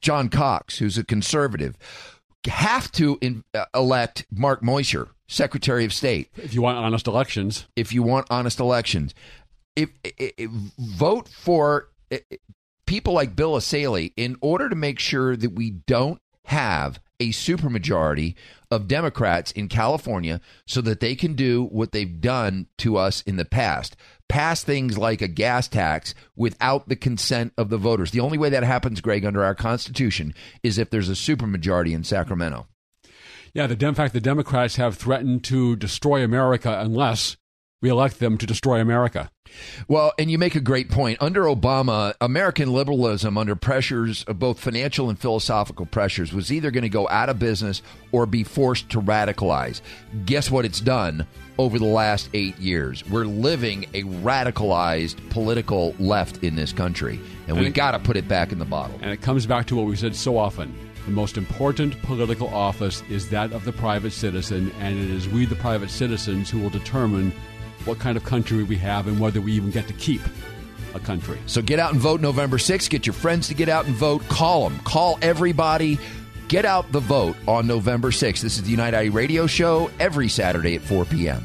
John 0.00 0.28
Cox, 0.28 0.78
who's 0.78 0.98
a 0.98 1.04
conservative, 1.04 1.76
have 2.46 2.90
to 2.92 3.18
in, 3.20 3.44
uh, 3.54 3.64
elect 3.74 4.26
Mark 4.30 4.62
Meuser, 4.62 5.08
Secretary 5.28 5.84
of 5.84 5.92
State. 5.92 6.30
If 6.36 6.54
you 6.54 6.62
want 6.62 6.78
honest 6.78 7.06
elections, 7.06 7.66
If 7.76 7.92
you 7.92 8.02
want 8.02 8.26
honest 8.30 8.60
elections, 8.60 9.14
if, 9.74 9.90
if, 10.04 10.32
if 10.38 10.50
vote 10.78 11.28
for 11.28 11.88
people 12.86 13.12
like 13.12 13.36
Bill 13.36 13.52
Essayli 13.52 14.12
in 14.16 14.36
order 14.40 14.68
to 14.68 14.76
make 14.76 14.98
sure 14.98 15.36
that 15.36 15.50
we 15.50 15.70
don't 15.70 16.20
have 16.44 17.00
a 17.20 17.30
supermajority 17.30 18.34
of 18.70 18.88
Democrats 18.88 19.52
in 19.52 19.68
California 19.68 20.40
so 20.66 20.80
that 20.80 21.00
they 21.00 21.14
can 21.14 21.34
do 21.34 21.64
what 21.64 21.92
they've 21.92 22.20
done 22.20 22.66
to 22.78 22.96
us 22.96 23.22
in 23.22 23.36
the 23.36 23.44
past. 23.44 23.96
Pass 24.28 24.64
things 24.64 24.98
like 24.98 25.22
a 25.22 25.28
gas 25.28 25.68
tax 25.68 26.14
without 26.34 26.88
the 26.88 26.96
consent 26.96 27.52
of 27.56 27.68
the 27.68 27.78
voters. 27.78 28.10
The 28.10 28.20
only 28.20 28.38
way 28.38 28.48
that 28.50 28.64
happens, 28.64 29.00
Greg, 29.00 29.24
under 29.24 29.44
our 29.44 29.54
Constitution 29.54 30.34
is 30.62 30.78
if 30.78 30.90
there's 30.90 31.08
a 31.08 31.12
supermajority 31.12 31.92
in 31.92 32.02
Sacramento. 32.02 32.66
yeah. 33.54 33.66
The 33.66 33.86
in 33.86 33.94
fact, 33.94 34.14
the 34.14 34.20
Democrats 34.20 34.76
have 34.76 34.96
threatened 34.96 35.44
to 35.44 35.76
destroy 35.76 36.24
America 36.24 36.78
unless 36.80 37.36
we 37.86 37.90
we 37.92 37.96
elect 37.96 38.18
them 38.18 38.36
to 38.36 38.46
destroy 38.46 38.80
America. 38.80 39.30
Well, 39.86 40.12
and 40.18 40.28
you 40.28 40.38
make 40.38 40.56
a 40.56 40.60
great 40.60 40.90
point. 40.90 41.18
Under 41.22 41.42
Obama, 41.44 42.14
American 42.20 42.72
liberalism, 42.72 43.38
under 43.38 43.54
pressures 43.54 44.24
of 44.24 44.40
both 44.40 44.58
financial 44.58 45.08
and 45.08 45.16
philosophical 45.16 45.86
pressures, 45.86 46.32
was 46.32 46.50
either 46.52 46.72
going 46.72 46.82
to 46.82 46.88
go 46.88 47.08
out 47.08 47.28
of 47.28 47.38
business 47.38 47.82
or 48.10 48.26
be 48.26 48.42
forced 48.42 48.90
to 48.90 49.00
radicalize. 49.00 49.82
Guess 50.24 50.50
what 50.50 50.64
it's 50.64 50.80
done 50.80 51.28
over 51.58 51.78
the 51.78 51.84
last 51.86 52.28
eight 52.34 52.58
years? 52.58 53.08
We're 53.08 53.24
living 53.24 53.84
a 53.94 54.02
radicalized 54.02 55.16
political 55.30 55.94
left 56.00 56.42
in 56.42 56.56
this 56.56 56.72
country, 56.72 57.20
and, 57.46 57.50
And 57.50 57.60
we 57.60 57.66
it- 57.66 57.74
got 57.74 57.92
to 57.92 58.00
put 58.00 58.16
it 58.16 58.26
back 58.26 58.50
in 58.50 58.58
the 58.58 58.64
bottle. 58.64 58.98
And 59.00 59.12
it 59.12 59.22
comes 59.22 59.46
back 59.46 59.66
to 59.66 59.76
what 59.76 59.86
we 59.86 59.94
said 59.94 60.16
so 60.16 60.36
often. 60.38 60.74
The 61.04 61.12
most 61.12 61.36
important 61.38 62.02
political 62.02 62.48
office 62.48 63.04
is 63.08 63.28
that 63.28 63.52
of 63.52 63.64
the 63.64 63.72
private 63.72 64.10
citizen, 64.12 64.72
and 64.80 64.98
it 64.98 65.08
is 65.08 65.28
we, 65.28 65.46
the 65.46 65.54
private 65.54 65.90
citizens, 65.90 66.50
who 66.50 66.58
will 66.58 66.70
determine 66.70 67.32
what 67.86 67.98
kind 67.98 68.16
of 68.16 68.24
country 68.24 68.62
we 68.62 68.76
have 68.76 69.06
and 69.06 69.18
whether 69.20 69.40
we 69.40 69.52
even 69.52 69.70
get 69.70 69.86
to 69.88 69.94
keep 69.94 70.20
a 70.94 71.00
country. 71.00 71.38
So 71.46 71.62
get 71.62 71.78
out 71.78 71.92
and 71.92 72.00
vote 72.00 72.20
November 72.20 72.58
6th. 72.58 72.90
Get 72.90 73.06
your 73.06 73.14
friends 73.14 73.48
to 73.48 73.54
get 73.54 73.68
out 73.68 73.86
and 73.86 73.94
vote. 73.94 74.26
Call 74.28 74.68
them. 74.68 74.78
Call 74.80 75.18
everybody. 75.22 75.98
Get 76.48 76.64
out 76.64 76.90
the 76.92 77.00
vote 77.00 77.36
on 77.46 77.66
November 77.66 78.10
6th. 78.10 78.40
This 78.40 78.56
is 78.56 78.62
the 78.62 78.70
United 78.70 79.02
IE 79.02 79.08
radio 79.08 79.46
show 79.46 79.90
every 79.98 80.28
Saturday 80.28 80.76
at 80.76 80.82
4 80.82 81.04
p.m. 81.04 81.44